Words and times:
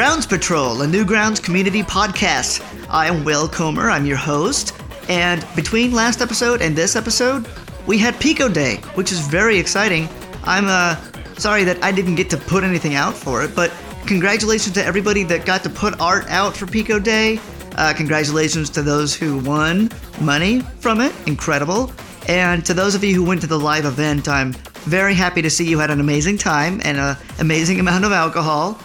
Grounds 0.00 0.26
Patrol, 0.26 0.80
a 0.80 0.86
Newgrounds 0.86 1.42
community 1.42 1.82
podcast. 1.82 2.64
I 2.88 3.04
am 3.04 3.22
Will 3.22 3.46
Comer, 3.46 3.90
I'm 3.90 4.06
your 4.06 4.16
host, 4.16 4.72
and 5.10 5.46
between 5.54 5.92
last 5.92 6.22
episode 6.22 6.62
and 6.62 6.74
this 6.74 6.96
episode, 6.96 7.46
we 7.86 7.98
had 7.98 8.18
Pico 8.18 8.48
Day, 8.48 8.76
which 8.94 9.12
is 9.12 9.20
very 9.20 9.58
exciting. 9.58 10.08
I'm 10.44 10.68
uh, 10.68 10.96
sorry 11.34 11.64
that 11.64 11.84
I 11.84 11.92
didn't 11.92 12.14
get 12.14 12.30
to 12.30 12.38
put 12.38 12.64
anything 12.64 12.94
out 12.94 13.12
for 13.12 13.44
it, 13.44 13.54
but 13.54 13.70
congratulations 14.06 14.74
to 14.76 14.82
everybody 14.82 15.22
that 15.24 15.44
got 15.44 15.62
to 15.64 15.68
put 15.68 16.00
art 16.00 16.26
out 16.30 16.56
for 16.56 16.66
Pico 16.66 16.98
Day. 16.98 17.38
Uh, 17.76 17.92
congratulations 17.94 18.70
to 18.70 18.80
those 18.80 19.14
who 19.14 19.40
won 19.40 19.90
money 20.18 20.60
from 20.80 21.02
it, 21.02 21.12
incredible. 21.26 21.92
And 22.26 22.64
to 22.64 22.72
those 22.72 22.94
of 22.94 23.04
you 23.04 23.14
who 23.14 23.22
went 23.22 23.42
to 23.42 23.46
the 23.46 23.60
live 23.60 23.84
event, 23.84 24.28
I'm 24.28 24.54
very 24.86 25.12
happy 25.12 25.42
to 25.42 25.50
see 25.50 25.68
you 25.68 25.78
had 25.78 25.90
an 25.90 26.00
amazing 26.00 26.38
time 26.38 26.80
and 26.84 26.96
an 26.96 27.18
amazing 27.38 27.80
amount 27.80 28.06
of 28.06 28.12
alcohol. 28.12 28.80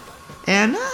And 0.48 0.76
uh, 0.76 0.85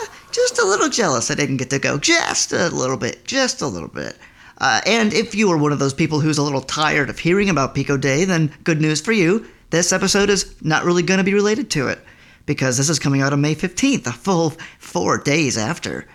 a 0.61 0.67
little 0.67 0.89
jealous 0.89 1.31
I 1.31 1.35
didn't 1.35 1.57
get 1.57 1.69
to 1.71 1.79
go. 1.79 1.97
Just 1.97 2.51
a 2.51 2.69
little 2.69 2.97
bit. 2.97 3.25
Just 3.25 3.61
a 3.61 3.67
little 3.67 3.89
bit. 3.89 4.17
Uh, 4.57 4.79
and 4.85 5.13
if 5.13 5.33
you 5.33 5.51
are 5.51 5.57
one 5.57 5.71
of 5.71 5.79
those 5.79 5.93
people 5.93 6.19
who's 6.19 6.37
a 6.37 6.43
little 6.43 6.61
tired 6.61 7.09
of 7.09 7.17
hearing 7.17 7.49
about 7.49 7.73
Pico 7.73 7.97
Day, 7.97 8.25
then 8.25 8.53
good 8.63 8.79
news 8.79 9.01
for 9.01 9.11
you. 9.11 9.47
This 9.71 9.91
episode 9.91 10.29
is 10.29 10.55
not 10.61 10.83
really 10.83 11.01
going 11.01 11.17
to 11.17 11.23
be 11.23 11.33
related 11.33 11.71
to 11.71 11.87
it 11.87 11.99
because 12.45 12.77
this 12.77 12.89
is 12.89 12.99
coming 12.99 13.21
out 13.21 13.33
on 13.33 13.41
May 13.41 13.55
15th, 13.55 14.05
a 14.05 14.11
full 14.11 14.51
four 14.77 15.17
days 15.17 15.57
after. 15.57 16.07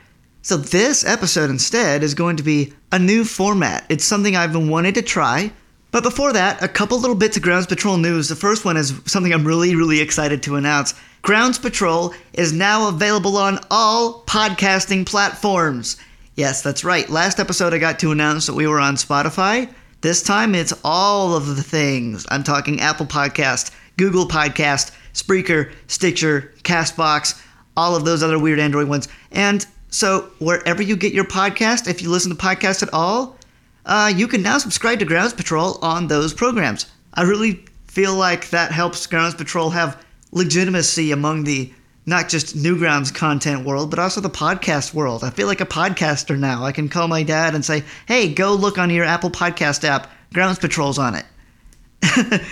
So, 0.42 0.56
this 0.56 1.05
episode 1.05 1.50
instead 1.50 2.05
is 2.05 2.14
going 2.14 2.36
to 2.36 2.44
be 2.44 2.72
a 2.92 3.00
new 3.00 3.24
format. 3.24 3.84
It's 3.89 4.05
something 4.05 4.36
I've 4.36 4.52
been 4.52 4.69
wanting 4.69 4.94
to 4.94 5.02
try. 5.02 5.50
But 5.92 6.03
before 6.03 6.33
that, 6.33 6.62
a 6.62 6.69
couple 6.69 6.98
little 6.98 7.17
bits 7.17 7.37
of 7.37 7.42
Grounds 7.42 7.67
Patrol 7.67 7.97
news. 7.97 8.29
The 8.29 8.37
first 8.37 8.65
one 8.65 8.77
is 8.77 8.92
something 9.06 9.33
I'm 9.33 9.47
really, 9.47 9.75
really 9.75 10.01
excited 10.01 10.42
to 10.42 10.56
announce. 10.56 10.95
Grounds 11.23 11.59
Patrol 11.59 12.12
is 12.34 12.53
now 12.53 12.89
available 12.89 13.37
on 13.37 13.59
all 13.70 14.25
podcasting 14.25 15.07
platforms. 15.07 15.97
Yes, 16.34 16.61
that's 16.62 16.84
right. 16.84 17.09
Last 17.09 17.41
episode, 17.41 17.73
I 17.73 17.79
got 17.79 17.98
to 18.01 18.12
announce 18.12 18.47
that 18.47 18.55
we 18.55 18.67
were 18.67 18.79
on 18.81 18.97
Spotify. 18.97 19.73
This 20.03 20.23
time, 20.23 20.55
it's 20.55 20.75
all 20.84 21.34
of 21.34 21.57
the 21.57 21.62
things. 21.62 22.27
I'm 22.31 22.45
talking 22.45 22.81
Apple 22.81 23.07
Podcast, 23.07 23.70
Google 23.97 24.29
Podcast, 24.29 24.92
Spreaker, 25.14 25.73
Stitcher, 25.87 26.53
Castbox, 26.62 27.42
all 27.77 27.97
of 27.97 28.05
those 28.05 28.23
other 28.23 28.39
weird 28.39 28.59
Android 28.59 28.89
ones. 28.89 29.09
And 29.33 29.67
so, 29.89 30.31
wherever 30.39 30.83
you 30.83 30.95
get 30.95 31.14
your 31.14 31.25
podcast, 31.25 31.89
if 31.89 32.03
you 32.03 32.11
listen 32.11 32.31
to 32.31 32.37
podcasts 32.37 32.83
at 32.83 32.92
all, 32.92 33.36
uh, 33.87 34.12
you 34.15 34.29
can 34.29 34.42
now 34.42 34.59
subscribe 34.59 34.98
to 34.98 35.05
Grounds 35.05 35.33
Patrol 35.33 35.79
on 35.81 36.09
those 36.09 36.34
programs. 36.34 36.87
I 37.15 37.23
really 37.23 37.65
feel 37.87 38.15
like 38.15 38.51
that 38.51 38.73
helps 38.73 39.06
Grounds 39.06 39.34
Patrol 39.34 39.70
have 39.70 40.05
legitimacy 40.33 41.13
among 41.13 41.45
the 41.45 41.73
not 42.05 42.29
just 42.29 42.57
Newgrounds 42.57 43.14
content 43.14 43.64
world, 43.64 43.91
but 43.91 43.98
also 43.98 44.20
the 44.20 44.29
podcast 44.29 44.92
world. 44.92 45.24
I 45.24 45.30
feel 45.30 45.47
like 45.47 45.61
a 45.61 45.67
podcaster 45.67 46.39
now. 46.39 46.64
I 46.64 46.73
can 46.73 46.89
call 46.89 47.08
my 47.08 47.23
dad 47.23 47.55
and 47.55 47.64
say, 47.64 47.85
hey, 48.07 48.33
go 48.33 48.55
look 48.55 48.77
on 48.79 48.91
your 48.91 49.05
Apple 49.05 49.30
Podcast 49.30 49.83
app. 49.83 50.11
Grounds 50.33 50.58
Patrol's 50.58 50.98
on 50.98 51.14
it. 51.14 51.24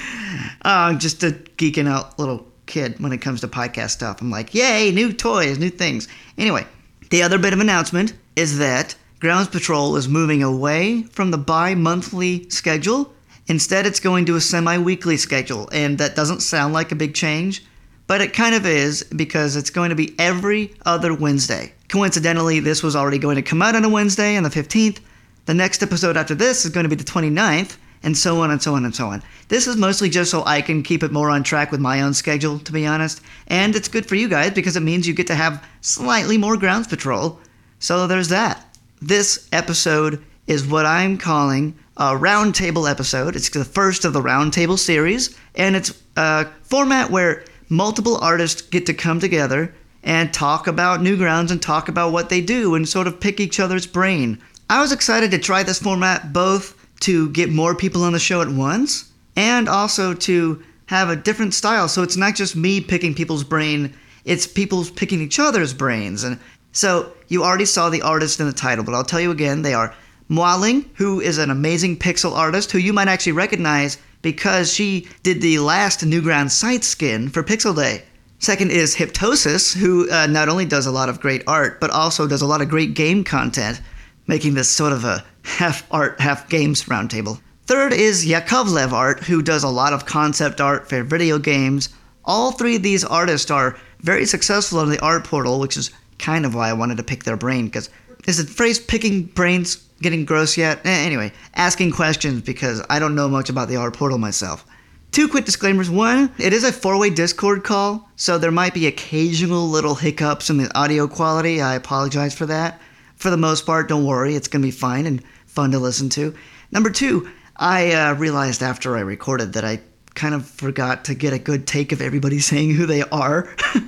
uh, 0.62 0.94
just 0.94 1.22
a 1.22 1.32
geeking 1.56 1.88
out 1.88 2.18
little 2.18 2.46
kid 2.66 2.98
when 3.00 3.12
it 3.12 3.18
comes 3.18 3.40
to 3.42 3.48
podcast 3.48 3.90
stuff. 3.90 4.20
I'm 4.20 4.30
like, 4.30 4.54
yay, 4.54 4.90
new 4.90 5.12
toys, 5.12 5.58
new 5.58 5.70
things. 5.70 6.08
Anyway, 6.38 6.66
the 7.10 7.22
other 7.22 7.38
bit 7.38 7.52
of 7.52 7.60
announcement 7.60 8.14
is 8.36 8.58
that 8.58 8.96
Grounds 9.24 9.48
Patrol 9.48 9.96
is 9.96 10.06
moving 10.06 10.42
away 10.42 11.04
from 11.04 11.30
the 11.30 11.38
bi 11.38 11.74
monthly 11.74 12.46
schedule. 12.50 13.10
Instead, 13.46 13.86
it's 13.86 13.98
going 13.98 14.26
to 14.26 14.36
a 14.36 14.40
semi 14.42 14.76
weekly 14.76 15.16
schedule, 15.16 15.66
and 15.72 15.96
that 15.96 16.14
doesn't 16.14 16.42
sound 16.42 16.74
like 16.74 16.92
a 16.92 16.94
big 16.94 17.14
change, 17.14 17.64
but 18.06 18.20
it 18.20 18.34
kind 18.34 18.54
of 18.54 18.66
is 18.66 19.02
because 19.16 19.56
it's 19.56 19.70
going 19.70 19.88
to 19.88 19.94
be 19.94 20.14
every 20.18 20.74
other 20.84 21.14
Wednesday. 21.14 21.72
Coincidentally, 21.88 22.60
this 22.60 22.82
was 22.82 22.94
already 22.94 23.16
going 23.16 23.36
to 23.36 23.42
come 23.42 23.62
out 23.62 23.74
on 23.74 23.82
a 23.82 23.88
Wednesday 23.88 24.36
on 24.36 24.42
the 24.42 24.50
15th. 24.50 24.98
The 25.46 25.54
next 25.54 25.82
episode 25.82 26.18
after 26.18 26.34
this 26.34 26.66
is 26.66 26.70
going 26.70 26.84
to 26.84 26.94
be 26.94 27.02
the 27.02 27.02
29th, 27.02 27.78
and 28.02 28.14
so 28.18 28.42
on 28.42 28.50
and 28.50 28.62
so 28.62 28.74
on 28.74 28.84
and 28.84 28.94
so 28.94 29.06
on. 29.06 29.22
This 29.48 29.66
is 29.66 29.78
mostly 29.78 30.10
just 30.10 30.30
so 30.30 30.44
I 30.44 30.60
can 30.60 30.82
keep 30.82 31.02
it 31.02 31.12
more 31.12 31.30
on 31.30 31.44
track 31.44 31.72
with 31.72 31.80
my 31.80 32.02
own 32.02 32.12
schedule, 32.12 32.58
to 32.58 32.72
be 32.72 32.84
honest. 32.84 33.22
And 33.46 33.74
it's 33.74 33.88
good 33.88 34.04
for 34.04 34.16
you 34.16 34.28
guys 34.28 34.50
because 34.50 34.76
it 34.76 34.80
means 34.80 35.08
you 35.08 35.14
get 35.14 35.28
to 35.28 35.34
have 35.34 35.66
slightly 35.80 36.36
more 36.36 36.58
grounds 36.58 36.88
patrol. 36.88 37.40
So 37.78 38.06
there's 38.06 38.28
that. 38.28 38.62
This 39.06 39.50
episode 39.52 40.24
is 40.46 40.66
what 40.66 40.86
I'm 40.86 41.18
calling 41.18 41.78
a 41.98 42.12
roundtable 42.12 42.90
episode. 42.90 43.36
It's 43.36 43.50
the 43.50 43.62
first 43.62 44.06
of 44.06 44.14
the 44.14 44.22
roundtable 44.22 44.78
series, 44.78 45.36
and 45.54 45.76
it's 45.76 45.92
a 46.16 46.46
format 46.62 47.10
where 47.10 47.44
multiple 47.68 48.16
artists 48.16 48.62
get 48.62 48.86
to 48.86 48.94
come 48.94 49.20
together 49.20 49.74
and 50.04 50.32
talk 50.32 50.66
about 50.66 51.00
Newgrounds 51.00 51.50
and 51.50 51.60
talk 51.60 51.90
about 51.90 52.12
what 52.12 52.30
they 52.30 52.40
do 52.40 52.74
and 52.74 52.88
sort 52.88 53.06
of 53.06 53.20
pick 53.20 53.40
each 53.40 53.60
other's 53.60 53.86
brain. 53.86 54.40
I 54.70 54.80
was 54.80 54.90
excited 54.90 55.30
to 55.32 55.38
try 55.38 55.62
this 55.62 55.80
format 55.80 56.32
both 56.32 56.74
to 57.00 57.28
get 57.28 57.50
more 57.50 57.74
people 57.74 58.04
on 58.04 58.14
the 58.14 58.18
show 58.18 58.40
at 58.40 58.48
once 58.48 59.12
and 59.36 59.68
also 59.68 60.14
to 60.14 60.62
have 60.86 61.10
a 61.10 61.16
different 61.16 61.52
style. 61.52 61.88
So 61.88 62.02
it's 62.02 62.16
not 62.16 62.36
just 62.36 62.56
me 62.56 62.80
picking 62.80 63.14
people's 63.14 63.44
brain, 63.44 63.92
it's 64.24 64.46
people 64.46 64.82
picking 64.96 65.20
each 65.20 65.38
other's 65.38 65.74
brains. 65.74 66.24
And 66.24 66.40
so 66.74 67.12
you 67.28 67.42
already 67.42 67.64
saw 67.64 67.88
the 67.88 68.02
artist 68.02 68.40
in 68.40 68.46
the 68.46 68.52
title, 68.52 68.84
but 68.84 68.94
I'll 68.94 69.04
tell 69.04 69.20
you 69.20 69.30
again 69.30 69.62
they 69.62 69.72
are 69.72 69.94
Mwaling, 70.28 70.86
who 70.94 71.20
is 71.20 71.38
an 71.38 71.50
amazing 71.50 71.98
pixel 71.98 72.32
artist 72.32 72.72
who 72.72 72.78
you 72.78 72.92
might 72.92 73.08
actually 73.08 73.32
recognize 73.32 73.96
because 74.22 74.72
she 74.72 75.06
did 75.22 75.40
the 75.40 75.58
last 75.58 76.00
Newground 76.00 76.50
site 76.50 76.82
skin 76.82 77.28
for 77.28 77.42
Pixel 77.42 77.76
Day. 77.76 78.02
Second 78.38 78.72
is 78.72 78.96
Hyptosis, 78.96 79.74
who 79.74 80.10
uh, 80.10 80.26
not 80.26 80.48
only 80.48 80.64
does 80.64 80.86
a 80.86 80.90
lot 80.90 81.08
of 81.08 81.20
great 81.20 81.42
art, 81.46 81.80
but 81.80 81.90
also 81.90 82.26
does 82.26 82.42
a 82.42 82.46
lot 82.46 82.60
of 82.60 82.68
great 82.68 82.94
game 82.94 83.22
content, 83.22 83.80
making 84.26 84.54
this 84.54 84.68
sort 84.68 84.92
of 84.92 85.04
a 85.04 85.24
half 85.42 85.86
art, 85.90 86.20
half 86.20 86.48
games 86.48 86.84
roundtable. 86.84 87.40
Third 87.66 87.92
is 87.92 88.26
Yakovlev 88.26 88.92
Art, 88.92 89.22
who 89.24 89.42
does 89.42 89.62
a 89.62 89.68
lot 89.68 89.92
of 89.92 90.06
concept 90.06 90.60
art 90.60 90.88
for 90.88 91.02
video 91.02 91.38
games. 91.38 91.90
All 92.24 92.52
three 92.52 92.76
of 92.76 92.82
these 92.82 93.04
artists 93.04 93.50
are 93.50 93.78
very 94.00 94.26
successful 94.26 94.80
on 94.80 94.90
the 94.90 95.00
art 95.00 95.24
portal, 95.24 95.60
which 95.60 95.76
is 95.76 95.90
kind 96.18 96.44
of 96.46 96.54
why 96.54 96.68
I 96.68 96.74
wanted 96.74 96.96
to 96.98 97.02
pick 97.02 97.24
their 97.24 97.36
brain, 97.36 97.66
because 97.66 97.90
is 98.26 98.38
the 98.38 98.50
phrase 98.50 98.78
picking 98.78 99.24
brains 99.24 99.76
getting 100.00 100.24
gross 100.24 100.56
yet? 100.56 100.80
Eh, 100.84 100.90
anyway, 100.90 101.32
asking 101.54 101.92
questions 101.92 102.42
because 102.42 102.82
I 102.88 102.98
don't 102.98 103.14
know 103.14 103.28
much 103.28 103.50
about 103.50 103.68
the 103.68 103.76
art 103.76 103.96
portal 103.96 104.18
myself. 104.18 104.64
Two 105.12 105.28
quick 105.28 105.44
disclaimers. 105.44 105.90
One, 105.90 106.32
it 106.38 106.52
is 106.52 106.64
a 106.64 106.72
four 106.72 106.98
way 106.98 107.10
Discord 107.10 107.62
call, 107.62 108.10
so 108.16 108.36
there 108.36 108.50
might 108.50 108.74
be 108.74 108.86
occasional 108.86 109.68
little 109.68 109.94
hiccups 109.94 110.50
in 110.50 110.56
the 110.56 110.76
audio 110.76 111.06
quality. 111.06 111.62
I 111.62 111.74
apologize 111.74 112.34
for 112.34 112.46
that. 112.46 112.80
For 113.14 113.30
the 113.30 113.36
most 113.36 113.64
part, 113.64 113.88
don't 113.88 114.06
worry, 114.06 114.34
it's 114.34 114.48
going 114.48 114.62
to 114.62 114.66
be 114.66 114.72
fine 114.72 115.06
and 115.06 115.22
fun 115.46 115.70
to 115.70 115.78
listen 115.78 116.08
to. 116.10 116.34
Number 116.72 116.90
two, 116.90 117.30
I 117.56 117.92
uh, 117.92 118.14
realized 118.14 118.62
after 118.62 118.96
I 118.96 119.00
recorded 119.00 119.52
that 119.52 119.64
I 119.64 119.80
kind 120.14 120.34
of 120.34 120.46
forgot 120.46 121.04
to 121.04 121.14
get 121.14 121.32
a 121.32 121.38
good 121.38 121.66
take 121.66 121.92
of 121.92 122.02
everybody 122.02 122.38
saying 122.40 122.72
who 122.74 122.86
they 122.86 123.02
are. 123.02 123.48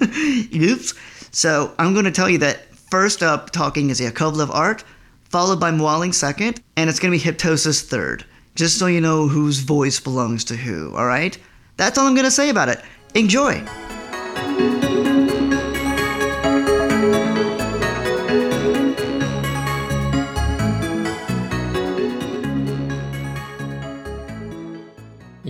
Oops. 0.55 0.95
So 1.37 1.75
I'm 1.79 1.93
going 1.93 2.07
to 2.07 2.11
tell 2.11 2.31
you 2.31 2.39
that 2.39 2.65
first 2.75 3.23
up 3.23 3.51
talking 3.51 3.91
is 3.91 4.01
Yakovlev 4.01 4.49
Art, 4.55 4.83
followed 5.25 5.61
by 5.61 5.71
Mwaling 5.71 6.15
second, 6.15 6.63
and 6.79 6.89
it's 6.89 6.99
going 6.99 7.13
to 7.13 7.23
be 7.23 7.31
Hyptosis 7.31 7.83
third. 7.87 8.25
Just 8.55 8.79
so 8.79 8.87
you 8.87 9.03
know 9.03 9.29
whose 9.29 9.59
voice 9.59 10.01
belongs 10.01 10.45
to 10.45 10.57
who, 10.57 10.97
alright? 10.97 11.37
That's 11.77 11.99
all 11.99 12.07
I'm 12.07 12.15
going 12.15 12.25
to 12.25 12.31
say 12.31 12.49
about 12.49 12.71
it. 12.71 12.81
Enjoy! 13.15 13.63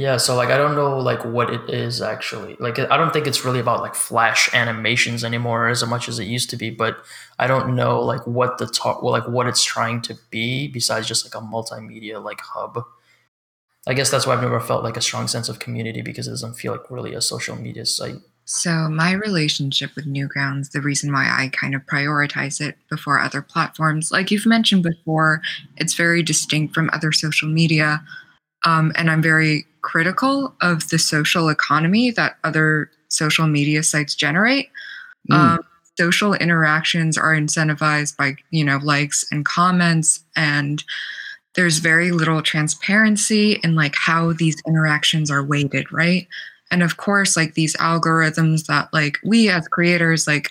Yeah, 0.06 0.18
so 0.18 0.36
like 0.36 0.50
I 0.50 0.56
don't 0.56 0.76
know 0.76 1.00
like 1.00 1.24
what 1.24 1.52
it 1.52 1.68
is 1.68 2.00
actually. 2.00 2.56
Like 2.60 2.78
I 2.78 2.96
don't 2.96 3.12
think 3.12 3.26
it's 3.26 3.44
really 3.44 3.58
about 3.58 3.80
like 3.80 3.96
flash 3.96 4.48
animations 4.54 5.24
anymore 5.24 5.66
as 5.66 5.84
much 5.84 6.08
as 6.08 6.20
it 6.20 6.26
used 6.26 6.48
to 6.50 6.56
be, 6.56 6.70
but 6.70 6.98
I 7.40 7.48
don't 7.48 7.74
know 7.74 8.00
like 8.00 8.24
what 8.24 8.58
the 8.58 8.68
talk 8.68 9.02
well, 9.02 9.10
like 9.10 9.26
what 9.26 9.48
it's 9.48 9.64
trying 9.64 10.02
to 10.02 10.16
be 10.30 10.68
besides 10.68 11.08
just 11.08 11.26
like 11.26 11.34
a 11.34 11.44
multimedia 11.44 12.22
like 12.22 12.40
hub. 12.40 12.84
I 13.88 13.94
guess 13.94 14.08
that's 14.08 14.28
why 14.28 14.34
I've 14.34 14.42
never 14.42 14.60
felt 14.60 14.84
like 14.84 14.96
a 14.96 15.00
strong 15.00 15.26
sense 15.26 15.48
of 15.48 15.58
community 15.58 16.02
because 16.02 16.28
it 16.28 16.30
doesn't 16.30 16.54
feel 16.54 16.70
like 16.70 16.88
really 16.88 17.12
a 17.12 17.20
social 17.20 17.56
media 17.56 17.84
site. 17.84 18.18
So, 18.44 18.88
my 18.88 19.10
relationship 19.10 19.96
with 19.96 20.06
Newgrounds, 20.06 20.70
the 20.70 20.82
reason 20.82 21.12
why 21.12 21.24
I 21.24 21.48
kind 21.48 21.74
of 21.74 21.84
prioritize 21.86 22.60
it 22.60 22.78
before 22.88 23.18
other 23.18 23.42
platforms, 23.42 24.12
like 24.12 24.30
you've 24.30 24.46
mentioned 24.46 24.84
before, 24.84 25.42
it's 25.78 25.94
very 25.94 26.22
distinct 26.22 26.76
from 26.76 26.90
other 26.92 27.10
social 27.10 27.48
media. 27.48 28.04
Um, 28.64 28.92
and 28.96 29.10
I'm 29.10 29.22
very 29.22 29.66
critical 29.86 30.54
of 30.60 30.88
the 30.90 30.98
social 30.98 31.48
economy 31.48 32.10
that 32.10 32.36
other 32.44 32.90
social 33.08 33.46
media 33.46 33.82
sites 33.82 34.14
generate. 34.14 34.68
Mm. 35.30 35.34
Um, 35.34 35.58
social 35.98 36.34
interactions 36.34 37.16
are 37.16 37.34
incentivized 37.34 38.16
by 38.16 38.36
you 38.50 38.64
know 38.64 38.78
likes 38.82 39.24
and 39.30 39.44
comments 39.44 40.20
and 40.36 40.84
there's 41.54 41.78
very 41.78 42.10
little 42.10 42.42
transparency 42.42 43.58
in 43.64 43.74
like 43.74 43.94
how 43.96 44.32
these 44.34 44.60
interactions 44.66 45.30
are 45.30 45.42
weighted 45.42 45.90
right 45.90 46.28
and 46.70 46.82
of 46.82 46.98
course 46.98 47.34
like 47.34 47.54
these 47.54 47.74
algorithms 47.78 48.66
that 48.66 48.92
like 48.92 49.16
we 49.24 49.48
as 49.48 49.66
creators 49.68 50.26
like 50.26 50.50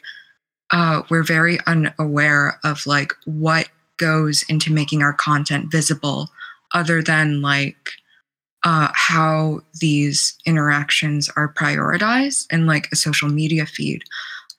uh, 0.71 1.03
we're 1.09 1.23
very 1.23 1.59
unaware 1.67 2.59
of 2.63 2.85
like 2.85 3.13
what 3.25 3.69
goes 3.97 4.43
into 4.49 4.73
making 4.73 5.01
our 5.01 5.13
content 5.13 5.71
visible, 5.71 6.29
other 6.73 7.01
than 7.01 7.41
like 7.41 7.91
uh, 8.65 8.89
how 8.93 9.61
these 9.79 10.35
interactions 10.45 11.29
are 11.37 11.53
prioritized 11.53 12.51
in 12.51 12.65
like 12.65 12.89
a 12.91 12.95
social 12.95 13.29
media 13.29 13.65
feed. 13.65 14.03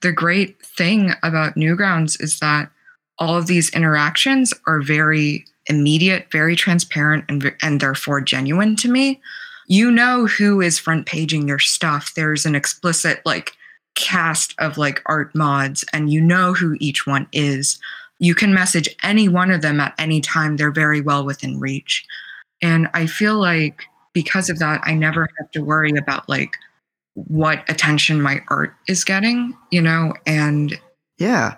The 0.01 0.13
great 0.13 0.65
thing 0.65 1.13
about 1.23 1.57
Newgrounds 1.57 2.23
is 2.23 2.39
that 2.39 2.71
all 3.19 3.37
of 3.37 3.49
these 3.49 3.69
interactions 3.71 4.55
are 4.67 4.81
very 4.81 5.45
immediate, 5.67 6.29
very 6.31 6.55
transparent, 6.55 7.25
and, 7.29 7.53
and 7.61 7.81
therefore 7.81 8.21
genuine 8.21 8.77
to 8.77 8.89
me. 8.89 9.21
You 9.67 9.91
know 9.91 10.27
who 10.27 10.61
is 10.61 10.79
front 10.79 11.07
paging 11.07 11.49
your 11.49 11.59
stuff. 11.59 12.13
There's 12.15 12.47
an 12.47 12.55
explicit 12.55 13.21
like 13.25 13.53
cast 13.97 14.55
of 14.59 14.79
like 14.79 15.03
art 15.07 15.35
mods, 15.35 15.85
and 15.93 16.13
you 16.13 16.21
know 16.21 16.53
who 16.53 16.77
each 16.79 17.07
one 17.07 17.27
is. 17.33 17.81
You 18.21 18.37
can 18.37 18.55
message 18.55 18.89
any 19.03 19.29
one 19.29 19.51
of 19.51 19.63
them 19.63 19.81
at 19.81 19.95
any 19.99 20.21
time. 20.21 20.57
They're 20.57 20.71
very 20.71 21.01
well 21.01 21.27
within 21.27 21.59
reach. 21.59 22.07
And 22.63 22.89
I 22.95 23.07
feel 23.07 23.39
like 23.39 23.83
because 24.17 24.49
of 24.49 24.59
that, 24.59 24.81
I 24.85 24.95
never 24.95 25.29
have 25.39 25.51
to 25.51 25.63
worry 25.63 25.93
about 25.95 26.27
like 26.27 26.57
what 27.13 27.69
attention 27.69 28.23
my 28.23 28.41
art 28.49 28.73
is 28.89 29.05
getting, 29.05 29.55
you 29.71 29.83
know, 29.83 30.15
and 30.27 30.81
Yeah. 31.19 31.57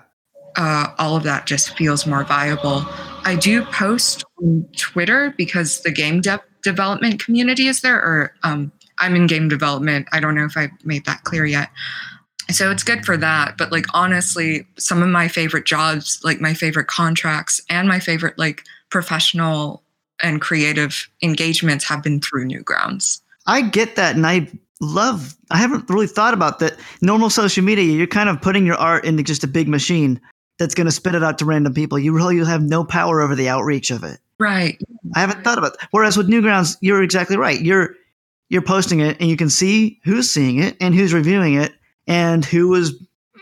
uh, 0.56 0.88
all 0.99 1.14
of 1.14 1.22
that 1.22 1.46
just 1.46 1.76
feels 1.76 2.05
more 2.05 2.25
viable. 2.25 2.84
I 3.25 3.37
do 3.40 3.64
post 3.66 4.25
on 4.43 4.66
Twitter 4.76 5.32
because 5.38 5.82
the 5.82 5.93
game 5.93 6.20
dev 6.20 6.40
development 6.64 7.25
community 7.25 7.69
is 7.69 7.81
there, 7.82 7.96
or 7.96 8.34
um, 8.43 8.72
I'm 8.99 9.14
in 9.14 9.28
game 9.28 9.49
development. 9.49 10.08
I 10.11 10.19
don't 10.19 10.34
know 10.34 10.44
if 10.44 10.56
I 10.56 10.69
made 10.82 11.04
that 11.04 11.22
clear 11.22 11.46
yet. 11.46 11.70
So 12.50 12.72
it's 12.72 12.82
good 12.82 13.06
for 13.06 13.16
that. 13.19 13.56
But 13.56 13.70
like 13.70 13.87
honestly, 13.94 14.66
some 14.78 15.00
of 15.00 15.11
my 15.11 15.28
favorite 15.28 15.64
jobs, 15.64 16.19
like 16.25 16.40
my 16.40 16.54
favorite 16.54 16.88
contracts 16.88 17.61
and 17.70 17.87
my 17.87 18.00
favorite 18.00 18.37
like 18.37 18.64
professional 18.90 19.84
and 20.22 20.40
creative 20.40 21.08
engagements 21.22 21.84
have 21.84 22.02
been 22.02 22.20
through 22.20 22.46
Newgrounds. 22.46 23.20
I 23.46 23.62
get 23.62 23.96
that, 23.96 24.16
and 24.16 24.26
I 24.26 24.48
love. 24.80 25.36
I 25.50 25.58
haven't 25.58 25.88
really 25.88 26.06
thought 26.06 26.34
about 26.34 26.58
that. 26.58 26.76
Normal 27.00 27.30
social 27.30 27.64
media, 27.64 27.84
you're 27.84 28.06
kind 28.06 28.28
of 28.28 28.40
putting 28.40 28.66
your 28.66 28.76
art 28.76 29.04
into 29.04 29.22
just 29.22 29.44
a 29.44 29.48
big 29.48 29.68
machine 29.68 30.20
that's 30.58 30.74
going 30.74 30.86
to 30.86 30.92
spit 30.92 31.14
it 31.14 31.22
out 31.22 31.38
to 31.38 31.44
random 31.44 31.72
people. 31.72 31.98
You 31.98 32.12
really 32.12 32.44
have 32.44 32.62
no 32.62 32.84
power 32.84 33.20
over 33.20 33.34
the 33.34 33.48
outreach 33.48 33.90
of 33.90 34.04
it. 34.04 34.18
Right. 34.38 34.78
I 35.14 35.20
haven't 35.20 35.44
thought 35.44 35.58
about. 35.58 35.78
That. 35.78 35.88
Whereas 35.90 36.16
with 36.16 36.28
Newgrounds, 36.28 36.76
you're 36.80 37.02
exactly 37.02 37.36
right. 37.36 37.60
You're 37.60 37.94
you're 38.50 38.62
posting 38.62 39.00
it, 39.00 39.16
and 39.20 39.28
you 39.28 39.36
can 39.36 39.50
see 39.50 40.00
who's 40.04 40.30
seeing 40.30 40.58
it 40.58 40.76
and 40.80 40.94
who's 40.94 41.12
reviewing 41.12 41.54
it, 41.54 41.72
and 42.06 42.44
who 42.44 42.74
is 42.74 42.94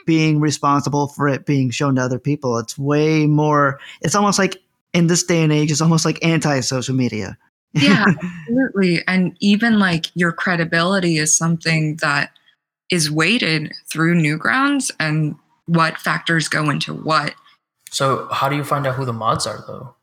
being 0.06 0.40
responsible 0.40 1.08
for 1.08 1.28
it 1.28 1.46
being 1.46 1.70
shown 1.70 1.96
to 1.96 2.02
other 2.02 2.18
people. 2.18 2.58
It's 2.58 2.78
way 2.78 3.26
more. 3.26 3.80
It's 4.02 4.14
almost 4.14 4.38
like 4.38 4.62
in 4.96 5.06
this 5.06 5.22
day 5.22 5.42
and 5.42 5.52
age, 5.52 5.70
it's 5.70 5.80
almost 5.82 6.04
like 6.04 6.24
anti-social 6.24 6.94
media. 6.94 7.36
yeah 7.72 8.06
absolutely 8.06 9.02
and 9.06 9.36
even 9.40 9.78
like 9.78 10.06
your 10.14 10.32
credibility 10.32 11.18
is 11.18 11.36
something 11.36 11.96
that 11.96 12.30
is 12.90 13.10
weighted 13.10 13.74
through 13.86 14.14
newgrounds 14.14 14.90
and 14.98 15.36
what 15.66 15.98
factors 15.98 16.48
go 16.48 16.70
into 16.70 16.94
what 16.94 17.34
So 17.90 18.28
how 18.30 18.48
do 18.48 18.56
you 18.56 18.64
find 18.64 18.86
out 18.86 18.94
who 18.94 19.04
the 19.04 19.12
mods 19.12 19.46
are 19.46 19.62
though? 19.66 19.94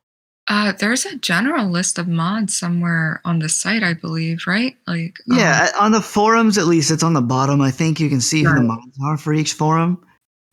uh 0.50 0.74
there's 0.74 1.06
a 1.06 1.18
general 1.18 1.68
list 1.68 1.98
of 1.98 2.07
mods 2.07 2.56
somewhere 2.56 3.22
on 3.25 3.40
the 3.40 3.50
site 3.50 3.81
i 3.81 3.94
believe 3.94 4.44
right 4.45 4.75
like 4.86 5.16
um, 5.31 5.40
Yeah, 5.40 5.69
on 5.80 5.94
the 5.94 6.01
forums, 6.01 6.60
at 6.60 6.68
least 6.68 6.92
it's 6.92 7.01
on 7.01 7.13
the 7.13 7.22
bottom. 7.22 7.60
I 7.62 7.72
think 7.72 8.00
you 8.00 8.10
can 8.10 8.22
see 8.22 8.44
who 8.44 8.54
the 8.54 8.62
mods 8.62 8.98
are 9.04 9.18
for 9.18 9.34
each 9.34 9.54
forum 9.54 10.06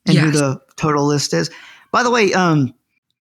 and 0.06 0.16
who 0.16 0.30
the 0.30 0.60
total 0.76 1.06
list 1.06 1.34
is. 1.34 1.50
By 1.92 2.02
the 2.02 2.10
way, 2.10 2.32
um, 2.32 2.72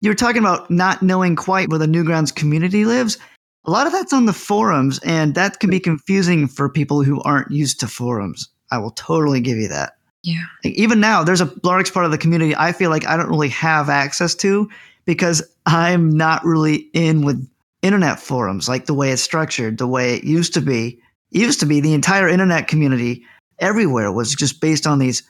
you 0.02 0.10
were 0.10 0.16
talking 0.16 0.42
about 0.42 0.70
not 0.70 1.02
knowing 1.02 1.36
quite 1.36 1.70
where 1.70 1.80
the 1.80 1.86
Newgrounds 1.86 2.34
community 2.34 2.86
lives. 2.86 3.18
A 3.66 3.72
lot 3.72 3.88
of 3.88 3.94
that's 3.94 4.14
on 4.14 4.26
the 4.26 4.34
forums, 4.34 5.00
and 5.00 5.34
that 5.36 5.60
can 5.60 5.70
be 5.70 5.80
confusing 5.80 6.48
for 6.48 6.70
people 6.70 7.04
who 7.04 7.22
aren't 7.24 7.52
used 7.52 7.80
to 7.80 7.88
forums. 7.88 8.50
I 8.72 8.78
will 8.78 8.92
totally 8.92 9.42
give 9.42 9.58
you 9.58 9.68
that. 9.70 9.98
yeah 10.24 10.44
Like, 10.64 10.74
even 10.74 11.00
now, 11.00 11.24
there's 11.24 11.42
a 11.42 11.54
large 11.64 11.94
part 11.94 12.06
of 12.06 12.12
the 12.12 12.18
community 12.18 12.56
I 12.56 12.72
feel 12.72 12.90
like 12.90 13.08
I 13.08 13.18
don't 13.18 13.30
really 13.30 13.50
have 13.50 13.90
access 13.90 14.36
to 14.36 14.70
because 15.06 15.42
I'm 15.66 16.16
not 16.16 16.44
really 16.44 16.90
in 16.94 17.26
with 17.26 17.48
internet 17.82 18.20
forums, 18.20 18.68
like 18.68 18.86
the 18.86 18.94
way 18.94 19.12
it's 19.12 19.22
structured, 19.22 19.78
the 19.78 19.88
way 19.88 20.16
it 20.16 20.24
used 20.24 20.54
to 20.56 20.62
be. 20.62 21.00
It 21.32 21.42
used 21.42 21.60
to 21.60 21.66
be 21.66 21.80
the 21.80 21.94
entire 21.94 22.28
internet 22.28 22.68
community 22.68 23.24
everywhere 23.60 24.12
was 24.12 24.34
just 24.34 24.62
based 24.62 24.88
on 24.88 25.00
these, 25.00 25.24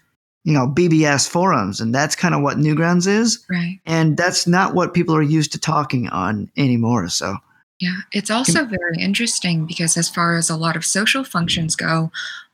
you 0.46 0.54
know, 0.54 0.68
BBS 0.68 1.28
forums, 1.28 1.82
and 1.82 1.94
that's 1.94 2.16
kind 2.16 2.36
of 2.36 2.42
what 2.42 2.58
Newgrounds 2.58 3.08
is. 3.08 3.44
right 3.50 3.80
And 3.86 4.16
that's 4.16 4.46
not 4.46 4.76
what 4.76 4.94
people 4.94 5.16
are 5.16 5.22
used 5.22 5.52
to 5.54 5.60
talking 5.60 6.08
on 6.10 6.50
anymore. 6.56 7.10
So, 7.10 7.36
Yeah, 7.80 7.98
it's 8.14 8.30
also 8.30 8.64
very 8.64 8.98
interesting 9.00 9.66
because 9.66 9.98
as 9.98 10.10
far 10.10 10.38
as 10.38 10.50
a 10.50 10.56
lot 10.56 10.76
of 10.76 10.86
social 10.86 11.24
functions 11.24 11.76
go, 11.76 12.12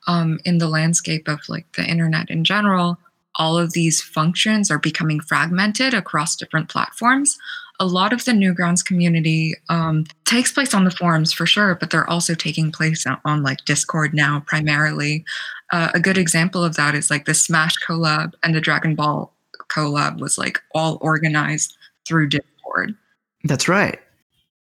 um, 0.07 0.39
in 0.45 0.57
the 0.57 0.69
landscape 0.69 1.27
of 1.27 1.41
like 1.47 1.65
the 1.73 1.83
internet 1.83 2.29
in 2.29 2.43
general, 2.43 2.97
all 3.35 3.57
of 3.57 3.73
these 3.73 4.01
functions 4.01 4.71
are 4.71 4.79
becoming 4.79 5.19
fragmented 5.19 5.94
across 5.94 6.35
different 6.35 6.69
platforms. 6.69 7.37
A 7.79 7.85
lot 7.85 8.13
of 8.13 8.25
the 8.25 8.31
Newgrounds 8.31 8.85
community 8.85 9.55
um, 9.69 10.05
takes 10.25 10.51
place 10.51 10.73
on 10.73 10.83
the 10.85 10.92
forums 10.92 11.33
for 11.33 11.45
sure, 11.45 11.75
but 11.75 11.89
they're 11.89 12.09
also 12.09 12.35
taking 12.35 12.71
place 12.71 13.06
on, 13.06 13.19
on 13.25 13.44
like 13.44 13.66
Discord 13.66 14.13
now 14.13 14.44
primarily. 14.45 15.25
Uh, 15.71 15.90
a 15.94 15.99
good 15.99 16.18
example 16.18 16.63
of 16.63 16.75
that 16.75 16.95
is 16.95 17.09
like 17.09 17.25
the 17.25 17.33
Smash 17.33 17.75
collab 17.85 18.33
and 18.44 18.54
the 18.54 18.61
Dragon 18.61 18.95
Ball 18.95 19.33
collab 19.69 20.19
was 20.19 20.37
like 20.37 20.61
all 20.73 20.97
organized 21.01 21.78
through 22.06 22.28
Discord. 22.28 22.95
That's 23.44 23.68
right. 23.68 23.99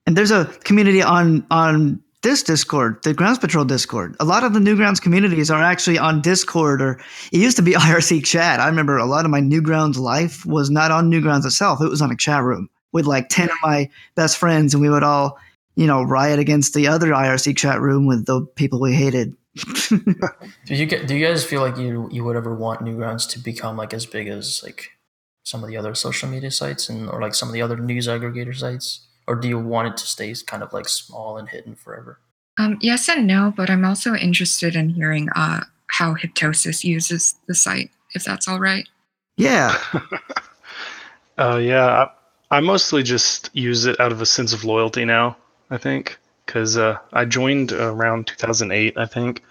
And 0.06 0.16
there's 0.16 0.30
a 0.30 0.46
community 0.64 1.02
on 1.02 1.46
on 1.50 2.02
this 2.22 2.42
Discord, 2.42 3.02
the 3.02 3.14
Grounds 3.14 3.38
Patrol 3.38 3.64
Discord. 3.64 4.14
A 4.20 4.24
lot 4.24 4.44
of 4.44 4.52
the 4.52 4.60
Newgrounds 4.60 5.00
communities 5.00 5.50
are 5.50 5.62
actually 5.62 5.98
on 5.98 6.20
Discord, 6.20 6.82
or 6.82 7.00
it 7.32 7.38
used 7.38 7.56
to 7.56 7.62
be 7.62 7.72
IRC 7.74 8.24
chat. 8.24 8.60
I 8.60 8.66
remember 8.66 8.98
a 8.98 9.06
lot 9.06 9.24
of 9.24 9.30
my 9.30 9.40
Newgrounds 9.40 9.98
life 9.98 10.44
was 10.44 10.70
not 10.70 10.90
on 10.90 11.10
Newgrounds 11.10 11.46
itself; 11.46 11.80
it 11.80 11.88
was 11.88 12.02
on 12.02 12.10
a 12.10 12.16
chat 12.16 12.42
room 12.42 12.68
with 12.92 13.06
like 13.06 13.28
ten 13.28 13.48
of 13.48 13.56
my 13.62 13.88
best 14.14 14.36
friends, 14.36 14.74
and 14.74 14.82
we 14.82 14.90
would 14.90 15.02
all, 15.02 15.38
you 15.76 15.86
know, 15.86 16.02
riot 16.02 16.38
against 16.38 16.74
the 16.74 16.88
other 16.88 17.08
IRC 17.08 17.56
chat 17.56 17.80
room 17.80 18.06
with 18.06 18.26
the 18.26 18.46
people 18.56 18.80
we 18.80 18.92
hated. 18.94 19.34
Do 19.88 20.74
you 20.74 20.86
get? 20.86 21.06
Do 21.06 21.16
you 21.16 21.26
guys 21.26 21.44
feel 21.44 21.60
like 21.60 21.76
you 21.76 22.08
you 22.12 22.24
would 22.24 22.36
ever 22.36 22.54
want 22.54 22.80
Newgrounds 22.80 23.28
to 23.30 23.38
become 23.38 23.76
like 23.76 23.92
as 23.92 24.06
big 24.06 24.28
as 24.28 24.62
like 24.62 24.90
some 25.42 25.62
of 25.64 25.68
the 25.68 25.76
other 25.76 25.94
social 25.94 26.28
media 26.28 26.50
sites 26.50 26.88
and 26.88 27.08
or 27.08 27.20
like 27.20 27.34
some 27.34 27.48
of 27.48 27.52
the 27.52 27.62
other 27.62 27.76
news 27.76 28.06
aggregator 28.06 28.54
sites, 28.54 29.08
or 29.26 29.34
do 29.34 29.48
you 29.48 29.58
want 29.58 29.88
it 29.88 29.96
to 29.96 30.06
stay 30.06 30.32
kind 30.46 30.62
of 30.62 30.72
like 30.72 30.88
small 30.88 31.36
and 31.36 31.48
hidden 31.48 31.74
forever? 31.74 32.20
Um, 32.58 32.78
yes 32.80 33.08
and 33.08 33.26
no, 33.26 33.52
but 33.56 33.70
I'm 33.70 33.84
also 33.84 34.14
interested 34.14 34.76
in 34.76 34.90
hearing 34.90 35.28
uh, 35.34 35.60
how 35.98 36.14
Hyptosis 36.14 36.84
uses 36.84 37.34
the 37.48 37.54
site, 37.54 37.90
if 38.14 38.22
that's 38.22 38.46
all 38.46 38.60
right. 38.60 38.86
yeah, 39.36 39.76
Uh, 41.40 41.56
yeah, 41.56 42.06
I, 42.50 42.58
I 42.58 42.60
mostly 42.60 43.02
just 43.02 43.48
use 43.54 43.86
it 43.86 43.98
out 43.98 44.12
of 44.12 44.20
a 44.20 44.26
sense 44.26 44.52
of 44.52 44.62
loyalty 44.64 45.06
now. 45.06 45.38
I 45.70 45.78
think 45.78 46.18
because 46.46 46.76
uh, 46.76 46.98
I 47.12 47.24
joined 47.24 47.72
around 47.72 48.26
2008, 48.26 48.98
I 48.98 49.06
think, 49.06 49.42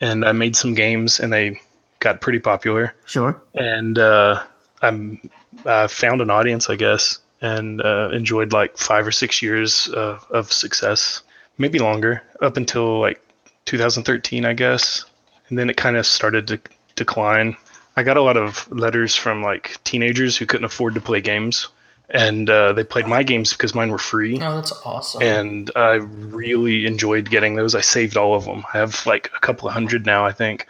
and 0.00 0.24
I 0.24 0.32
made 0.32 0.56
some 0.56 0.74
games 0.74 1.20
and 1.20 1.32
they 1.32 1.60
got 2.00 2.20
pretty 2.20 2.38
popular. 2.38 2.94
sure. 3.06 3.40
And 3.54 3.98
uh, 3.98 4.42
I'm 4.82 5.20
I 5.66 5.86
found 5.88 6.20
an 6.20 6.30
audience, 6.30 6.70
I 6.70 6.76
guess, 6.76 7.18
and 7.40 7.82
uh, 7.82 8.10
enjoyed 8.12 8.52
like 8.52 8.78
five 8.78 9.06
or 9.06 9.12
six 9.12 9.42
years 9.42 9.88
uh, 9.88 10.18
of 10.30 10.52
success, 10.52 11.22
maybe 11.58 11.78
longer, 11.78 12.22
up 12.40 12.56
until 12.56 13.00
like 13.00 13.20
2013, 13.66 14.44
I 14.44 14.54
guess, 14.54 15.04
and 15.48 15.58
then 15.58 15.68
it 15.68 15.76
kind 15.76 15.96
of 15.96 16.06
started 16.06 16.46
to 16.48 16.60
decline. 16.96 17.56
I 17.96 18.02
got 18.04 18.16
a 18.16 18.22
lot 18.22 18.36
of 18.36 18.70
letters 18.70 19.14
from 19.14 19.42
like 19.42 19.82
teenagers 19.84 20.36
who 20.36 20.46
couldn't 20.46 20.64
afford 20.64 20.94
to 20.94 21.00
play 21.00 21.20
games, 21.20 21.68
and 22.10 22.48
uh, 22.48 22.72
they 22.72 22.84
played 22.84 23.06
my 23.06 23.22
games 23.22 23.52
because 23.52 23.74
mine 23.74 23.90
were 23.90 23.98
free. 23.98 24.40
Oh, 24.40 24.54
that's 24.56 24.72
awesome. 24.84 25.22
And 25.22 25.70
I 25.76 25.94
really 25.94 26.86
enjoyed 26.86 27.30
getting 27.30 27.56
those. 27.56 27.74
I 27.74 27.80
saved 27.80 28.16
all 28.16 28.34
of 28.34 28.44
them. 28.44 28.64
I 28.72 28.78
have 28.78 29.04
like 29.06 29.30
a 29.36 29.40
couple 29.40 29.68
of 29.68 29.74
hundred 29.74 30.06
now, 30.06 30.24
I 30.24 30.32
think. 30.32 30.66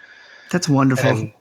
That's 0.50 0.68
wonderful. 0.68 1.08
And 1.10 1.32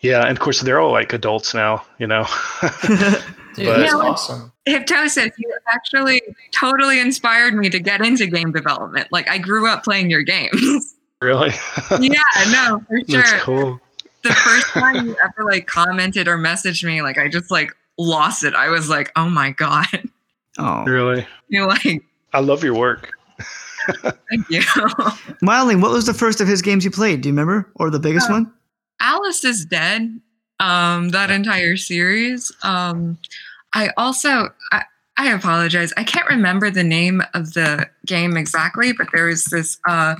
yeah, 0.00 0.22
and 0.22 0.30
of 0.32 0.40
course 0.40 0.60
they're 0.60 0.80
all 0.80 0.92
like 0.92 1.12
adults 1.12 1.54
now, 1.54 1.84
you 1.98 2.06
know. 2.06 2.26
Dude, 2.86 2.98
but- 2.98 3.18
that's 3.54 3.58
Yeah, 3.58 3.94
like- 3.94 4.08
awesome. 4.12 4.52
Hyptosis, 4.68 5.30
you 5.38 5.54
actually 5.72 6.20
totally 6.52 6.98
inspired 6.98 7.54
me 7.54 7.70
to 7.70 7.78
get 7.78 8.04
into 8.04 8.26
game 8.26 8.50
development. 8.50 9.06
Like, 9.12 9.28
I 9.30 9.38
grew 9.38 9.68
up 9.68 9.84
playing 9.84 10.10
your 10.10 10.22
games. 10.24 10.96
really? 11.22 11.50
yeah, 12.00 12.20
no, 12.50 12.82
for 12.88 12.98
sure. 13.08 13.22
That's 13.22 13.42
cool. 13.44 13.80
The 14.22 14.32
first 14.32 14.66
time 14.70 15.06
you 15.06 15.16
ever 15.22 15.44
like 15.48 15.68
commented 15.68 16.26
or 16.26 16.36
messaged 16.36 16.82
me, 16.82 17.00
like, 17.00 17.16
I 17.16 17.28
just 17.28 17.48
like 17.52 17.70
lost 17.98 18.44
it. 18.44 18.54
I 18.54 18.68
was 18.68 18.88
like, 18.88 19.10
oh 19.16 19.28
my 19.28 19.50
God. 19.52 19.86
oh, 20.58 20.84
Really? 20.84 21.26
You're 21.48 21.66
like, 21.66 22.02
I 22.32 22.40
love 22.40 22.62
your 22.64 22.74
work. 22.74 23.10
thank 24.30 24.50
you. 24.50 24.62
Milding, 25.42 25.80
what 25.80 25.92
was 25.92 26.06
the 26.06 26.14
first 26.14 26.40
of 26.40 26.48
his 26.48 26.62
games 26.62 26.84
you 26.84 26.90
played? 26.90 27.20
Do 27.20 27.28
you 27.28 27.32
remember, 27.32 27.70
or 27.76 27.90
the 27.90 28.00
biggest 28.00 28.28
Uh, 28.30 28.34
one? 28.34 28.52
Alice 29.00 29.44
is 29.44 29.64
dead. 29.64 30.20
um, 30.60 31.10
that 31.10 31.30
entire 31.30 31.76
series. 31.76 32.50
Um, 32.62 33.18
I 33.74 33.90
also, 33.96 34.48
I, 34.72 34.82
I 35.18 35.32
apologize. 35.32 35.92
I 35.96 36.04
can't 36.04 36.28
remember 36.28 36.70
the 36.70 36.82
name 36.84 37.22
of 37.34 37.52
the 37.52 37.88
game 38.06 38.36
exactly, 38.36 38.92
but 38.92 39.08
there 39.12 39.26
was 39.26 39.44
this 39.46 39.78
uh, 39.88 40.14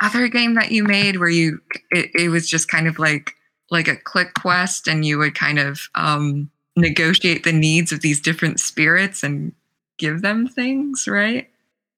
other 0.00 0.28
game 0.28 0.54
that 0.54 0.70
you 0.70 0.84
made 0.84 1.18
where 1.18 1.28
you 1.28 1.60
it, 1.90 2.10
it 2.14 2.28
was 2.28 2.48
just 2.48 2.68
kind 2.68 2.86
of 2.86 2.98
like 3.00 3.34
like 3.70 3.88
a 3.88 3.96
click 3.96 4.32
quest, 4.34 4.86
and 4.88 5.04
you 5.04 5.18
would 5.18 5.34
kind 5.34 5.58
of 5.58 5.80
um, 5.96 6.48
negotiate 6.80 7.44
the 7.44 7.52
needs 7.52 7.92
of 7.92 8.00
these 8.00 8.20
different 8.20 8.60
spirits 8.60 9.22
and 9.22 9.52
give 9.98 10.22
them 10.22 10.46
things, 10.48 11.06
right? 11.08 11.48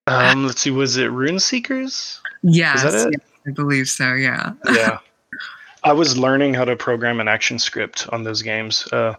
Um, 0.07 0.47
let's 0.47 0.61
see, 0.63 0.71
was 0.71 0.97
it 0.97 1.07
Rune 1.07 1.39
Seekers? 1.39 2.21
Yes, 2.43 2.83
Is 2.85 2.93
that 2.93 3.09
it? 3.09 3.15
yes, 3.21 3.29
I 3.47 3.51
believe 3.53 3.89
so. 3.89 4.15
Yeah. 4.15 4.53
yeah. 4.73 4.99
I 5.85 5.93
was 5.93 6.19
learning 6.19 6.53
how 6.55 6.65
to 6.67 6.77
program 6.77 7.21
an 7.21 7.29
action 7.29 7.59
script 7.59 8.07
on 8.11 8.25
those 8.25 8.43
games. 8.43 8.87
Uh, 8.93 9.15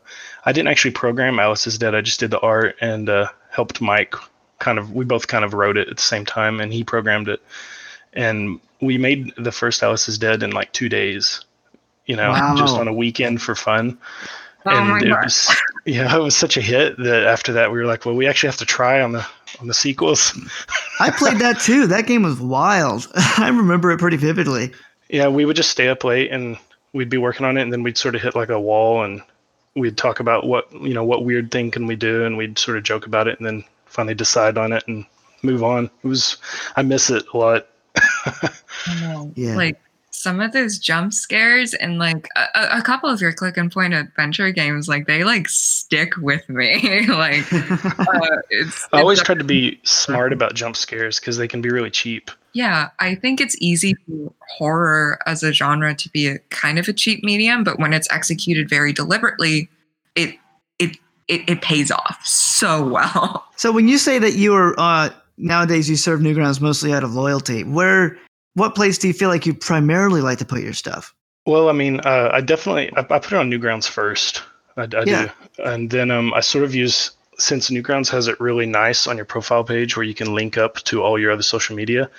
I 0.46 0.52
didn't 0.52 0.68
actually 0.68 0.92
program 0.92 1.40
Alice 1.40 1.66
is 1.66 1.78
Dead. 1.78 1.96
I 1.96 2.02
just 2.02 2.20
did 2.20 2.30
the 2.32 2.40
art 2.42 2.76
and 2.82 3.10
uh, 3.10 3.30
helped 3.50 3.82
Mike. 3.82 4.14
Kind 4.60 4.78
of, 4.78 4.92
we 4.92 5.06
both 5.06 5.28
kind 5.28 5.44
of 5.44 5.56
wrote 5.56 5.76
it 5.78 5.88
at 5.90 5.98
the 5.98 6.04
same 6.04 6.24
time, 6.26 6.60
and 6.60 6.72
he 6.72 6.84
programmed 6.84 7.30
it. 7.30 7.42
And 8.14 8.60
we 8.80 8.98
made 9.00 9.34
the 9.38 9.52
first 9.52 9.82
Alice 9.82 10.08
is 10.08 10.20
Dead 10.20 10.44
in 10.44 10.52
like 10.52 10.72
two 10.74 10.88
days. 10.90 11.44
You 12.06 12.16
know, 12.16 12.30
Wow. 12.32 12.56
just 12.58 12.76
on 12.78 12.88
a 12.88 12.94
weekend 12.94 13.42
for 13.42 13.56
fun. 13.56 13.98
Oh 14.66 14.84
my 14.84 14.98
and 14.98 15.08
it 15.08 15.10
God. 15.10 15.24
was, 15.24 15.56
yeah, 15.86 16.16
it 16.16 16.20
was 16.20 16.36
such 16.36 16.58
a 16.58 16.62
hit 16.62 16.98
that 16.98 17.26
after 17.26 17.52
that 17.54 17.72
we 17.72 17.80
were 17.80 17.86
like, 17.86 18.06
well, 18.06 18.16
we 18.16 18.28
actually 18.28 18.48
have 18.48 18.58
to 18.58 18.66
try 18.66 19.02
on 19.02 19.12
the 19.14 19.26
on 19.60 19.68
the 19.68 19.74
sequels. 19.74 20.34
I 21.00 21.10
played 21.10 21.40
that 21.40 21.60
too. 21.60 21.88
That 21.88 22.08
game 22.08 22.24
was 22.24 22.40
wild. 22.40 23.08
I 23.16 23.48
remember 23.50 23.92
it 23.92 24.00
pretty 24.00 24.18
vividly. 24.18 24.72
Yeah, 25.10 25.28
we 25.28 25.46
would 25.46 25.56
just 25.56 25.72
stay 25.72 25.88
up 25.88 26.04
late 26.04 26.32
and 26.32 26.58
we'd 26.94 27.10
be 27.10 27.18
working 27.18 27.46
on 27.46 27.58
it, 27.58 27.62
and 27.62 27.74
then 27.74 27.84
we'd 27.84 27.98
sort 27.98 28.16
of 28.16 28.22
hit 28.22 28.36
like 28.36 28.50
a 28.50 28.60
wall, 28.60 29.04
and 29.04 29.22
we'd 29.76 29.98
talk 29.98 30.20
about 30.20 30.46
what 30.46 30.72
you 30.74 30.94
know 30.94 31.04
what 31.04 31.26
weird 31.26 31.52
thing 31.52 31.72
can 31.72 31.88
we 31.88 31.96
do, 31.96 32.24
and 32.26 32.38
we'd 32.38 32.60
sort 32.60 32.78
of 32.78 32.84
joke 32.84 33.06
about 33.06 33.28
it, 33.28 33.40
and 33.40 33.48
then 33.48 33.64
finally 33.86 34.16
decide 34.16 34.58
on 34.58 34.74
it 34.74 34.84
and 34.88 35.06
move 35.44 35.64
on. 35.64 35.90
It 36.04 36.08
was 36.08 36.38
I 36.76 36.82
miss 36.82 37.10
it 37.10 37.26
a 37.34 37.38
lot. 37.38 37.68
I 37.96 39.02
know. 39.02 39.32
Yeah. 39.36 39.56
Like 39.56 39.80
some 40.14 40.40
of 40.42 40.52
those 40.52 40.78
jump 40.78 41.14
scares 41.14 41.74
and 41.74 41.98
like 41.98 42.28
a, 42.36 42.46
a- 42.56 42.78
a 42.80 42.82
couple 42.82 43.10
of 43.10 43.22
your 43.22 43.32
click 43.34 43.58
and 43.58 43.72
point 43.72 43.94
adventure 43.94 44.52
games, 44.52 44.88
like 44.88 45.08
they 45.08 45.24
like 45.24 45.48
stick 45.50 46.16
with 46.18 46.48
me. 46.50 47.08
like 47.08 47.52
uh, 47.54 48.38
it's. 48.50 48.88
I 48.94 49.00
always 49.02 49.20
it's- 49.20 49.26
tried 49.26 49.40
to 49.40 49.46
be 49.46 49.80
smart 49.84 50.34
about 50.34 50.54
jump 50.54 50.76
scares 50.76 51.20
because 51.20 51.38
they 51.38 51.48
can 51.48 51.62
be 51.62 51.70
really 51.70 51.90
cheap. 51.92 52.30
Yeah, 52.54 52.90
I 53.00 53.16
think 53.16 53.40
it's 53.40 53.56
easy 53.62 53.96
for 54.06 54.34
horror 54.58 55.20
as 55.26 55.42
a 55.42 55.54
genre 55.54 55.96
to 55.96 56.10
be 56.10 56.28
a 56.28 56.40
kind 56.50 56.78
of 56.78 56.88
a 56.90 56.94
cheap 56.94 57.24
medium, 57.24 57.64
but 57.64 57.80
when 57.80 57.94
it's 57.94 58.12
executed 58.12 58.70
very 58.70 58.92
deliberately, 58.92 59.70
it 60.16 60.36
it 60.78 60.98
it, 61.30 61.50
it 61.50 61.62
pays 61.62 61.90
off 61.92 62.20
so 62.26 62.86
well. 62.86 63.46
so 63.56 63.72
when 63.72 63.88
you 63.88 63.98
say 63.98 64.20
that 64.20 64.34
you 64.34 64.54
are 64.54 64.76
uh, 64.78 65.10
nowadays 65.38 65.90
you 65.90 65.96
serve 65.96 66.20
Newgrounds 66.20 66.60
mostly 66.60 66.92
out 66.92 67.06
of 67.06 67.14
loyalty, 67.14 67.64
where 67.64 68.18
what 68.54 68.76
place 68.76 68.98
do 68.98 69.08
you 69.08 69.14
feel 69.14 69.30
like 69.30 69.46
you 69.46 69.54
primarily 69.54 70.22
like 70.22 70.40
to 70.40 70.46
put 70.46 70.62
your 70.62 70.74
stuff? 70.74 71.14
Well, 71.46 71.70
I 71.70 71.72
mean, 71.74 72.00
uh, 72.02 72.30
I 72.32 72.42
definitely 72.42 72.92
I, 72.96 73.00
I 73.00 73.20
put 73.20 73.32
it 73.32 73.36
on 73.36 73.50
Newgrounds 73.50 73.88
first. 73.88 74.44
I, 74.78 74.84
I 74.84 75.04
Yeah. 75.06 75.32
do, 75.58 75.64
and 75.64 75.90
then 75.90 76.12
um, 76.12 76.34
I 76.34 76.40
sort 76.42 76.64
of 76.64 76.76
use 76.76 77.12
since 77.38 77.70
Newgrounds 77.70 78.10
has 78.10 78.28
it 78.28 78.40
really 78.40 78.66
nice 78.68 79.08
on 79.08 79.16
your 79.18 79.26
profile 79.26 79.64
page 79.64 79.98
where 79.98 80.04
you 80.06 80.14
can 80.14 80.34
link 80.36 80.58
up 80.58 80.76
to 80.84 81.02
all 81.02 81.18
your 81.18 81.32
other 81.32 81.42
social 81.44 81.76
media. 81.76 82.10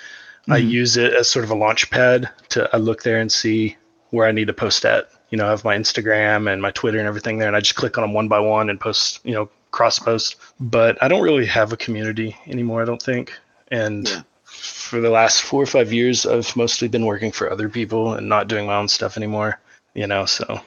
I 0.49 0.59
Mhm. 0.59 0.69
use 0.69 0.97
it 0.97 1.13
as 1.13 1.29
sort 1.29 1.45
of 1.45 1.51
a 1.51 1.55
launch 1.55 1.89
pad 1.89 2.29
to 2.49 2.69
I 2.73 2.77
look 2.77 3.03
there 3.03 3.19
and 3.19 3.31
see 3.31 3.77
where 4.09 4.27
I 4.27 4.31
need 4.33 4.47
to 4.47 4.53
post 4.53 4.83
at. 4.85 5.09
You 5.29 5.37
know, 5.37 5.47
I 5.47 5.51
have 5.51 5.63
my 5.63 5.75
Instagram 5.77 6.51
and 6.51 6.61
my 6.61 6.71
Twitter 6.71 6.99
and 6.99 7.07
everything 7.07 7.37
there, 7.37 7.47
and 7.47 7.55
I 7.55 7.61
just 7.61 7.75
click 7.75 7.97
on 7.97 8.03
them 8.03 8.13
one 8.13 8.27
by 8.27 8.39
one 8.39 8.69
and 8.69 8.79
post. 8.79 9.21
You 9.23 9.33
know, 9.33 9.49
cross 9.71 9.97
post. 9.99 10.35
But 10.59 11.01
I 11.01 11.07
don't 11.07 11.23
really 11.23 11.45
have 11.45 11.71
a 11.71 11.77
community 11.77 12.35
anymore. 12.47 12.81
I 12.81 12.85
don't 12.85 13.01
think, 13.01 13.31
and. 13.71 14.07
Yeah. 14.07 14.21
For 14.53 15.01
the 15.01 15.09
last 15.09 15.41
four 15.41 15.61
or 15.63 15.65
five 15.65 15.91
years, 15.91 16.25
I've 16.25 16.55
mostly 16.55 16.87
been 16.87 17.05
working 17.05 17.31
for 17.31 17.51
other 17.51 17.67
people 17.67 18.13
and 18.13 18.29
not 18.29 18.47
doing 18.47 18.65
my 18.67 18.75
own 18.75 18.87
stuff 18.87 19.17
anymore 19.17 19.59
you 19.95 20.07
know 20.07 20.25
so 20.25 20.59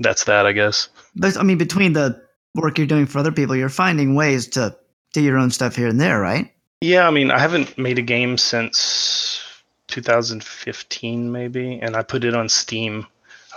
that's 0.00 0.24
that 0.24 0.44
i 0.44 0.52
guess 0.52 0.88
But 1.14 1.38
I 1.38 1.42
mean, 1.42 1.56
between 1.56 1.94
the 1.94 2.20
work 2.54 2.76
you're 2.76 2.86
doing 2.86 3.06
for 3.06 3.18
other 3.20 3.32
people, 3.32 3.56
you're 3.56 3.70
finding 3.70 4.14
ways 4.14 4.46
to 4.48 4.76
do 5.14 5.22
your 5.22 5.38
own 5.38 5.50
stuff 5.50 5.76
here 5.76 5.88
and 5.88 5.98
there, 6.00 6.20
right? 6.20 6.52
yeah 6.82 7.08
i 7.08 7.10
mean 7.10 7.30
i 7.30 7.38
haven't 7.38 7.78
made 7.78 7.98
a 7.98 8.02
game 8.02 8.36
since 8.36 9.40
2015 9.88 11.32
maybe 11.32 11.78
and 11.80 11.96
i 11.96 12.02
put 12.02 12.22
it 12.24 12.34
on 12.34 12.48
steam 12.50 13.06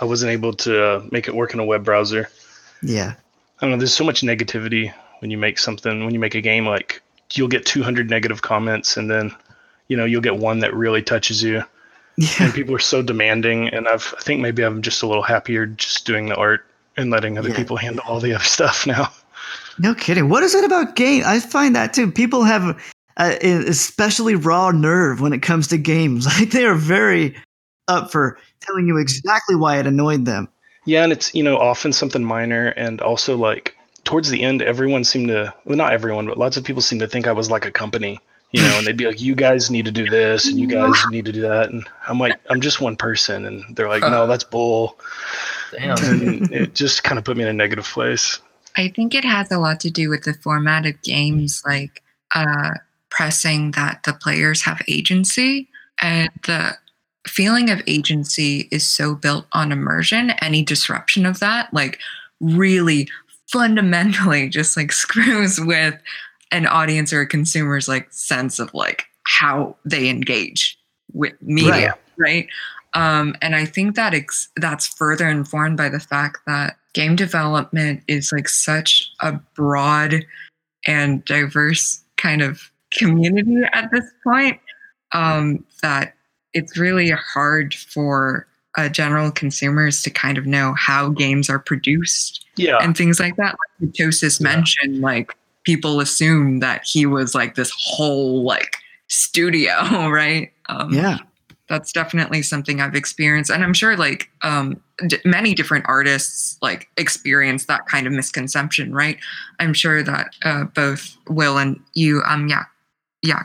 i 0.00 0.04
wasn't 0.06 0.30
able 0.30 0.52
to 0.54 0.82
uh, 0.82 1.02
make 1.12 1.28
it 1.28 1.34
work 1.34 1.52
in 1.52 1.60
a 1.60 1.64
web 1.64 1.84
browser 1.84 2.28
Yeah. 2.82 3.12
i 3.12 3.60
don't 3.60 3.70
know 3.72 3.76
there's 3.76 3.92
so 3.94 4.04
much 4.04 4.22
negativity 4.22 4.92
when 5.20 5.30
you 5.30 5.36
make 5.38 5.58
something 5.58 6.04
when 6.04 6.14
you 6.14 6.20
make 6.20 6.34
a 6.34 6.40
game 6.40 6.66
like 6.66 7.02
you'll 7.34 7.48
get 7.48 7.66
200 7.66 8.08
negative 8.08 8.40
comments 8.40 8.96
and 8.96 9.10
then 9.10 9.30
you 9.90 9.96
know 9.96 10.06
you'll 10.06 10.22
get 10.22 10.36
one 10.38 10.60
that 10.60 10.72
really 10.74 11.02
touches 11.02 11.42
you 11.42 11.62
Yeah. 12.16 12.28
and 12.44 12.54
people 12.54 12.74
are 12.74 12.78
so 12.78 13.02
demanding 13.02 13.68
and 13.68 13.86
i've 13.88 14.14
i 14.16 14.22
think 14.22 14.40
maybe 14.40 14.62
i'm 14.62 14.80
just 14.82 15.02
a 15.02 15.06
little 15.06 15.22
happier 15.22 15.66
just 15.66 16.06
doing 16.06 16.26
the 16.30 16.36
art 16.36 16.64
and 16.96 17.10
letting 17.10 17.36
other 17.38 17.50
Yeah. 17.50 17.56
people 17.56 17.76
handle 17.76 18.04
all 18.06 18.20
the 18.20 18.32
other 18.34 18.44
stuff 18.56 18.86
now 18.86 19.10
No 19.78 19.94
kidding. 19.94 20.28
What 20.28 20.42
is 20.42 20.54
it 20.54 20.64
about 20.64 20.94
game? 20.96 21.22
I 21.24 21.40
find 21.40 21.74
that 21.74 21.94
too. 21.94 22.10
People 22.12 22.44
have 22.44 22.76
a, 23.16 23.44
an 23.46 23.62
especially 23.66 24.34
raw 24.34 24.70
nerve 24.72 25.20
when 25.22 25.32
it 25.32 25.40
comes 25.40 25.68
to 25.68 25.78
games. 25.78 26.26
Like 26.38 26.50
they 26.50 26.64
are 26.66 26.74
very 26.74 27.34
up 27.88 28.12
for 28.12 28.36
telling 28.60 28.86
you 28.86 28.98
exactly 28.98 29.56
why 29.56 29.78
it 29.78 29.86
annoyed 29.86 30.26
them. 30.26 30.48
Yeah, 30.84 31.02
and 31.04 31.12
it's 31.12 31.34
you 31.34 31.42
know 31.42 31.56
often 31.56 31.92
something 31.94 32.22
minor, 32.22 32.68
and 32.76 33.00
also 33.00 33.36
like 33.38 33.74
towards 34.04 34.28
the 34.28 34.42
end, 34.42 34.60
everyone 34.60 35.04
seemed 35.04 35.28
to 35.28 35.54
well, 35.64 35.78
not 35.78 35.92
everyone, 35.94 36.26
but 36.26 36.36
lots 36.36 36.56
of 36.58 36.64
people 36.64 36.82
seemed 36.82 37.00
to 37.00 37.08
think 37.08 37.26
I 37.26 37.32
was 37.32 37.50
like 37.50 37.64
a 37.64 37.70
company, 37.72 38.20
you 38.52 38.62
know, 38.62 38.78
and 38.78 38.86
they'd 38.86 38.96
be 38.96 39.06
like, 39.06 39.20
"You 39.20 39.34
guys 39.34 39.70
need 39.70 39.84
to 39.84 39.92
do 39.92 40.08
this, 40.08 40.46
and 40.48 40.58
you 40.58 40.66
guys 40.66 40.94
need 41.10 41.24
to 41.26 41.32
do 41.32 41.42
that," 41.42 41.70
and 41.70 41.86
I'm 42.08 42.18
like, 42.18 42.38
"I'm 42.48 42.60
just 42.60 42.80
one 42.80 42.96
person," 42.96 43.46
and 43.46 43.76
they're 43.76 43.88
like, 43.88 44.02
"No, 44.02 44.26
that's 44.26 44.44
bull," 44.44 44.98
Damn. 45.72 45.96
and 46.04 46.52
it 46.52 46.74
just 46.74 47.04
kind 47.04 47.18
of 47.18 47.24
put 47.24 47.36
me 47.36 47.44
in 47.44 47.48
a 47.48 47.52
negative 47.52 47.86
place. 47.86 48.40
I 48.76 48.88
think 48.88 49.14
it 49.14 49.24
has 49.24 49.50
a 49.50 49.58
lot 49.58 49.80
to 49.80 49.90
do 49.90 50.08
with 50.08 50.24
the 50.24 50.34
format 50.34 50.86
of 50.86 51.00
games, 51.02 51.62
like 51.66 52.02
uh, 52.34 52.72
pressing 53.10 53.72
that 53.72 54.02
the 54.04 54.12
players 54.12 54.62
have 54.62 54.80
agency. 54.88 55.68
And 56.02 56.30
the 56.46 56.76
feeling 57.26 57.68
of 57.70 57.82
agency 57.86 58.68
is 58.70 58.86
so 58.86 59.14
built 59.14 59.46
on 59.52 59.72
immersion. 59.72 60.30
Any 60.42 60.62
disruption 60.62 61.26
of 61.26 61.40
that, 61.40 61.72
like, 61.74 61.98
really 62.40 63.08
fundamentally 63.48 64.48
just 64.50 64.76
like 64.76 64.92
screws 64.92 65.60
with 65.60 65.94
an 66.52 66.66
audience 66.66 67.12
or 67.12 67.20
a 67.20 67.26
consumer's 67.26 67.88
like 67.88 68.12
sense 68.12 68.58
of 68.58 68.72
like 68.74 69.04
how 69.24 69.76
they 69.84 70.08
engage 70.08 70.78
with 71.12 71.32
media, 71.40 71.94
right? 72.18 72.48
Um, 72.94 73.36
and 73.40 73.54
I 73.54 73.64
think 73.64 73.94
that 73.96 74.14
ex- 74.14 74.48
that's 74.56 74.86
further 74.86 75.28
informed 75.28 75.76
by 75.76 75.88
the 75.88 76.00
fact 76.00 76.38
that 76.46 76.76
game 76.92 77.14
development 77.14 78.02
is 78.08 78.32
like 78.32 78.48
such 78.48 79.08
a 79.20 79.32
broad 79.54 80.24
and 80.86 81.24
diverse 81.24 82.02
kind 82.16 82.42
of 82.42 82.60
community 82.98 83.62
at 83.72 83.90
this 83.92 84.04
point 84.24 84.58
um, 85.12 85.64
that 85.82 86.14
it's 86.52 86.76
really 86.76 87.10
hard 87.10 87.74
for 87.74 88.46
uh, 88.76 88.88
general 88.88 89.30
consumers 89.30 90.02
to 90.02 90.10
kind 90.10 90.36
of 90.38 90.46
know 90.46 90.74
how 90.76 91.10
games 91.10 91.48
are 91.48 91.58
produced 91.60 92.44
Yeah, 92.56 92.78
and 92.80 92.96
things 92.96 93.20
like 93.20 93.36
that. 93.36 93.56
Like 93.80 93.92
Tosis 93.92 94.40
Yeah. 94.40 94.44
mentioned, 94.44 95.00
like 95.00 95.32
people 95.64 96.00
assume 96.00 96.60
that 96.60 96.82
he 96.84 97.06
was 97.06 97.34
like 97.34 97.54
this 97.54 97.72
whole 97.78 98.42
like 98.44 98.76
studio, 99.08 100.08
right? 100.08 100.52
Um, 100.68 100.92
Yeah. 100.92 101.18
that's 101.68 101.92
definitely 101.92 102.42
something 102.42 102.80
I've 102.80 102.94
experienced, 102.94 103.50
and 103.50 103.62
I'm 103.62 103.74
sure 103.74 103.96
like 103.96 104.30
um, 104.42 104.80
d- 105.06 105.18
many 105.24 105.54
different 105.54 105.84
artists 105.88 106.58
like 106.62 106.88
experience 106.96 107.66
that 107.66 107.86
kind 107.86 108.06
of 108.06 108.12
misconception, 108.12 108.92
right? 108.94 109.18
I'm 109.58 109.74
sure 109.74 110.02
that 110.02 110.34
uh, 110.44 110.64
both 110.64 111.16
Will 111.28 111.58
and 111.58 111.78
you, 111.94 112.22
um, 112.26 112.48
yeah, 112.48 112.64
yeah, 113.22 113.42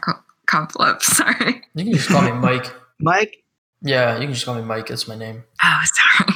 Koplop, 0.47 1.01
sorry. 1.03 1.61
You 1.75 1.83
can 1.85 1.93
just 1.93 2.07
call 2.09 2.21
me 2.23 2.31
Mike. 2.31 2.65
Mike, 2.99 3.43
Yeah, 3.81 4.15
you 4.17 4.21
can 4.25 4.33
just 4.33 4.45
call 4.45 4.55
me 4.55 4.61
Mike. 4.61 4.89
It's 4.89 5.07
my 5.07 5.15
name. 5.15 5.43
Oh, 5.63 5.81
sorry. 6.17 6.33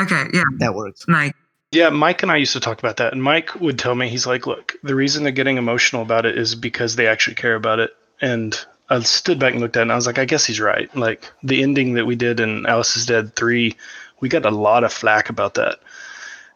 okay, 0.00 0.24
yeah, 0.34 0.42
that 0.58 0.74
works. 0.74 1.04
Mike. 1.08 1.34
Yeah, 1.72 1.90
Mike 1.90 2.22
and 2.22 2.30
I 2.32 2.36
used 2.36 2.52
to 2.54 2.60
talk 2.60 2.78
about 2.78 2.98
that, 2.98 3.12
and 3.12 3.22
Mike 3.22 3.54
would 3.60 3.78
tell 3.78 3.94
me 3.94 4.08
he's 4.08 4.26
like, 4.26 4.46
"Look, 4.46 4.74
the 4.82 4.94
reason 4.94 5.22
they're 5.22 5.32
getting 5.32 5.58
emotional 5.58 6.02
about 6.02 6.24
it 6.26 6.38
is 6.38 6.54
because 6.54 6.96
they 6.96 7.06
actually 7.06 7.34
care 7.34 7.54
about 7.54 7.80
it." 7.80 7.90
And 8.20 8.58
I 8.88 9.00
stood 9.00 9.38
back 9.38 9.52
and 9.52 9.60
looked 9.60 9.76
at 9.76 9.80
it, 9.80 9.82
and 9.82 9.92
I 9.92 9.96
was 9.96 10.06
like, 10.06 10.18
"I 10.18 10.24
guess 10.24 10.44
he's 10.46 10.60
right." 10.60 10.94
Like 10.96 11.30
the 11.42 11.62
ending 11.62 11.94
that 11.94 12.06
we 12.06 12.14
did 12.16 12.40
in 12.40 12.66
Alice 12.66 12.96
is 12.96 13.06
Dead 13.06 13.34
three, 13.34 13.76
we 14.20 14.28
got 14.28 14.46
a 14.46 14.50
lot 14.50 14.84
of 14.84 14.92
flack 14.92 15.28
about 15.28 15.54
that, 15.54 15.80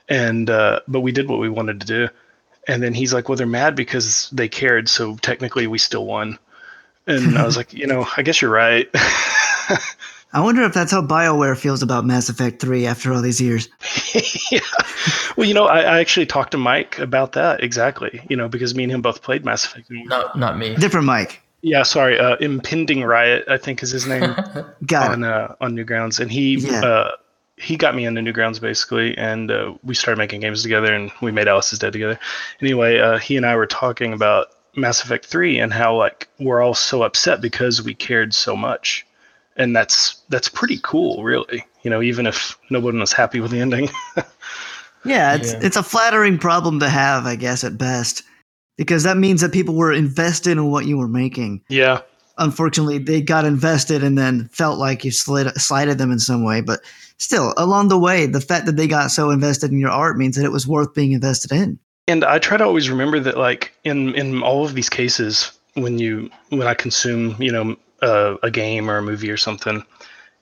and 0.08 0.48
uh, 0.50 0.80
but 0.88 1.00
we 1.00 1.12
did 1.12 1.28
what 1.28 1.40
we 1.40 1.48
wanted 1.48 1.80
to 1.80 1.86
do. 1.86 2.08
And 2.68 2.82
then 2.82 2.94
he's 2.94 3.12
like, 3.12 3.28
"Well, 3.28 3.36
they're 3.36 3.46
mad 3.46 3.74
because 3.76 4.30
they 4.30 4.48
cared, 4.48 4.88
so 4.88 5.16
technically 5.16 5.66
we 5.66 5.78
still 5.78 6.06
won." 6.06 6.38
And 7.06 7.36
I 7.38 7.44
was 7.44 7.56
like, 7.58 7.72
"You 7.74 7.86
know, 7.86 8.06
I 8.16 8.22
guess 8.22 8.42
you're 8.42 8.50
right." 8.52 8.88
I 10.32 10.40
wonder 10.40 10.62
if 10.62 10.72
that's 10.72 10.92
how 10.92 11.02
BioWare 11.02 11.56
feels 11.56 11.82
about 11.82 12.04
Mass 12.04 12.28
Effect 12.28 12.60
3 12.60 12.86
after 12.86 13.12
all 13.12 13.20
these 13.20 13.40
years. 13.40 13.68
yeah. 14.52 14.60
Well, 15.36 15.48
you 15.48 15.54
know, 15.54 15.66
I, 15.66 15.80
I, 15.80 16.00
actually 16.00 16.26
talked 16.26 16.52
to 16.52 16.58
Mike 16.58 16.98
about 17.00 17.32
that 17.32 17.62
exactly, 17.64 18.20
you 18.28 18.36
know, 18.36 18.48
because 18.48 18.74
me 18.74 18.84
and 18.84 18.92
him 18.92 19.02
both 19.02 19.22
played 19.22 19.44
Mass 19.44 19.64
Effect. 19.64 19.90
No, 19.90 20.30
not 20.36 20.56
me. 20.56 20.76
Different 20.76 21.06
Mike. 21.06 21.40
Yeah, 21.62 21.82
sorry. 21.82 22.18
Uh, 22.18 22.36
Impending 22.36 23.02
Riot, 23.02 23.44
I 23.48 23.56
think 23.56 23.82
is 23.82 23.90
his 23.90 24.06
name 24.06 24.34
Got 24.86 25.12
on 25.12 25.24
uh, 25.24 25.54
on 25.60 25.74
Newgrounds, 25.74 26.20
and 26.20 26.30
he 26.30 26.56
Yeah. 26.56 26.80
uh, 26.80 27.10
he 27.56 27.76
got 27.76 27.94
me 27.94 28.06
into 28.06 28.20
Newgrounds 28.22 28.60
basically, 28.60 29.16
and 29.18 29.50
uh, 29.50 29.74
we 29.82 29.94
started 29.94 30.18
making 30.18 30.40
games 30.40 30.62
together, 30.62 30.94
and 30.94 31.10
we 31.20 31.30
made 31.30 31.48
Alice 31.48 31.72
is 31.72 31.78
Dead 31.78 31.92
together. 31.92 32.18
Anyway, 32.62 32.98
uh, 32.98 33.18
he 33.18 33.36
and 33.36 33.44
I 33.44 33.56
were 33.56 33.66
talking 33.66 34.12
about 34.14 34.48
Mass 34.76 35.02
Effect 35.02 35.26
Three 35.26 35.58
and 35.58 35.72
how 35.72 35.94
like 35.96 36.28
we're 36.38 36.62
all 36.62 36.74
so 36.74 37.02
upset 37.02 37.40
because 37.42 37.82
we 37.82 37.94
cared 37.94 38.32
so 38.32 38.56
much, 38.56 39.06
and 39.56 39.74
that's 39.76 40.16
that's 40.28 40.48
pretty 40.48 40.78
cool, 40.82 41.22
really. 41.22 41.64
You 41.82 41.90
know, 41.90 42.02
even 42.02 42.26
if 42.26 42.58
no 42.70 42.80
one 42.80 42.98
was 43.00 43.12
happy 43.12 43.40
with 43.40 43.50
the 43.50 43.60
ending. 43.60 43.88
Yeah, 45.04 45.34
it's 45.34 45.52
Yeah. 45.52 45.60
it's 45.62 45.76
a 45.76 45.82
flattering 45.82 46.36
problem 46.38 46.78
to 46.80 46.88
have, 46.90 47.24
I 47.24 47.34
guess, 47.36 47.64
at 47.64 47.78
best, 47.78 48.22
because 48.76 49.02
that 49.04 49.16
means 49.16 49.40
that 49.40 49.50
people 49.52 49.74
were 49.74 49.92
invested 49.92 50.52
in 50.52 50.70
what 50.70 50.84
you 50.86 50.98
were 50.98 51.08
making. 51.08 51.62
yeah, 51.70 52.02
Unfortunately, 52.36 52.98
they 52.98 53.20
got 53.22 53.44
invested 53.46 54.02
and 54.04 54.16
then 54.18 54.48
felt 54.52 54.78
like 54.78 55.04
you 55.04 55.10
slid, 55.10 55.48
slighted 55.60 55.98
them 55.98 56.10
in 56.10 56.18
some 56.18 56.42
way. 56.44 56.60
But 56.60 56.80
still, 57.18 57.52
along 57.56 57.88
the 57.88 57.98
way, 57.98 58.26
the 58.26 58.40
fact 58.40 58.66
that 58.66 58.76
they 58.76 58.86
got 58.86 59.10
so 59.10 59.30
invested 59.30 59.70
in 59.70 59.78
your 59.78 59.90
art 59.90 60.16
means 60.18 60.36
that 60.36 60.44
it 60.44 60.52
was 60.52 60.66
worth 60.66 60.92
being 60.94 61.12
invested 61.12 61.52
in. 61.52 61.78
and 62.06 62.22
I 62.24 62.38
try 62.38 62.56
to 62.58 62.64
always 62.64 62.90
remember 62.90 63.20
that, 63.20 63.36
like 63.38 63.72
in 63.84 64.14
in 64.14 64.42
all 64.42 64.64
of 64.66 64.74
these 64.74 64.88
cases, 64.90 65.50
when 65.74 65.98
you 65.98 66.28
when 66.50 66.66
I 66.66 66.74
consume, 66.74 67.36
you 67.40 67.52
know, 67.52 67.74
uh, 68.02 68.36
a 68.42 68.50
game 68.50 68.90
or 68.90 68.98
a 68.98 69.02
movie 69.02 69.30
or 69.30 69.36
something, 69.36 69.84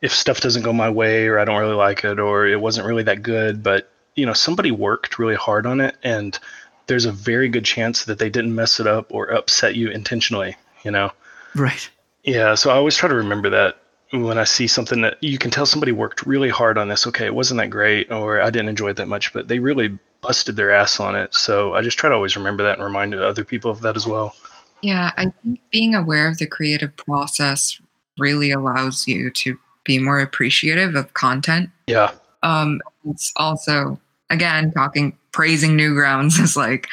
if 0.01 0.15
stuff 0.15 0.41
doesn't 0.41 0.63
go 0.63 0.73
my 0.73 0.91
way 0.91 1.27
or 1.27 1.39
I 1.39 1.45
don't 1.45 1.61
really 1.61 1.75
like 1.75 2.05
it 2.05 2.19
or 2.19 2.47
it 2.47 2.61
wasn't 2.61 2.87
really 2.87 3.03
that 3.05 3.23
good, 3.23 3.63
but 3.63 3.91
you 4.15 4.27
know, 4.27 4.33
somebody 4.33 4.71
worked 4.71 5.19
really 5.19 5.37
hard 5.37 5.65
on 5.65 5.81
it, 5.81 5.97
and 6.03 6.39
there's 6.87 7.05
a 7.05 7.13
very 7.13 7.49
good 7.49 7.65
chance 7.65 8.05
that 8.05 8.19
they 8.19 8.29
didn't 8.29 8.55
mess 8.55 8.81
it 8.81 8.87
up 8.87 9.13
or 9.15 9.27
upset 9.27 9.77
you 9.77 9.91
intentionally. 9.91 10.57
You 10.85 10.91
know. 10.91 11.13
Right. 11.55 11.89
Yeah, 12.25 12.57
so 12.57 12.71
I 12.71 12.75
always 12.75 12.97
try 12.97 13.09
to 13.09 13.15
remember 13.15 13.51
that 13.51 13.79
when 14.11 14.39
I 14.39 14.45
see 14.45 14.67
something 14.67 15.03
that 15.03 15.23
you 15.23 15.39
can 15.39 15.51
tell 15.51 15.67
somebody 15.67 15.93
worked 15.93 16.27
really 16.27 16.49
hard 16.49 16.79
on 16.79 16.89
this. 16.89 17.07
Okay, 17.07 17.27
it 17.27 17.35
wasn't 17.35 17.59
that 17.59 17.71
great, 17.71 18.11
or 18.11 18.41
I 18.41 18.51
didn't 18.51 18.71
enjoy 18.71 18.89
it 18.89 18.97
that 18.97 19.09
much, 19.09 19.33
but 19.33 19.49
they 19.49 19.59
really 19.59 19.99
busted 20.21 20.57
their 20.57 20.73
ass 20.73 20.99
on 20.99 21.15
it. 21.15 21.35
So 21.35 21.75
I 21.75 21.83
just 21.83 21.99
try 21.99 22.09
to 22.09 22.17
always 22.17 22.37
remember 22.37 22.65
that 22.65 22.79
and 22.79 22.85
remind 22.85 23.15
other 23.15 23.45
people 23.45 23.71
of 23.71 23.83
that 23.83 23.97
as 23.97 24.07
well. 24.07 24.35
Yeah, 24.83 25.13
I 25.17 25.33
think 25.43 25.61
being 25.71 25.95
aware 25.95 26.29
of 26.29 26.39
the 26.39 26.47
creative 26.47 26.97
process 26.97 27.81
really 28.19 28.51
allows 28.51 29.07
you 29.07 29.31
to 29.31 29.59
be 29.85 29.99
more 29.99 30.21
appreciative 30.21 30.95
of 30.95 31.15
content. 31.15 31.71
Yeah, 31.87 32.13
Um, 32.43 32.81
it's 33.05 33.33
also, 33.37 33.99
again, 34.31 34.73
talking, 34.73 35.17
praising 35.33 35.77
Newgrounds 35.77 36.39
is 36.43 36.57
like 36.57 36.87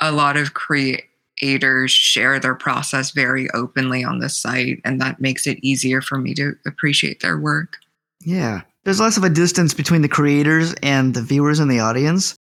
a 0.00 0.12
lot 0.12 0.36
of 0.36 0.54
creators 0.54 1.90
share 1.90 2.38
their 2.40 2.54
process 2.54 3.10
very 3.10 3.50
openly 3.52 4.04
on 4.04 4.18
the 4.20 4.28
site, 4.28 4.80
and 4.84 5.00
that 5.00 5.20
makes 5.20 5.46
it 5.46 5.58
easier 5.62 6.00
for 6.00 6.18
me 6.18 6.34
to 6.34 6.54
appreciate 6.66 7.20
their 7.20 7.38
work. 7.38 7.76
Yeah. 8.24 8.62
There's 8.84 9.00
less 9.00 9.16
of 9.16 9.24
a 9.24 9.28
distance 9.30 9.74
between 9.74 10.02
the 10.02 10.08
creators 10.08 10.74
and 10.82 11.14
the 11.14 11.22
viewers 11.22 11.58
and 11.58 11.70
the 11.70 11.80
audience. 11.80 12.36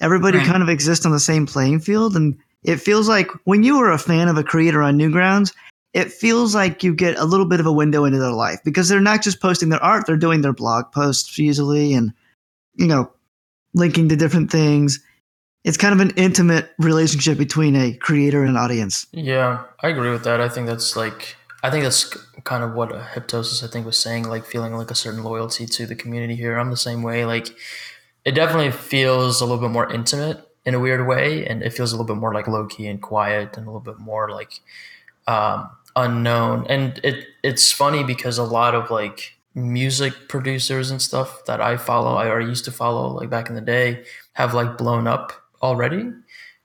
Everybody 0.00 0.38
Right. 0.38 0.46
kind 0.46 0.62
of 0.62 0.68
exists 0.68 1.06
on 1.06 1.12
the 1.12 1.20
same 1.20 1.46
playing 1.46 1.80
field. 1.80 2.16
And 2.16 2.36
it 2.64 2.78
feels 2.78 3.08
like 3.08 3.30
when 3.44 3.62
you 3.62 3.76
are 3.78 3.92
a 3.92 3.98
fan 3.98 4.28
of 4.28 4.36
a 4.36 4.44
creator 4.44 4.82
on 4.82 4.98
Newgrounds, 4.98 5.52
it 5.92 6.10
feels 6.10 6.54
like 6.54 6.82
you 6.82 6.94
get 6.94 7.16
a 7.18 7.24
little 7.24 7.46
bit 7.46 7.60
of 7.60 7.66
a 7.66 7.72
window 7.72 8.04
into 8.04 8.18
their 8.18 8.32
life 8.32 8.58
because 8.64 8.88
they're 8.88 9.00
not 9.00 9.22
just 9.22 9.40
posting 9.40 9.68
their 9.68 9.82
art, 9.82 10.06
they're 10.06 10.16
doing 10.16 10.40
their 10.40 10.52
blog 10.52 10.90
posts 10.90 11.38
usually 11.38 11.94
and, 11.94 12.12
you 12.74 12.86
know, 12.86 13.12
linking 13.74 14.08
to 14.08 14.16
different 14.16 14.50
things. 14.50 14.98
It's 15.62 15.76
kind 15.76 15.94
of 15.94 16.00
an 16.00 16.12
intimate 16.16 16.70
relationship 16.78 17.38
between 17.38 17.76
a 17.76 17.92
creator 17.94 18.40
and 18.40 18.50
an 18.50 18.56
audience. 18.56 19.06
Yeah, 19.12 19.62
I 19.82 19.88
agree 19.88 20.10
with 20.10 20.24
that. 20.24 20.40
I 20.40 20.48
think 20.48 20.66
that's 20.66 20.96
like 20.96 21.36
I 21.62 21.70
think 21.70 21.84
that's 21.84 22.14
kind 22.44 22.62
of 22.62 22.74
what 22.74 22.90
Hyptosis 22.90 23.64
I 23.64 23.68
think 23.68 23.86
was 23.86 23.98
saying, 23.98 24.28
like 24.28 24.44
feeling 24.44 24.74
like 24.74 24.90
a 24.90 24.94
certain 24.94 25.22
loyalty 25.22 25.64
to 25.64 25.86
the 25.86 25.94
community 25.94 26.36
here. 26.36 26.58
I'm 26.58 26.70
the 26.70 26.76
same 26.76 27.02
way. 27.02 27.24
Like 27.24 27.48
it 28.24 28.32
definitely 28.32 28.72
feels 28.72 29.40
a 29.40 29.46
little 29.46 29.60
bit 29.60 29.70
more 29.70 29.90
intimate 29.90 30.43
in 30.66 30.74
a 30.74 30.80
weird 30.80 31.06
way, 31.06 31.46
and 31.46 31.62
it 31.62 31.72
feels 31.72 31.92
a 31.92 31.96
little 31.96 32.06
bit 32.14 32.20
more 32.20 32.34
like 32.34 32.48
low 32.48 32.66
key 32.66 32.86
and 32.86 33.00
quiet, 33.00 33.56
and 33.56 33.66
a 33.66 33.70
little 33.70 33.80
bit 33.80 33.98
more 33.98 34.30
like 34.30 34.60
um, 35.26 35.70
unknown. 35.96 36.66
And 36.68 37.00
it 37.04 37.26
it's 37.42 37.72
funny 37.72 38.04
because 38.04 38.38
a 38.38 38.44
lot 38.44 38.74
of 38.74 38.90
like 38.90 39.36
music 39.54 40.28
producers 40.28 40.90
and 40.90 41.00
stuff 41.00 41.44
that 41.46 41.60
I 41.60 41.76
follow, 41.76 42.16
I 42.16 42.28
or 42.28 42.40
used 42.40 42.64
to 42.66 42.72
follow 42.72 43.08
like 43.08 43.30
back 43.30 43.48
in 43.48 43.54
the 43.54 43.60
day, 43.60 44.04
have 44.32 44.54
like 44.54 44.76
blown 44.78 45.06
up 45.06 45.32
already 45.62 46.12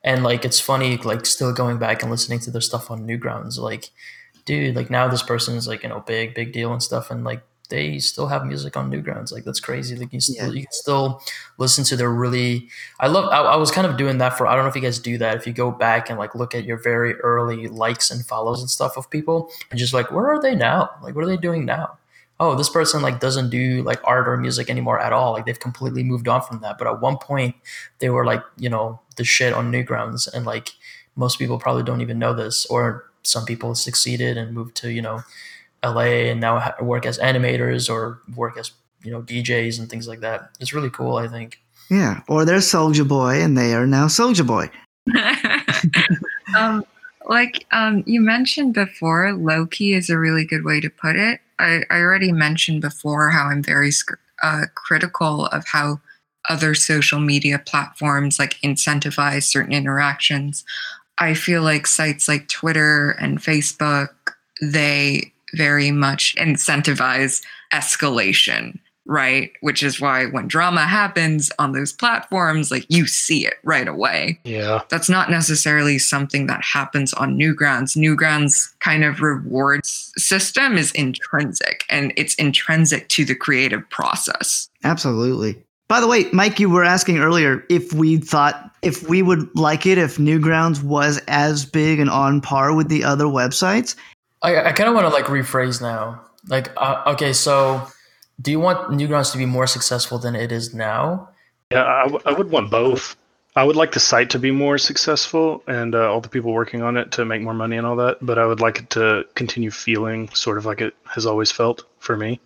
and 0.03 0.23
like 0.23 0.45
it's 0.45 0.59
funny 0.59 0.97
like 0.97 1.25
still 1.25 1.53
going 1.53 1.77
back 1.77 2.01
and 2.01 2.11
listening 2.11 2.39
to 2.39 2.51
their 2.51 2.61
stuff 2.61 2.89
on 2.89 3.05
newgrounds 3.05 3.57
like 3.57 3.89
dude 4.45 4.75
like 4.75 4.89
now 4.89 5.07
this 5.07 5.23
person 5.23 5.55
is 5.55 5.67
like 5.67 5.83
you 5.83 5.89
know 5.89 5.99
big 6.01 6.33
big 6.33 6.53
deal 6.53 6.71
and 6.71 6.81
stuff 6.81 7.11
and 7.11 7.23
like 7.23 7.41
they 7.69 7.99
still 7.99 8.27
have 8.27 8.45
music 8.45 8.75
on 8.75 8.91
newgrounds 8.91 9.31
like 9.31 9.43
that's 9.43 9.59
crazy. 9.59 9.95
Like 9.95 10.11
you 10.11 10.19
still 10.19 10.35
Yeah. 10.47 10.51
you 10.51 10.63
can 10.63 10.71
still 10.71 11.21
listen 11.57 11.83
to 11.85 11.95
their 11.95 12.09
really 12.11 12.67
i 12.99 13.07
love 13.07 13.25
I, 13.31 13.39
I 13.41 13.55
was 13.57 13.71
kind 13.71 13.85
of 13.87 13.95
doing 13.97 14.17
that 14.19 14.37
for 14.37 14.47
i 14.47 14.55
don't 14.55 14.63
know 14.63 14.69
if 14.69 14.75
you 14.75 14.81
guys 14.81 14.99
do 14.99 15.17
that 15.19 15.37
if 15.37 15.45
you 15.47 15.53
go 15.53 15.69
back 15.71 16.09
and 16.09 16.17
like 16.19 16.33
look 16.35 16.55
at 16.55 16.63
your 16.63 16.77
very 16.77 17.13
early 17.21 17.67
likes 17.67 18.09
and 18.11 18.25
follows 18.25 18.61
and 18.61 18.69
stuff 18.69 18.97
of 18.97 19.09
people 19.09 19.51
and 19.69 19.79
just 19.79 19.93
like 19.93 20.11
where 20.11 20.27
are 20.27 20.41
they 20.41 20.55
now? 20.55 20.89
Like 21.03 21.15
what 21.15 21.23
are 21.23 21.27
they 21.27 21.37
doing 21.37 21.65
now? 21.65 21.97
Oh 22.39 22.55
this 22.55 22.69
person 22.69 23.01
like 23.01 23.19
doesn't 23.19 23.49
do 23.49 23.83
like 23.83 23.99
art 24.03 24.27
or 24.27 24.37
music 24.37 24.69
anymore 24.69 24.99
at 24.99 25.11
all. 25.13 25.33
Like 25.33 25.45
they've 25.45 25.59
completely 25.59 26.03
moved 26.03 26.27
on 26.27 26.41
from 26.41 26.61
that. 26.61 26.77
But 26.77 26.87
at 26.87 27.01
one 27.01 27.17
point 27.17 27.55
they 27.99 28.09
were 28.09 28.25
like 28.25 28.43
you 28.57 28.69
know 28.69 28.99
the 29.17 29.23
shit 29.25 29.53
on 29.53 29.71
newgrounds 29.71 30.27
and 30.33 30.45
like 30.45 30.71
most 31.15 31.37
people 31.37 31.59
probably 31.59 31.83
don't 31.83 32.01
even 32.01 32.17
know 32.17 32.33
this 32.33 32.65
or 32.67 33.05
some 33.23 33.45
people 33.45 33.75
succeeded 33.75 34.37
and 34.37 34.53
moved 34.55 34.73
to 34.77 34.89
you 34.89 35.01
know 35.01 35.21
la 35.83 36.01
and 36.01 36.39
now 36.41 36.73
work 36.81 37.05
as 37.05 37.17
animators 37.19 37.89
or 37.89 38.21
work 38.35 38.57
as 38.57 38.71
you 39.03 39.11
know 39.11 39.21
djs 39.21 39.79
and 39.79 39.89
things 39.89 40.07
like 40.07 40.19
that 40.19 40.49
it's 40.59 40.73
really 40.73 40.89
cool 40.89 41.17
i 41.17 41.27
think 41.27 41.59
Yeah. 41.89 42.21
Or 42.27 42.45
they're 42.45 42.61
Soldier 42.61 43.03
Boy 43.03 43.41
and 43.41 43.57
they 43.57 43.73
are 43.73 43.87
now 43.87 44.07
Soldier 44.07 44.43
Boy. 44.43 44.69
um, 46.55 46.85
like 47.25 47.65
um, 47.71 48.03
you 48.05 48.21
mentioned 48.21 48.73
before, 48.73 49.33
low 49.33 49.65
key 49.65 49.93
is 49.93 50.09
a 50.09 50.17
really 50.17 50.45
good 50.45 50.63
way 50.63 50.79
to 50.79 50.89
put 50.89 51.15
it. 51.15 51.41
I, 51.57 51.81
I 51.89 51.99
already 51.99 52.31
mentioned 52.31 52.81
before 52.81 53.29
how 53.31 53.45
I'm 53.45 53.63
very 53.63 53.91
uh, 54.43 54.65
critical 54.75 55.47
of 55.47 55.65
how 55.67 55.99
other 56.47 56.73
social 56.73 57.19
media 57.19 57.59
platforms 57.59 58.39
like 58.39 58.55
incentivize 58.63 59.43
certain 59.43 59.73
interactions. 59.73 60.63
I 61.19 61.33
feel 61.33 61.61
like 61.63 61.85
sites 61.85 62.27
like 62.27 62.47
Twitter 62.47 63.11
and 63.19 63.39
Facebook, 63.39 64.09
they 64.61 65.33
very 65.53 65.91
much 65.91 66.35
incentivize 66.37 67.43
escalation, 67.73 68.79
right? 69.05 69.51
Which 69.61 69.83
is 69.83 69.99
why 69.99 70.25
when 70.27 70.47
drama 70.47 70.85
happens 70.85 71.51
on 71.59 71.71
those 71.71 71.91
platforms, 71.91 72.71
like 72.71 72.85
you 72.89 73.07
see 73.07 73.45
it 73.45 73.55
right 73.63 73.87
away 73.87 74.39
yeah, 74.43 74.81
that's 74.89 75.09
not 75.09 75.29
necessarily 75.29 75.97
something 75.97 76.47
that 76.47 76.63
happens 76.63 77.13
on 77.13 77.37
Newgrounds. 77.37 77.97
Newgrounds 77.97 78.77
kind 78.79 79.03
of 79.03 79.21
rewards 79.21 80.11
system 80.17 80.77
is 80.77 80.91
intrinsic 80.91 81.85
and 81.89 82.13
it's 82.15 82.35
intrinsic 82.35 83.07
to 83.09 83.25
the 83.25 83.35
creative 83.35 83.87
process. 83.89 84.69
Absolutely. 84.83 85.63
By 85.89 85.99
the 85.99 86.07
way, 86.07 86.25
Mike, 86.31 86.59
you 86.59 86.69
were 86.69 86.83
asking 86.83 87.17
earlier 87.17 87.65
if 87.67 87.91
we 87.93 88.17
thought 88.17 88.71
if 88.83 89.09
we 89.09 89.23
would 89.23 89.49
like 89.55 89.87
it 89.87 89.97
if 89.97 90.17
Newgrounds 90.17 90.83
was 90.83 91.19
as 91.27 91.65
big 91.65 91.99
and 91.99 92.11
on 92.11 92.41
par 92.41 92.75
with 92.75 92.89
the 92.89 93.03
other 93.03 93.25
websites. 93.25 93.95
I, 94.41 94.55
I 94.69 94.71
kind 94.71 94.89
of 94.89 94.95
want 94.95 95.05
to 95.05 95.13
like 95.13 95.25
rephrase 95.25 95.81
now 95.81 96.21
like 96.47 96.71
uh, 96.77 97.03
okay 97.07 97.33
so 97.33 97.87
do 98.41 98.51
you 98.51 98.59
want 98.59 98.89
newgrounds 98.91 99.31
to 99.33 99.37
be 99.37 99.45
more 99.45 99.67
successful 99.67 100.17
than 100.19 100.35
it 100.35 100.51
is 100.51 100.73
now 100.73 101.29
yeah. 101.71 101.85
I, 101.85 102.03
w- 102.05 102.21
I 102.25 102.31
would 102.33 102.49
want 102.49 102.71
both. 102.71 103.15
I 103.55 103.63
would 103.63 103.75
like 103.75 103.91
the 103.91 103.99
site 103.99 104.31
to 104.31 104.39
be 104.39 104.49
more 104.49 104.79
successful 104.79 105.61
and 105.67 105.93
uh, 105.93 106.11
all 106.11 106.19
the 106.19 106.27
people 106.29 106.51
working 106.51 106.81
on 106.81 106.97
it 106.97 107.11
to 107.11 107.25
make 107.25 107.43
more 107.43 107.53
money 107.53 107.77
and 107.77 107.85
all 107.85 107.95
that. 107.97 108.17
But 108.23 108.39
I 108.39 108.47
would 108.47 108.59
like 108.59 108.79
it 108.79 108.89
to 108.91 109.23
continue 109.35 109.69
feeling 109.69 110.29
sort 110.29 110.57
of 110.57 110.65
like 110.65 110.81
it 110.81 110.95
has 111.05 111.27
always 111.27 111.51
felt 111.51 111.83
for 111.99 112.17
me, 112.17 112.39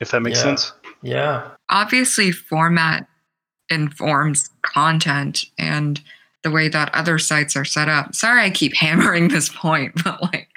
if 0.00 0.12
that 0.12 0.20
makes 0.22 0.38
Yeah. 0.38 0.44
sense. 0.44 0.72
yeah 1.02 1.48
Obviously, 1.68 2.32
format 2.32 3.06
informs 3.68 4.48
content 4.62 5.44
and 5.58 6.00
the 6.42 6.50
way 6.50 6.68
that 6.68 6.94
other 6.94 7.18
sites 7.18 7.56
are 7.56 7.64
set 7.64 7.88
up. 7.88 8.14
Sorry, 8.14 8.42
I 8.42 8.50
keep 8.50 8.74
hammering 8.76 9.28
this 9.28 9.48
point, 9.48 9.92
but 10.04 10.22
like 10.22 10.48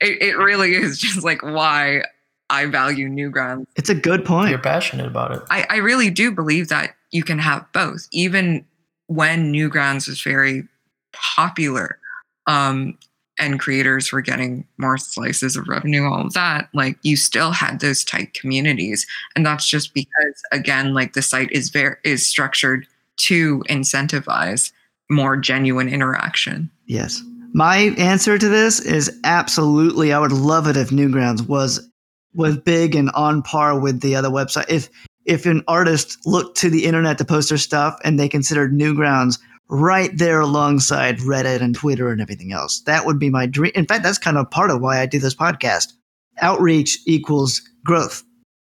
it, 0.00 0.22
it 0.22 0.36
really 0.36 0.74
is 0.74 0.98
just 0.98 1.24
like 1.24 1.42
why 1.42 2.02
I 2.50 2.66
value 2.66 3.08
Newgrounds. 3.08 3.66
It's 3.76 3.90
a 3.90 3.94
good 3.94 4.24
point. 4.24 4.50
you're 4.50 4.58
passionate 4.58 5.06
about 5.06 5.32
it 5.32 5.42
I, 5.50 5.66
I 5.70 5.76
really 5.76 6.10
do 6.10 6.30
believe 6.30 6.68
that 6.68 6.94
you 7.10 7.22
can 7.22 7.38
have 7.38 7.64
both, 7.72 8.06
even 8.12 8.64
when 9.06 9.52
Newgrounds 9.52 10.08
was 10.08 10.20
very 10.22 10.66
popular. 11.12 11.98
Um, 12.46 12.98
and 13.38 13.58
creators 13.58 14.12
were 14.12 14.20
getting 14.20 14.66
more 14.78 14.96
slices 14.96 15.56
of 15.56 15.66
revenue, 15.66 16.04
all 16.04 16.26
of 16.26 16.34
that, 16.34 16.68
like 16.72 16.96
you 17.02 17.16
still 17.16 17.50
had 17.50 17.80
those 17.80 18.04
tight 18.04 18.32
communities. 18.34 19.06
And 19.34 19.44
that's 19.44 19.68
just 19.68 19.92
because 19.92 20.42
again, 20.52 20.94
like 20.94 21.14
the 21.14 21.22
site 21.22 21.50
is 21.50 21.70
very 21.70 21.96
is 22.04 22.26
structured 22.26 22.86
to 23.16 23.64
incentivize 23.68 24.72
more 25.10 25.36
genuine 25.36 25.88
interaction. 25.88 26.70
Yes. 26.86 27.22
My 27.52 27.94
answer 27.98 28.36
to 28.36 28.48
this 28.48 28.80
is 28.80 29.16
absolutely 29.24 30.12
I 30.12 30.18
would 30.18 30.32
love 30.32 30.66
it 30.66 30.76
if 30.76 30.90
Newgrounds 30.90 31.46
was 31.46 31.88
was 32.34 32.56
big 32.58 32.96
and 32.96 33.10
on 33.10 33.42
par 33.42 33.78
with 33.78 34.00
the 34.00 34.16
other 34.16 34.28
website. 34.28 34.66
If 34.68 34.88
if 35.24 35.46
an 35.46 35.62
artist 35.68 36.18
looked 36.26 36.58
to 36.58 36.70
the 36.70 36.84
internet 36.84 37.18
to 37.18 37.24
post 37.24 37.48
their 37.48 37.58
stuff 37.58 37.98
and 38.04 38.18
they 38.18 38.28
considered 38.28 38.72
Newgrounds 38.72 39.38
right 39.68 40.10
there 40.16 40.40
alongside 40.40 41.18
Reddit 41.18 41.60
and 41.60 41.74
Twitter 41.74 42.10
and 42.10 42.20
everything 42.20 42.52
else. 42.52 42.82
That 42.82 43.06
would 43.06 43.18
be 43.18 43.30
my 43.30 43.46
dream. 43.46 43.72
In 43.74 43.86
fact, 43.86 44.02
that's 44.02 44.18
kind 44.18 44.36
of 44.36 44.50
part 44.50 44.70
of 44.70 44.80
why 44.80 45.00
I 45.00 45.06
do 45.06 45.18
this 45.18 45.34
podcast. 45.34 45.92
Outreach 46.40 46.98
equals 47.06 47.62
growth 47.84 48.22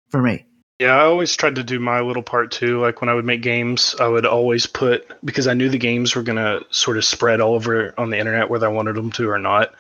for 0.10 0.22
me. 0.22 0.46
Yeah, 0.82 0.96
I 0.96 1.06
always 1.06 1.36
tried 1.36 1.54
to 1.58 1.64
do 1.64 1.80
my 1.80 2.02
little 2.02 2.24
part 2.24 2.50
too. 2.50 2.82
Like 2.82 3.02
when 3.02 3.10
I 3.10 3.14
would 3.14 3.24
make 3.24 3.44
games, 3.44 3.96
I 4.00 4.08
would 4.08 4.26
always 4.26 4.66
put 4.66 5.08
because 5.24 5.46
I 5.46 5.54
knew 5.54 5.70
the 5.70 5.78
games 5.78 6.16
were 6.16 6.24
gonna 6.24 6.62
sort 6.72 6.98
of 6.98 7.06
spread 7.06 7.40
all 7.40 7.54
over 7.54 7.94
on 8.00 8.10
the 8.10 8.18
internet 8.18 8.50
whether 8.50 8.66
I 8.66 8.72
wanted 8.72 8.96
them 8.96 9.12
to 9.12 9.30
or 9.30 9.38
not. 9.38 9.76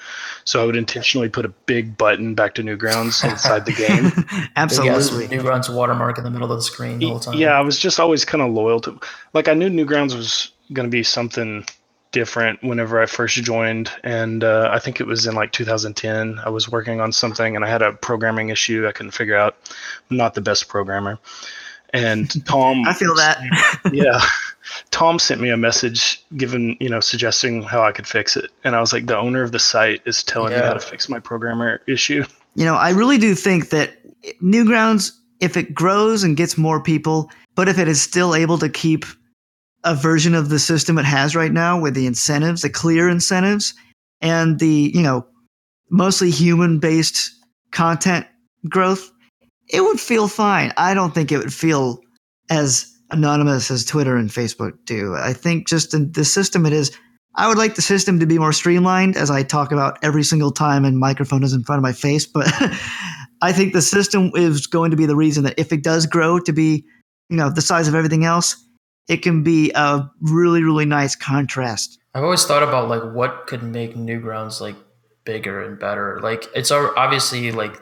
So 0.46 0.62
I 0.62 0.66
would 0.68 0.76
intentionally 0.76 1.28
put 1.28 1.44
a 1.44 1.50
big 1.50 1.98
button 1.98 2.36
back 2.36 2.54
to 2.54 2.62
Newgrounds 2.62 3.28
inside 3.28 3.66
the 3.66 3.72
game. 3.72 4.12
Absolutely. 4.56 5.28
Newgrounds 5.36 5.74
watermark 5.74 6.20
in 6.20 6.24
the 6.24 6.30
middle 6.30 6.52
of 6.52 6.60
the 6.60 6.62
screen 6.62 7.00
the 7.00 7.10
whole 7.10 7.20
time. 7.20 7.34
Yeah, 7.34 7.58
I 7.58 7.62
was 7.62 7.80
just 7.80 8.00
always 8.00 8.24
kind 8.24 8.44
of 8.44 8.52
loyal 8.52 8.80
to. 8.82 9.00
Like 9.34 9.48
I 9.48 9.56
knew 9.56 9.70
Newgrounds 9.70 10.16
was 10.16 10.52
going 10.72 10.88
to 10.88 10.92
be 10.92 11.02
something 11.02 11.66
different 12.12 12.62
whenever 12.63 13.02
I 13.02 13.06
first 13.06 13.36
joined, 13.43 13.89
and 14.04 14.43
uh, 14.43 14.69
I 14.71 14.80
think 14.80 15.00
it 15.00 15.08
was 15.08 15.26
in 15.28 15.36
like 15.36 15.52
2010. 15.52 16.39
I 16.43 16.50
was 16.50 16.69
working 16.69 17.00
on 17.02 17.12
something, 17.12 17.56
and 17.56 17.63
I 17.65 17.69
had 17.69 17.82
a 17.82 17.93
programming 17.93 18.50
issue 18.50 18.88
I 18.88 18.91
couldn't 18.91 19.12
figure 19.12 19.38
out. 19.38 19.56
I'm 20.10 20.17
not 20.17 20.34
the 20.34 20.41
best 20.41 20.67
programmer, 20.67 21.19
and 21.93 22.45
Tom. 22.45 22.86
I 22.86 22.93
feel 22.93 23.15
that. 23.15 23.39
yeah, 23.93 24.21
Tom 24.91 25.19
sent 25.19 25.41
me 25.41 25.50
a 25.50 25.58
message, 25.58 26.24
given, 26.38 26.76
you 26.80 26.89
know, 26.89 27.00
suggesting 27.00 27.63
how 27.63 27.84
I 27.84 27.91
could 27.91 28.08
fix 28.08 28.36
it, 28.38 28.52
and 28.63 28.76
I 28.76 28.82
was 28.82 28.91
like, 28.93 29.06
the 29.06 29.17
owner 29.17 29.41
of 29.43 29.52
the 29.52 29.60
site 29.60 30.02
is 30.06 30.24
telling 30.24 30.52
Yeah. 30.52 30.62
me 30.62 30.65
how 30.67 30.74
to 30.74 30.80
fix 30.80 31.08
my 31.10 31.19
programmer 31.19 31.82
issue. 31.88 32.26
You 32.56 32.65
know, 32.65 32.76
I 32.76 32.89
really 32.89 33.17
do 33.17 33.34
think 33.36 33.69
that 33.69 33.93
Newgrounds, 34.41 35.13
if 35.39 35.56
it 35.56 35.74
grows 35.74 36.24
and 36.24 36.36
gets 36.36 36.58
more 36.58 36.82
people, 36.84 37.30
but 37.56 37.67
if 37.69 37.80
it 37.80 37.88
is 37.88 38.02
still 38.02 38.36
able 38.36 38.58
to 38.58 38.67
keep 38.69 39.06
a 39.84 39.96
version 39.96 40.36
of 40.36 40.50
the 40.50 40.60
system 40.60 40.98
it 40.98 41.06
has 41.06 41.36
right 41.36 41.52
now 41.52 41.80
with 41.80 41.94
the 41.94 42.06
incentives, 42.06 42.62
the 42.62 42.70
clear 42.70 43.10
incentives, 43.10 43.74
and 44.22 44.60
the, 44.60 44.91
you 44.94 45.02
know, 45.02 45.26
mostly 45.89 46.30
human 46.30 46.80
based 46.80 47.32
content 47.72 48.26
growth, 48.70 49.12
it 49.70 49.82
would 49.82 50.00
feel 50.00 50.28
fine. 50.28 50.72
I 50.78 50.94
don't 50.94 51.13
think 51.13 51.32
it 51.32 51.38
would 51.38 51.54
feel 51.54 52.00
as 52.50 52.86
anonymous 53.10 53.72
as 53.72 53.86
Twitter 53.86 54.15
and 54.15 54.30
Facebook 54.30 54.74
do. 54.86 55.15
I 55.15 55.34
think 55.34 55.67
just 55.67 55.94
in 55.94 56.12
the 56.12 56.26
system 56.26 56.65
it 56.65 56.74
is, 56.74 56.91
I 57.36 57.48
would 57.48 57.58
like 57.58 57.76
the 57.76 57.82
system 57.82 58.20
to 58.20 58.26
be 58.26 58.38
more 58.38 58.52
streamlined, 58.52 59.15
as 59.15 59.32
I 59.32 59.44
talk 59.44 59.72
about 59.72 59.98
every 60.04 60.24
single 60.24 60.52
time 60.52 60.84
and 60.84 60.98
microphone 60.98 61.44
is 61.44 61.54
in 61.54 61.63
front 61.63 61.78
of 61.78 61.84
my 61.84 61.94
face. 61.94 62.26
But 62.26 62.48
I 63.41 63.54
think 63.54 63.74
the 63.74 63.82
system 63.82 64.32
is 64.36 64.67
going 64.67 64.91
to 64.91 64.98
be 64.98 65.06
the 65.06 65.15
reason 65.15 65.44
that 65.46 65.58
if 65.58 65.72
it 65.72 65.84
does 65.84 66.06
grow 66.06 66.39
to 66.39 66.52
be, 66.52 66.86
you 67.30 67.38
know, 67.38 67.50
the 67.50 67.62
size 67.62 67.88
of 67.88 67.96
everything 67.96 68.26
else, 68.26 68.56
it 69.12 69.21
can 69.21 69.43
be 69.43 69.74
a 69.76 70.10
really, 70.21 70.63
really 70.63 70.86
nice 70.86 71.17
contrast. 71.17 72.00
I've 72.15 72.24
always 72.24 72.45
thought 72.45 72.63
about 72.63 72.88
like 72.88 73.04
what 73.13 73.45
could 73.45 73.62
make 73.62 73.93
Newgrounds 73.93 74.62
like 74.62 74.78
bigger 75.26 75.62
and 75.62 75.78
better. 75.78 76.21
Like 76.21 76.45
it's 76.56 76.71
obviously 76.71 77.52
like 77.52 77.76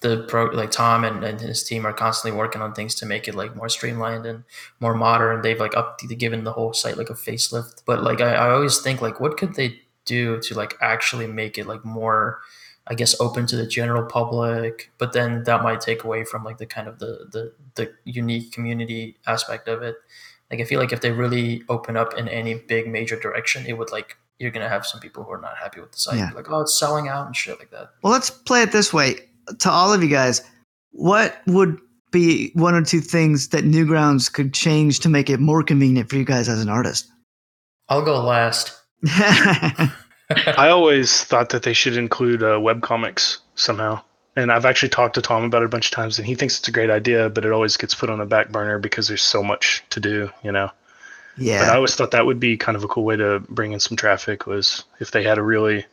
the 0.00 0.24
pro 0.28 0.46
like 0.46 0.70
Tom 0.70 1.04
and, 1.04 1.22
and 1.22 1.38
his 1.38 1.62
team 1.62 1.86
are 1.86 1.92
constantly 1.92 2.36
working 2.36 2.62
on 2.62 2.72
things 2.72 2.94
to 2.96 3.06
make 3.06 3.28
it 3.28 3.34
like 3.34 3.54
more 3.54 3.68
streamlined 3.68 4.24
and 4.24 4.44
more 4.80 4.94
modern. 4.94 5.42
They've 5.42 5.60
like 5.60 5.76
up 5.76 5.98
to 5.98 6.14
given 6.14 6.44
the 6.44 6.52
whole 6.52 6.72
site 6.72 6.96
like 6.96 7.10
a 7.10 7.14
facelift. 7.14 7.82
But 7.84 8.02
like 8.02 8.22
I, 8.22 8.32
I 8.32 8.50
always 8.50 8.80
think 8.80 9.02
like 9.02 9.20
what 9.20 9.36
could 9.36 9.54
they 9.54 9.78
do 10.06 10.40
to 10.40 10.54
like 10.54 10.78
actually 10.80 11.26
make 11.26 11.58
it 11.58 11.66
like 11.66 11.84
more 11.84 12.40
I 12.86 12.94
guess 12.94 13.20
open 13.20 13.46
to 13.46 13.56
the 13.56 13.66
general 13.66 14.04
public, 14.04 14.90
but 14.98 15.12
then 15.12 15.44
that 15.44 15.62
might 15.62 15.82
take 15.82 16.02
away 16.02 16.24
from 16.24 16.44
like 16.44 16.56
the 16.56 16.66
kind 16.66 16.88
of 16.88 16.98
the 16.98 17.28
the, 17.30 17.52
the 17.74 17.92
unique 18.04 18.52
community 18.52 19.18
aspect 19.26 19.68
of 19.68 19.82
it. 19.82 19.96
Like 20.52 20.60
I 20.60 20.64
feel 20.64 20.78
like 20.78 20.92
if 20.92 21.00
they 21.00 21.10
really 21.10 21.62
open 21.68 21.96
up 21.96 22.14
in 22.14 22.28
any 22.28 22.54
big 22.54 22.86
major 22.86 23.18
direction, 23.18 23.64
it 23.66 23.72
would 23.78 23.90
like 23.90 24.16
you're 24.38 24.50
gonna 24.50 24.68
have 24.68 24.84
some 24.86 25.00
people 25.00 25.24
who 25.24 25.30
are 25.32 25.40
not 25.40 25.56
happy 25.56 25.80
with 25.80 25.92
the 25.92 25.98
site, 25.98 26.18
Yeah. 26.18 26.30
like 26.34 26.50
oh 26.50 26.60
it's 26.60 26.78
selling 26.78 27.08
out 27.08 27.26
and 27.26 27.34
shit 27.34 27.58
like 27.58 27.70
that. 27.70 27.90
Well, 28.02 28.12
let's 28.12 28.28
play 28.30 28.62
it 28.62 28.70
this 28.70 28.92
way 28.92 29.16
to 29.60 29.70
all 29.70 29.92
of 29.92 30.02
you 30.02 30.08
guys. 30.10 30.42
What 30.90 31.38
would 31.46 31.78
be 32.10 32.50
one 32.54 32.74
or 32.74 32.82
two 32.84 33.00
things 33.00 33.48
that 33.48 33.64
Newgrounds 33.64 34.30
could 34.30 34.52
change 34.52 35.00
to 35.00 35.08
make 35.08 35.30
it 35.30 35.40
more 35.40 35.62
convenient 35.62 36.10
for 36.10 36.16
you 36.16 36.24
guys 36.24 36.48
as 36.48 36.60
an 36.60 36.68
artist? 36.68 37.10
I'll 37.88 38.04
go 38.04 38.22
last. 38.22 38.78
I 39.08 40.68
always 40.68 41.24
thought 41.24 41.48
that 41.50 41.62
they 41.62 41.72
should 41.72 41.96
include 41.96 42.42
uh, 42.42 42.58
webcomics 42.58 43.38
somehow. 43.54 44.02
And 44.34 44.50
I've 44.50 44.64
actually 44.64 44.88
talked 44.88 45.16
to 45.16 45.22
Tom 45.22 45.44
about 45.44 45.62
it 45.62 45.66
a 45.66 45.68
bunch 45.68 45.86
of 45.86 45.92
times, 45.92 46.18
and 46.18 46.26
he 46.26 46.34
thinks 46.34 46.58
it's 46.58 46.68
a 46.68 46.72
great 46.72 46.90
idea, 46.90 47.28
but 47.28 47.44
it 47.44 47.52
always 47.52 47.76
gets 47.76 47.94
put 47.94 48.08
on 48.08 48.18
the 48.18 48.24
back 48.24 48.50
burner 48.50 48.78
because 48.78 49.08
there's 49.08 49.22
so 49.22 49.42
much 49.42 49.84
to 49.90 50.00
do, 50.00 50.30
you 50.42 50.52
know. 50.52 50.70
Yeah. 51.36 51.60
But 51.60 51.72
I 51.72 51.76
always 51.76 51.94
thought 51.94 52.12
that 52.12 52.24
would 52.24 52.40
be 52.40 52.56
kind 52.56 52.76
of 52.76 52.84
a 52.84 52.88
cool 52.88 53.04
way 53.04 53.16
to 53.16 53.40
bring 53.48 53.72
in 53.72 53.80
some 53.80 53.96
traffic 53.96 54.46
was 54.46 54.84
if 55.00 55.10
they 55.10 55.22
had 55.22 55.38
a 55.38 55.42
really 55.42 55.84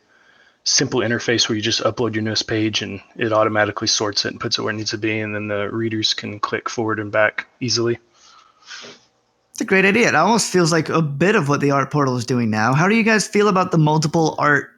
simple 0.64 1.00
interface 1.00 1.48
where 1.48 1.56
you 1.56 1.62
just 1.62 1.82
upload 1.82 2.14
your 2.14 2.22
newest 2.22 2.46
page 2.46 2.82
and 2.82 3.00
it 3.16 3.32
automatically 3.32 3.88
sorts 3.88 4.26
it 4.26 4.32
and 4.32 4.40
puts 4.40 4.58
it 4.58 4.62
where 4.62 4.72
it 4.72 4.76
needs 4.76 4.90
to 4.90 4.98
be, 4.98 5.20
and 5.20 5.34
then 5.34 5.48
the 5.48 5.70
readers 5.70 6.14
can 6.14 6.40
click 6.40 6.68
forward 6.68 6.98
and 6.98 7.12
back 7.12 7.46
easily. 7.60 7.98
It's 9.52 9.60
a 9.60 9.64
great 9.64 9.84
idea. 9.84 10.08
It 10.08 10.14
almost 10.14 10.50
feels 10.50 10.72
like 10.72 10.88
a 10.88 11.02
bit 11.02 11.36
of 11.36 11.48
what 11.48 11.60
the 11.60 11.72
art 11.72 11.90
portal 11.90 12.16
is 12.16 12.24
doing 12.24 12.48
now. 12.50 12.72
How 12.72 12.88
do 12.88 12.94
you 12.94 13.02
guys 13.02 13.28
feel 13.28 13.48
about 13.48 13.70
the 13.70 13.78
multiple 13.78 14.34
art 14.38 14.70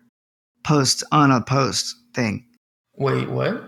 posts 0.65 1.05
on 1.13 1.31
a 1.31 1.41
post 1.41 1.95
thing? 2.15 2.45
Wait, 2.97 3.29
what? 3.29 3.63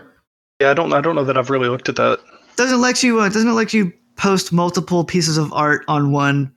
Yeah, 0.61 0.71
I 0.71 0.73
don't, 0.73 0.93
I 0.93 1.01
don't 1.01 1.15
know 1.15 1.25
that 1.25 1.37
I've 1.37 1.49
really 1.49 1.69
looked 1.69 1.89
at 1.89 1.95
that. 1.97 2.19
Doesn't 2.55 2.81
let 2.81 3.03
you 3.03 3.19
uh, 3.19 3.29
doesn't 3.29 3.49
it 3.49 3.53
let 3.53 3.73
you 3.73 3.91
post 4.15 4.53
multiple 4.53 5.03
pieces 5.03 5.37
of 5.37 5.51
art 5.51 5.83
on 5.87 6.11
one 6.11 6.53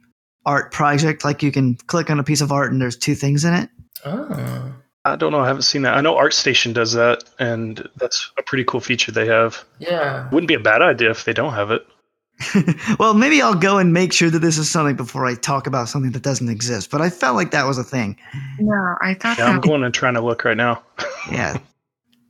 art 0.46 0.70
project? 0.70 1.24
Like 1.24 1.42
you 1.42 1.50
can 1.50 1.74
click 1.74 2.08
on 2.08 2.20
a 2.20 2.24
piece 2.24 2.40
of 2.40 2.52
art 2.52 2.70
and 2.70 2.80
there's 2.80 2.96
two 2.96 3.14
things 3.16 3.44
in 3.44 3.54
it. 3.54 3.68
Oh. 4.04 4.74
I 5.04 5.16
don't 5.16 5.32
know. 5.32 5.40
I 5.40 5.46
haven't 5.46 5.62
seen 5.62 5.82
that. 5.82 5.96
I 5.96 6.00
know 6.00 6.14
ArtStation 6.16 6.74
does 6.74 6.92
that, 6.92 7.24
and 7.38 7.88
that's 7.96 8.30
a 8.38 8.42
pretty 8.42 8.64
cool 8.64 8.80
feature 8.80 9.10
they 9.10 9.26
have. 9.26 9.64
Yeah. 9.78 10.28
Wouldn't 10.30 10.48
be 10.48 10.54
a 10.54 10.60
bad 10.60 10.82
idea 10.82 11.10
if 11.10 11.24
they 11.24 11.32
don't 11.32 11.54
have 11.54 11.70
it. 11.70 11.86
well, 12.98 13.14
maybe 13.14 13.40
I'll 13.40 13.54
go 13.54 13.78
and 13.78 13.92
make 13.92 14.12
sure 14.12 14.30
that 14.30 14.40
this 14.40 14.58
is 14.58 14.70
something 14.70 14.96
before 14.96 15.26
I 15.26 15.34
talk 15.34 15.66
about 15.66 15.88
something 15.88 16.12
that 16.12 16.22
doesn't 16.22 16.48
exist. 16.48 16.90
But 16.90 17.00
I 17.00 17.10
felt 17.10 17.36
like 17.36 17.50
that 17.50 17.66
was 17.66 17.78
a 17.78 17.84
thing. 17.84 18.16
No, 18.60 18.96
I 19.00 19.14
thought 19.14 19.38
Yeah, 19.38 19.46
I'm 19.46 19.60
going 19.60 19.82
and 19.82 19.94
trying 19.94 20.14
to 20.14 20.20
look 20.20 20.44
right 20.44 20.56
now. 20.56 20.82
Yeah. 21.32 21.58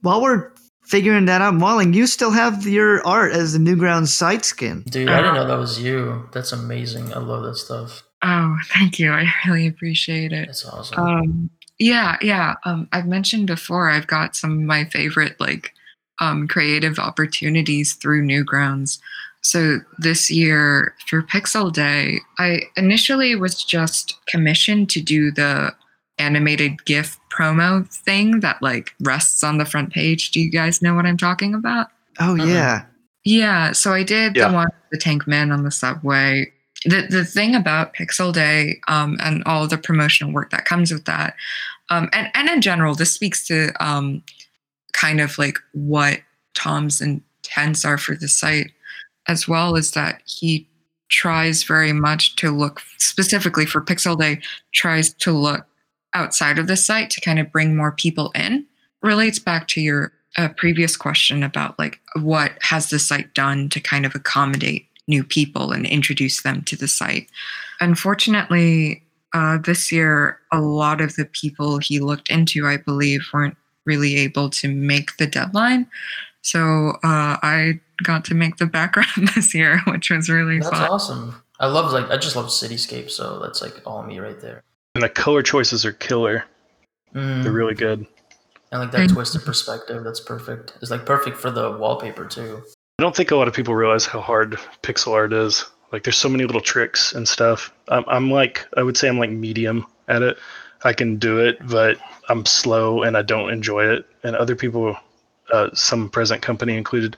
While 0.03 0.23
we're 0.23 0.53
figuring 0.85 1.27
that 1.27 1.41
out, 1.41 1.55
Mwaling, 1.55 1.95
you 1.95 2.07
still 2.07 2.31
have 2.31 2.67
your 2.67 3.07
art 3.07 3.33
as 3.33 3.53
the 3.53 3.59
Newgrounds 3.59 4.09
site 4.09 4.45
skin. 4.45 4.83
Dude, 4.89 5.09
I 5.09 5.19
didn't 5.19 5.35
know 5.35 5.47
that 5.47 5.59
was 5.59 5.81
you. 5.81 6.29
That's 6.33 6.53
amazing. 6.53 7.13
I 7.13 7.19
love 7.19 7.45
that 7.45 7.57
stuff. 7.57 8.05
Oh, 8.23 8.57
thank 8.73 8.99
you. 8.99 9.13
I 9.13 9.27
really 9.47 9.67
appreciate 9.67 10.33
it. 10.33 10.47
That's 10.47 10.67
awesome. 10.67 10.99
Um, 10.99 11.51
yeah, 11.79 12.17
yeah. 12.21 12.55
Um, 12.65 12.89
I've 12.93 13.07
mentioned 13.07 13.47
before 13.47 13.89
I've 13.89 14.07
got 14.07 14.35
some 14.35 14.53
of 14.53 14.59
my 14.61 14.87
favorite 14.87 15.39
like 15.39 15.73
um, 16.21 16.49
creative 16.49 16.99
opportunities 16.99 17.95
through 17.95 18.27
Newgrounds. 18.27 18.99
So 19.43 19.79
this 19.99 20.31
year 20.31 20.95
for 21.07 21.23
Pixel 21.23 21.73
Day, 21.73 22.19
I 22.39 22.63
initially 22.77 23.37
was 23.37 23.63
just 23.63 24.19
commissioned 24.27 24.91
to 24.91 25.01
do 25.01 25.31
the 25.31 25.75
animated 26.19 26.85
GIF 26.85 27.18
promo 27.39 27.87
thing 28.05 28.41
that 28.41 28.61
like 28.63 28.95
rests 29.01 29.45
on 29.45 29.59
the 29.59 29.65
front 29.65 29.93
page. 29.93 30.31
Do 30.31 30.41
you 30.41 30.51
guys 30.51 30.83
know 30.83 30.95
what 30.95 31.07
I'm 31.07 31.17
talking 31.17 31.55
about? 31.55 31.89
Oh 32.19 32.35
Uh-huh. 32.35 32.45
yeah. 32.45 32.83
Yeah, 33.25 33.73
so 33.73 33.93
I 33.93 34.03
did 34.03 34.37
Yeah. 34.37 34.49
the 34.49 34.55
one 34.55 34.67
with 34.67 34.91
the 34.93 34.99
tank 34.99 35.27
man 35.27 35.53
on 35.53 35.63
the 35.63 35.71
subway. 35.71 36.53
The 36.85 37.07
the 37.11 37.25
thing 37.25 37.55
about 37.55 37.95
Pixel 37.95 38.33
Day 38.33 38.81
um, 38.89 39.17
and 39.21 39.43
all 39.45 39.67
the 39.67 39.79
promotional 39.79 40.33
work 40.33 40.51
that 40.51 40.65
comes 40.65 40.93
with 40.93 41.05
that, 41.07 41.35
um, 41.91 42.09
and 42.13 42.31
and 42.35 42.49
in 42.49 42.61
general, 42.61 42.95
this 42.95 43.13
speaks 43.13 43.45
to 43.49 43.73
um, 43.85 44.23
kind 44.93 45.21
of 45.21 45.37
like 45.39 45.59
what 45.73 46.21
Tom's 46.55 47.01
intents 47.01 47.85
are 47.85 47.99
for 47.99 48.15
the 48.15 48.29
site, 48.29 48.71
as 49.27 49.49
well 49.49 49.77
as 49.77 49.91
that 49.93 50.23
he 50.25 50.69
tries 51.09 51.65
very 51.65 51.93
much 51.93 52.37
to 52.37 52.51
look 52.53 52.81
specifically 52.99 53.67
for 53.67 53.81
Pixel 53.81 54.17
Day, 54.19 54.41
tries 54.73 55.13
to 55.15 55.33
look 55.33 55.67
outside 56.15 56.59
of 56.59 56.67
the 56.67 56.77
site 56.77 57.11
to 57.11 57.21
kind 57.21 57.39
of 57.39 57.53
bring 57.53 57.77
more 57.77 57.93
people 57.93 58.31
in. 58.35 58.67
Relates 59.03 59.39
back 59.39 59.69
to 59.69 59.81
your 59.81 60.13
uh, 60.37 60.49
previous 60.57 60.97
question 60.97 61.43
about 61.43 61.79
like 61.79 62.01
what 62.21 62.53
has 62.61 62.91
the 62.91 62.99
site 62.99 63.33
done 63.35 63.69
to 63.71 63.81
kind 63.81 64.05
of 64.05 64.15
accommodate 64.15 64.87
new 65.07 65.25
people 65.25 65.73
and 65.73 65.87
introduce 65.87 66.43
them 66.43 66.63
to 66.63 66.77
the 66.77 66.89
site. 66.89 67.29
Unfortunately, 67.81 69.03
uh, 69.35 69.59
this 69.59 69.91
year, 69.93 70.39
a 70.53 70.61
lot 70.61 71.01
of 71.01 71.17
the 71.17 71.25
people 71.25 71.79
he 71.79 72.01
looked 72.01 72.29
into, 72.31 72.67
I 72.67 72.77
believe, 72.77 73.23
weren't 73.33 73.57
really 73.85 74.17
able 74.17 74.51
to 74.51 74.73
make 74.73 75.17
the 75.17 75.27
deadline. 75.27 75.87
So 76.43 76.91
uh, 77.03 77.37
I 77.43 77.81
got 78.03 78.25
to 78.27 78.35
make 78.35 78.57
the 78.57 78.67
background 78.67 79.09
this 79.35 79.55
year, 79.55 79.81
which 79.87 80.11
was 80.11 80.29
really 80.29 80.61
That's 80.61 80.71
fun. 80.71 80.91
awesome. 80.91 81.43
I 81.61 81.67
love 81.67 81.93
like 81.93 82.09
I 82.11 82.17
just 82.17 82.37
love 82.37 82.47
cityscape, 82.47 83.11
so 83.11 83.41
that's 83.41 83.61
like 83.61 83.81
all 83.85 84.05
me 84.05 84.21
right 84.21 84.41
there. 84.41 84.63
And 84.99 85.05
the 85.05 85.09
color 85.09 85.45
choices 85.45 85.87
are 85.87 85.93
killer. 85.93 86.45
Mm. 87.15 87.45
They're 87.45 87.53
really 87.53 87.77
good. 87.77 88.05
And 88.73 88.81
like 88.81 88.91
that 88.91 89.11
twisted 89.11 89.43
perspective, 89.43 90.03
that's 90.03 90.19
perfect. 90.19 90.73
It's 90.83 90.91
like 90.91 91.07
perfect 91.07 91.37
for 91.37 91.53
the 91.53 91.71
wallpaper 91.71 92.27
too. 92.27 92.65
I 92.99 93.05
don't 93.05 93.15
think 93.15 93.31
a 93.31 93.37
lot 93.37 93.47
of 93.47 93.55
people 93.55 93.77
realize 93.77 94.07
how 94.07 94.21
hard 94.21 94.59
pixel 94.83 95.13
art 95.13 95.33
is. 95.33 95.65
Like, 95.93 96.03
there's 96.03 96.17
so 96.17 96.29
many 96.29 96.47
little 96.47 96.61
tricks 96.61 97.13
and 97.13 97.29
stuff. 97.29 97.73
I'm, 97.87 98.03
I'm 98.09 98.29
like, 98.29 98.67
I 98.77 98.83
would 98.83 98.97
say 98.97 99.09
I'm 99.09 99.21
like 99.21 99.31
medium 99.31 99.87
at 100.09 100.23
it. 100.23 100.37
I 100.83 100.93
can 100.93 101.17
do 101.17 101.39
it, 101.39 101.65
but 101.69 101.97
I'm 102.29 102.45
slow 102.45 103.05
and 103.05 103.17
I 103.17 103.23
don't 103.23 103.53
enjoy 103.53 103.85
it. 103.85 104.05
And 104.25 104.35
other 104.35 104.57
people, 104.57 104.97
uh, 105.53 105.69
some 105.75 106.11
present 106.11 106.43
company 106.43 106.77
included, 106.77 107.17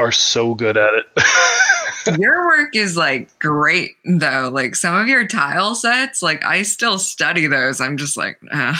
are 0.00 0.10
so 0.10 0.56
good 0.56 0.76
at 0.76 0.94
it. 0.94 1.06
your 2.18 2.46
work 2.46 2.76
is 2.76 2.96
like 2.96 3.36
great 3.38 3.92
though. 4.04 4.50
Like 4.52 4.76
some 4.76 4.94
of 4.94 5.08
your 5.08 5.26
tile 5.26 5.74
sets, 5.74 6.22
like 6.22 6.44
I 6.44 6.62
still 6.62 6.98
study 6.98 7.46
those. 7.46 7.80
I'm 7.80 7.96
just 7.96 8.16
like, 8.16 8.38
uh, 8.52 8.76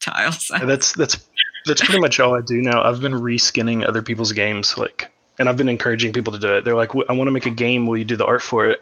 tile 0.00 0.32
sets. 0.32 0.64
That's 0.64 0.92
that's 0.92 1.28
that's 1.64 1.82
pretty 1.82 2.00
much 2.00 2.20
all 2.20 2.34
I 2.34 2.40
do 2.40 2.60
now. 2.60 2.82
I've 2.82 3.00
been 3.00 3.12
reskinning 3.12 3.86
other 3.86 4.02
people's 4.02 4.32
games, 4.32 4.76
like, 4.76 5.10
and 5.38 5.48
I've 5.48 5.56
been 5.56 5.68
encouraging 5.68 6.12
people 6.12 6.32
to 6.32 6.38
do 6.38 6.56
it. 6.56 6.64
They're 6.64 6.74
like, 6.74 6.94
"I 7.08 7.12
want 7.12 7.28
to 7.28 7.32
make 7.32 7.46
a 7.46 7.50
game. 7.50 7.86
Will 7.86 7.96
you 7.96 8.04
do 8.04 8.16
the 8.16 8.26
art 8.26 8.42
for 8.42 8.66
it?" 8.66 8.80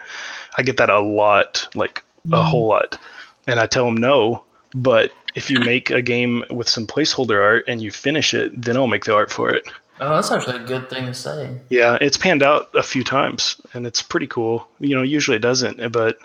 I 0.57 0.63
get 0.63 0.79
that 0.79 0.91
a 0.91 1.01
lot, 1.01 1.69
like 1.75 2.03
a 2.33 2.43
whole 2.43 2.67
lot, 2.67 2.99
and 3.47 3.61
I 3.61 3.67
tell 3.67 3.85
them 3.85 3.97
no. 3.97 4.45
But 4.75 5.13
if 5.35 5.51
you 5.51 5.61
make 5.65 5.91
a 5.91 6.03
game 6.03 6.45
with 6.51 6.69
some 6.69 6.87
placeholder 6.87 7.43
art 7.43 7.65
and 7.69 7.83
you 7.83 7.91
finish 7.91 8.35
it, 8.35 8.61
then 8.61 8.77
I'll 8.77 8.87
make 8.87 9.05
the 9.05 9.15
art 9.15 9.31
for 9.31 9.51
it. 9.51 9.65
Oh, 10.01 10.15
that's 10.15 10.31
actually 10.31 10.57
a 10.57 10.67
good 10.67 10.89
thing 10.89 11.07
to 11.07 11.15
say. 11.15 11.61
Yeah, 11.69 11.99
it's 12.01 12.17
panned 12.17 12.43
out 12.43 12.71
a 12.75 12.83
few 12.83 13.05
times, 13.05 13.61
and 13.75 13.87
it's 13.87 14.01
pretty 14.01 14.27
cool. 14.27 14.67
You 14.79 14.97
know, 14.97 15.03
usually 15.03 15.37
it 15.37 15.43
doesn't, 15.43 15.93
but 15.93 16.19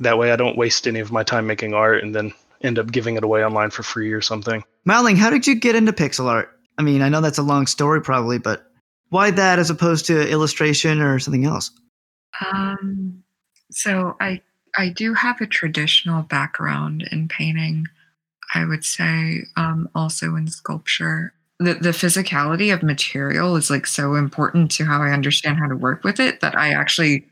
that 0.00 0.18
way 0.18 0.32
I 0.32 0.36
don't 0.36 0.58
waste 0.58 0.88
any 0.88 1.00
of 1.00 1.12
my 1.12 1.22
time 1.22 1.46
making 1.46 1.72
art 1.72 2.02
and 2.02 2.14
then 2.14 2.32
end 2.62 2.78
up 2.78 2.90
giving 2.90 3.16
it 3.16 3.24
away 3.24 3.44
online 3.44 3.70
for 3.70 3.82
free 3.82 4.12
or 4.12 4.20
something. 4.20 4.64
Mwaling, 4.86 5.16
how 5.16 5.30
did 5.30 5.46
you 5.46 5.54
get 5.54 5.76
into 5.76 5.92
pixel 5.92 6.26
art? 6.26 6.58
I 6.76 6.82
mean, 6.82 7.02
I 7.02 7.08
know 7.08 7.20
that's 7.20 7.38
a 7.38 7.42
long 7.42 7.66
story 7.66 8.02
probably, 8.02 8.38
but 8.38 8.66
why 9.10 9.30
that 9.30 9.58
as 9.58 9.70
opposed 9.70 10.06
to 10.06 10.28
illustration 10.28 11.00
or 11.00 11.18
something 11.18 11.44
else? 11.44 11.70
Um, 12.44 13.22
so 13.70 14.16
I 14.20 14.40
I 14.76 14.88
do 14.88 15.14
have 15.14 15.40
a 15.40 15.46
traditional 15.46 16.22
background 16.22 17.08
in 17.10 17.28
painting. 17.28 17.86
I 18.54 18.64
would 18.64 18.84
say 18.84 19.44
um, 19.56 19.88
also 19.94 20.34
in 20.36 20.48
sculpture. 20.48 21.32
The 21.60 21.74
the 21.74 21.90
physicality 21.90 22.74
of 22.74 22.82
material 22.82 23.54
is 23.56 23.70
like 23.70 23.86
so 23.86 24.16
important 24.16 24.70
to 24.72 24.84
how 24.84 25.02
I 25.02 25.12
understand 25.12 25.58
how 25.58 25.68
to 25.68 25.76
work 25.76 26.02
with 26.02 26.18
it 26.18 26.40
that 26.40 26.56
I 26.56 26.72
actually 26.72 27.26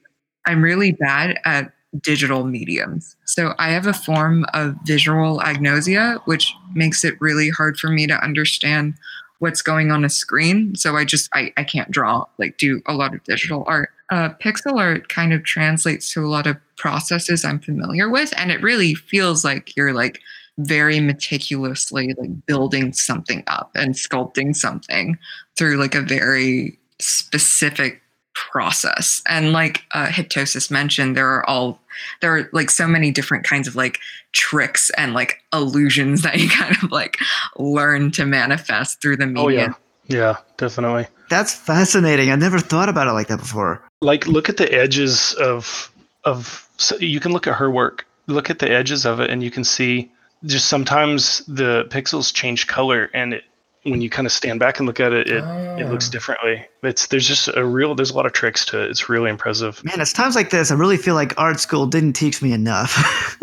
I'm 0.46 0.62
really 0.62 0.92
bad 0.92 1.40
at 1.44 1.72
digital 2.00 2.44
mediums. 2.44 3.16
So 3.24 3.54
I 3.58 3.70
have 3.70 3.86
a 3.86 3.92
form 3.94 4.44
of 4.54 4.76
visual 4.84 5.40
agnosia, 5.40 6.20
which 6.26 6.54
makes 6.74 7.04
it 7.04 7.20
really 7.20 7.50
hard 7.50 7.78
for 7.78 7.88
me 7.88 8.06
to 8.06 8.22
understand 8.22 8.94
what's 9.38 9.62
going 9.62 9.90
on 9.90 10.04
a 10.04 10.08
screen. 10.08 10.74
So 10.74 10.96
I 10.96 11.04
just 11.04 11.28
I, 11.32 11.52
I 11.56 11.64
can't 11.64 11.90
draw, 11.90 12.26
like 12.38 12.58
do 12.58 12.82
a 12.86 12.94
lot 12.94 13.14
of 13.14 13.22
digital 13.24 13.64
art. 13.66 13.90
Uh, 14.10 14.30
pixel 14.42 14.78
art 14.78 15.08
kind 15.08 15.32
of 15.32 15.44
translates 15.44 16.12
to 16.12 16.24
a 16.24 16.28
lot 16.28 16.46
of 16.46 16.56
processes 16.76 17.44
I'm 17.44 17.60
familiar 17.60 18.08
with, 18.08 18.32
and 18.36 18.50
it 18.50 18.62
really 18.62 18.94
feels 18.94 19.44
like 19.44 19.76
you're 19.76 19.92
like 19.92 20.20
very 20.58 21.00
meticulously 21.00 22.14
like 22.18 22.46
building 22.46 22.92
something 22.92 23.42
up 23.46 23.70
and 23.74 23.94
sculpting 23.94 24.54
something 24.54 25.16
through 25.56 25.76
like 25.76 25.94
a 25.94 26.02
very 26.02 26.78
specific 27.00 28.00
process 28.34 29.22
and 29.26 29.52
like 29.52 29.82
uh, 29.92 30.06
hyptosis 30.06 30.70
mentioned 30.70 31.16
there 31.16 31.28
are 31.28 31.48
all 31.48 31.80
there 32.20 32.36
are 32.36 32.48
like 32.52 32.70
so 32.70 32.86
many 32.86 33.10
different 33.10 33.44
kinds 33.44 33.66
of 33.66 33.74
like 33.74 33.98
tricks 34.32 34.90
and 34.96 35.12
like 35.12 35.42
illusions 35.52 36.22
that 36.22 36.38
you 36.38 36.48
kind 36.48 36.76
of 36.82 36.90
like 36.92 37.18
learn 37.56 38.10
to 38.10 38.24
manifest 38.24 39.00
through 39.00 39.16
the 39.16 39.26
media 39.26 39.44
Oh 39.44 39.48
yeah, 39.48 39.72
yeah, 40.08 40.36
definitely. 40.56 41.06
That's 41.28 41.54
fascinating. 41.54 42.30
I 42.30 42.34
never 42.34 42.58
thought 42.58 42.88
about 42.88 43.06
it 43.06 43.12
like 43.12 43.28
that 43.28 43.38
before. 43.38 43.82
Like, 44.00 44.26
look 44.26 44.48
at 44.48 44.56
the 44.56 44.72
edges 44.72 45.34
of 45.34 45.92
of. 46.24 46.66
So 46.78 46.96
you 46.96 47.20
can 47.20 47.32
look 47.32 47.46
at 47.46 47.54
her 47.54 47.70
work. 47.70 48.06
Look 48.26 48.50
at 48.50 48.58
the 48.58 48.70
edges 48.70 49.04
of 49.04 49.20
it, 49.20 49.30
and 49.30 49.42
you 49.42 49.50
can 49.50 49.64
see 49.64 50.10
just 50.44 50.66
sometimes 50.68 51.44
the 51.46 51.84
pixels 51.90 52.32
change 52.32 52.66
color, 52.66 53.10
and 53.14 53.34
it, 53.34 53.44
when 53.84 54.00
you 54.00 54.10
kind 54.10 54.26
of 54.26 54.32
stand 54.32 54.60
back 54.60 54.78
and 54.78 54.86
look 54.86 55.00
at 55.00 55.12
it, 55.12 55.28
it 55.28 55.42
it 55.80 55.88
looks 55.90 56.08
Ah. 56.08 56.12
differently. 56.12 56.66
It's 56.82 57.06
there's 57.06 57.26
just 57.26 57.48
a 57.54 57.64
real 57.64 57.94
there's 57.94 58.10
a 58.10 58.14
lot 58.14 58.26
of 58.26 58.32
tricks 58.32 58.64
to 58.66 58.82
it. 58.84 58.90
It's 58.90 59.08
really 59.08 59.30
impressive. 59.30 59.82
Man, 59.84 60.00
it's 60.00 60.12
times 60.12 60.34
like 60.34 60.50
this 60.50 60.70
I 60.70 60.74
really 60.74 60.96
feel 60.96 61.14
like 61.14 61.32
art 61.38 61.58
school 61.60 61.86
didn't 61.86 62.12
teach 62.14 62.42
me 62.42 62.52
enough. 62.52 63.36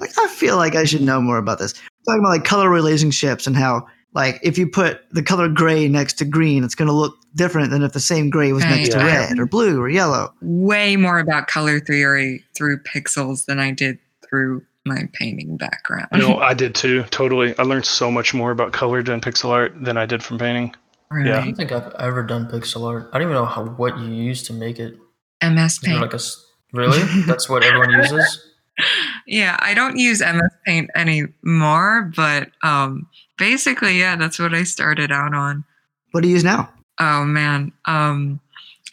Like 0.00 0.18
I 0.18 0.28
feel 0.28 0.56
like 0.56 0.74
I 0.76 0.84
should 0.84 1.02
know 1.02 1.20
more 1.20 1.38
about 1.38 1.58
this. 1.58 1.72
Talking 2.06 2.20
about 2.20 2.28
like 2.30 2.44
color 2.44 2.70
relationships 2.70 3.46
and 3.46 3.56
how 3.56 3.86
like 4.14 4.38
if 4.42 4.56
you 4.56 4.66
put 4.68 5.00
the 5.10 5.22
color 5.22 5.48
gray 5.48 5.88
next 5.88 6.14
to 6.14 6.24
green, 6.24 6.64
it's 6.64 6.74
going 6.74 6.88
to 6.88 6.94
look 6.94 7.14
different 7.34 7.70
than 7.70 7.82
if 7.82 7.92
the 7.92 8.00
same 8.00 8.30
gray 8.30 8.52
was 8.52 8.64
next 8.64 8.90
to 8.92 8.98
red 8.98 9.38
or 9.38 9.44
blue 9.46 9.78
or 9.80 9.88
yellow. 9.90 10.32
way 10.40 10.96
more 10.96 11.18
about 11.18 11.48
color 11.48 11.80
theory 11.80 12.42
through 12.56 12.78
pixels 12.84 13.44
than 13.44 13.58
I 13.58 13.72
did 13.72 13.98
through 14.28 14.62
my 14.86 15.08
painting 15.12 15.56
background. 15.56 16.08
You 16.12 16.20
know, 16.20 16.38
I 16.38 16.54
did 16.54 16.74
too. 16.74 17.02
Totally, 17.04 17.58
I 17.58 17.62
learned 17.62 17.84
so 17.84 18.10
much 18.10 18.32
more 18.32 18.50
about 18.50 18.72
color 18.72 18.98
and 18.98 19.22
pixel 19.22 19.50
art 19.50 19.74
than 19.82 19.96
I 19.96 20.06
did 20.06 20.22
from 20.22 20.38
painting. 20.38 20.74
Right. 21.10 21.26
Yeah. 21.26 21.40
I 21.40 21.44
don't 21.44 21.54
think 21.54 21.72
I've 21.72 21.92
ever 21.98 22.22
done 22.22 22.46
pixel 22.46 22.88
art. 22.88 23.10
I 23.12 23.18
don't 23.18 23.28
even 23.28 23.34
know 23.34 23.44
how 23.44 23.64
what 23.64 23.98
you 23.98 24.08
use 24.08 24.42
to 24.44 24.52
make 24.52 24.78
it. 24.78 24.96
MS 25.42 25.72
Is 25.74 25.78
there 25.80 25.90
Paint. 25.90 26.02
like 26.02 26.12
a 26.12 26.16
s- 26.16 26.44
really? 26.72 27.02
That's 27.26 27.48
what 27.48 27.62
everyone 27.62 27.90
uses. 27.90 28.52
yeah, 29.26 29.56
I 29.60 29.74
don't 29.74 29.98
use 29.98 30.20
MS 30.20 30.52
Paint 30.64 30.90
anymore, 30.96 32.10
but 32.16 32.50
um, 32.62 33.06
basically, 33.38 33.98
yeah, 33.98 34.16
that's 34.16 34.38
what 34.38 34.54
I 34.54 34.64
started 34.64 35.12
out 35.12 35.34
on. 35.34 35.64
What 36.12 36.22
do 36.22 36.28
you 36.28 36.34
use 36.34 36.44
now? 36.44 36.72
Oh 36.98 37.24
man, 37.24 37.72
um, 37.84 38.40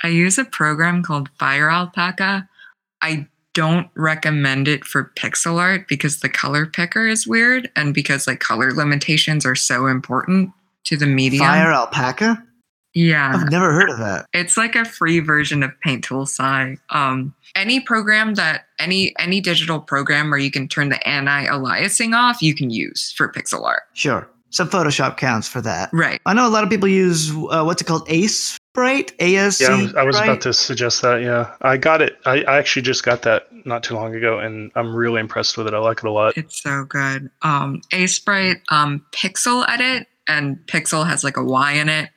I 0.03 0.09
use 0.09 0.37
a 0.37 0.45
program 0.45 1.03
called 1.03 1.29
Fire 1.39 1.69
Alpaca. 1.69 2.47
I 3.01 3.27
don't 3.53 3.87
recommend 3.95 4.67
it 4.67 4.83
for 4.83 5.11
pixel 5.15 5.59
art 5.59 5.87
because 5.87 6.19
the 6.19 6.29
color 6.29 6.65
picker 6.65 7.07
is 7.07 7.27
weird, 7.27 7.69
and 7.75 7.93
because 7.93 8.27
like 8.27 8.39
color 8.39 8.71
limitations 8.71 9.45
are 9.45 9.55
so 9.55 9.87
important 9.87 10.51
to 10.85 10.97
the 10.97 11.05
medium. 11.05 11.45
Fire 11.45 11.71
alpaca? 11.71 12.43
yeah, 12.93 13.31
I've 13.33 13.49
never 13.49 13.73
heard 13.73 13.89
of 13.89 13.97
that. 13.97 14.27
it's 14.33 14.55
like 14.55 14.75
a 14.75 14.85
free 14.85 15.19
version 15.19 15.63
of 15.63 15.71
Paint 15.81 16.03
Tool 16.03 16.25
SAI. 16.25 16.77
Um, 16.91 17.33
any 17.55 17.79
program 17.79 18.35
that 18.35 18.65
any 18.79 19.13
any 19.17 19.41
digital 19.41 19.79
program 19.79 20.29
where 20.29 20.39
you 20.39 20.51
can 20.51 20.67
turn 20.67 20.89
the 20.89 21.07
anti-aliasing 21.07 22.15
off, 22.15 22.41
you 22.41 22.53
can 22.53 22.69
use 22.69 23.11
for 23.15 23.31
pixel 23.31 23.63
art. 23.63 23.83
Sure. 23.93 24.29
Some 24.53 24.69
Photoshop 24.69 25.17
counts 25.17 25.47
for 25.47 25.61
that. 25.61 25.89
Right. 25.91 26.21
I 26.27 26.33
know 26.35 26.47
a 26.47 26.49
lot 26.49 26.63
of 26.63 26.69
people 26.69 26.87
use 26.87 27.31
uh, 27.31 27.63
what's 27.63 27.81
it 27.81 27.85
called? 27.85 28.05
Ace 28.07 28.59
Sprite? 28.73 29.17
ASC? 29.17 29.61
Yeah, 29.61 29.67
I 29.69 29.81
was, 29.81 29.95
I 29.95 30.03
was 30.03 30.15
Sprite? 30.15 30.29
about 30.29 30.41
to 30.41 30.53
suggest 30.53 31.01
that. 31.01 31.23
Yeah, 31.23 31.55
I 31.61 31.77
got 31.77 32.03
it. 32.03 32.19
I, 32.25 32.43
I 32.43 32.59
actually 32.59 32.83
just 32.83 33.03
got 33.03 33.23
that 33.23 33.47
not 33.65 33.81
too 33.81 33.95
long 33.95 34.13
ago, 34.13 34.37
and 34.37 34.71
I'm 34.75 34.95
really 34.95 35.21
impressed 35.21 35.57
with 35.57 35.65
it. 35.65 35.73
I 35.73 35.79
like 35.79 35.97
it 35.97 36.03
a 36.05 36.11
lot. 36.11 36.37
It's 36.37 36.61
so 36.61 36.83
good. 36.83 37.31
Um, 37.41 37.81
Aseprite, 37.91 38.61
um, 38.69 39.03
Pyxel 39.11 39.67
Edit, 39.67 40.07
and 40.27 40.57
Pixel 40.67 41.07
has 41.07 41.23
like 41.23 41.35
a 41.35 41.43
Y 41.43 41.71
in 41.71 41.89
it. 41.89 42.09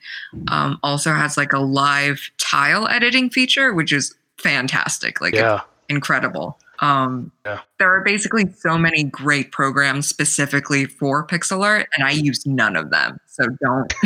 Um, 0.49 0.79
also 0.83 1.13
has 1.13 1.37
like 1.37 1.53
a 1.53 1.59
live 1.59 2.29
tile 2.37 2.87
editing 2.87 3.31
feature, 3.31 3.73
which 3.73 3.91
is 3.91 4.15
fantastic. 4.37 5.21
Like 5.21 5.33
Yeah, 5.33 5.61
incredible. 5.89 6.59
Um, 6.79 7.31
Yeah. 7.45 7.59
There 7.79 7.93
are 7.93 8.03
basically 8.03 8.51
so 8.57 8.77
many 8.77 9.03
great 9.03 9.51
programs 9.51 10.07
specifically 10.07 10.85
for 10.85 11.25
pixel 11.25 11.63
art, 11.63 11.87
and 11.95 12.07
I 12.07 12.11
use 12.11 12.45
none 12.45 12.75
of 12.75 12.89
them. 12.89 13.19
So 13.27 13.45
don't. 13.61 13.93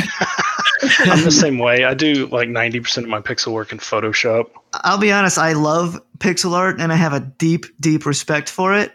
I'm 1.00 1.24
the 1.24 1.30
same 1.30 1.58
way. 1.58 1.84
I 1.84 1.94
do 1.94 2.26
like 2.26 2.48
90% 2.48 2.98
of 2.98 3.08
my 3.08 3.20
pixel 3.20 3.52
work 3.52 3.72
in 3.72 3.78
Photoshop. 3.78 4.50
I'll 4.72 4.98
be 4.98 5.12
honest, 5.12 5.38
I 5.38 5.52
love 5.52 6.00
pixel 6.18 6.52
art 6.52 6.80
and 6.80 6.92
I 6.92 6.96
have 6.96 7.12
a 7.12 7.20
deep, 7.20 7.66
deep 7.80 8.04
respect 8.04 8.48
for 8.48 8.74
it. 8.74 8.92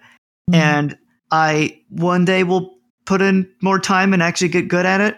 And 0.52 0.98
I 1.32 1.82
one 1.90 2.26
day 2.26 2.44
will 2.44 2.78
put 3.06 3.22
in 3.22 3.50
more 3.62 3.80
time 3.80 4.14
and 4.14 4.22
actually 4.22 4.50
get 4.50 4.68
good 4.68 4.86
at 4.86 5.02
it. 5.02 5.18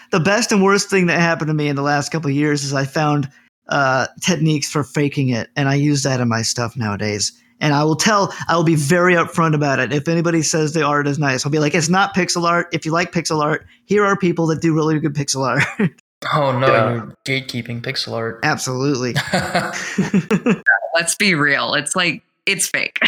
the 0.12 0.20
best 0.20 0.52
and 0.52 0.62
worst 0.62 0.88
thing 0.88 1.06
that 1.06 1.20
happened 1.20 1.48
to 1.48 1.54
me 1.54 1.68
in 1.68 1.76
the 1.76 1.82
last 1.82 2.10
couple 2.10 2.30
of 2.30 2.36
years 2.36 2.64
is 2.64 2.72
I 2.72 2.84
found 2.84 3.28
uh, 3.68 4.06
techniques 4.22 4.70
for 4.70 4.84
faking 4.84 5.28
it, 5.30 5.50
and 5.56 5.68
I 5.68 5.74
use 5.74 6.04
that 6.04 6.20
in 6.20 6.28
my 6.28 6.42
stuff 6.42 6.76
nowadays. 6.76 7.32
And 7.60 7.72
I 7.72 7.84
will 7.84 7.96
tell, 7.96 8.32
I 8.48 8.56
will 8.56 8.64
be 8.64 8.74
very 8.74 9.14
upfront 9.14 9.54
about 9.54 9.78
it. 9.78 9.92
If 9.92 10.08
anybody 10.08 10.42
says 10.42 10.72
the 10.74 10.82
art 10.82 11.06
is 11.06 11.18
nice, 11.18 11.46
I'll 11.46 11.52
be 11.52 11.58
like, 11.58 11.74
it's 11.74 11.88
not 11.88 12.14
pixel 12.14 12.44
art. 12.44 12.68
If 12.72 12.84
you 12.84 12.92
like 12.92 13.12
pixel 13.12 13.42
art, 13.42 13.66
here 13.86 14.04
are 14.04 14.16
people 14.16 14.46
that 14.48 14.60
do 14.60 14.74
really 14.74 14.98
good 15.00 15.14
pixel 15.14 15.46
art. 15.46 15.90
Oh 16.32 16.58
no, 16.58 16.66
Yeah. 16.66 16.94
you're 16.94 17.14
gatekeeping 17.26 17.82
pixel 17.82 18.14
art. 18.14 18.40
Absolutely. 18.42 19.14
Let's 20.94 21.14
be 21.14 21.34
real. 21.34 21.74
It's 21.74 21.94
like 21.94 22.22
it's 22.46 22.66
fake. 22.68 22.98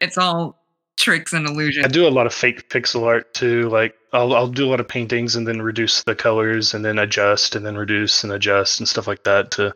it's 0.00 0.16
all 0.16 0.56
tricks 0.96 1.32
and 1.34 1.46
illusions. 1.46 1.84
I 1.84 1.88
do 1.88 2.06
a 2.06 2.10
lot 2.10 2.26
of 2.26 2.32
fake 2.32 2.70
pixel 2.70 3.04
art 3.04 3.34
too. 3.34 3.68
Like 3.68 3.94
I'll 4.14 4.34
I'll 4.34 4.48
do 4.48 4.64
a 4.66 4.70
lot 4.70 4.80
of 4.80 4.88
paintings 4.88 5.36
and 5.36 5.46
then 5.46 5.60
reduce 5.60 6.02
the 6.04 6.14
colors 6.14 6.72
and 6.72 6.82
then 6.84 6.98
adjust 6.98 7.54
and 7.56 7.64
then 7.64 7.76
reduce 7.76 8.24
and 8.24 8.32
adjust 8.32 8.80
and 8.80 8.88
stuff 8.88 9.06
like 9.06 9.24
that 9.24 9.50
to 9.52 9.74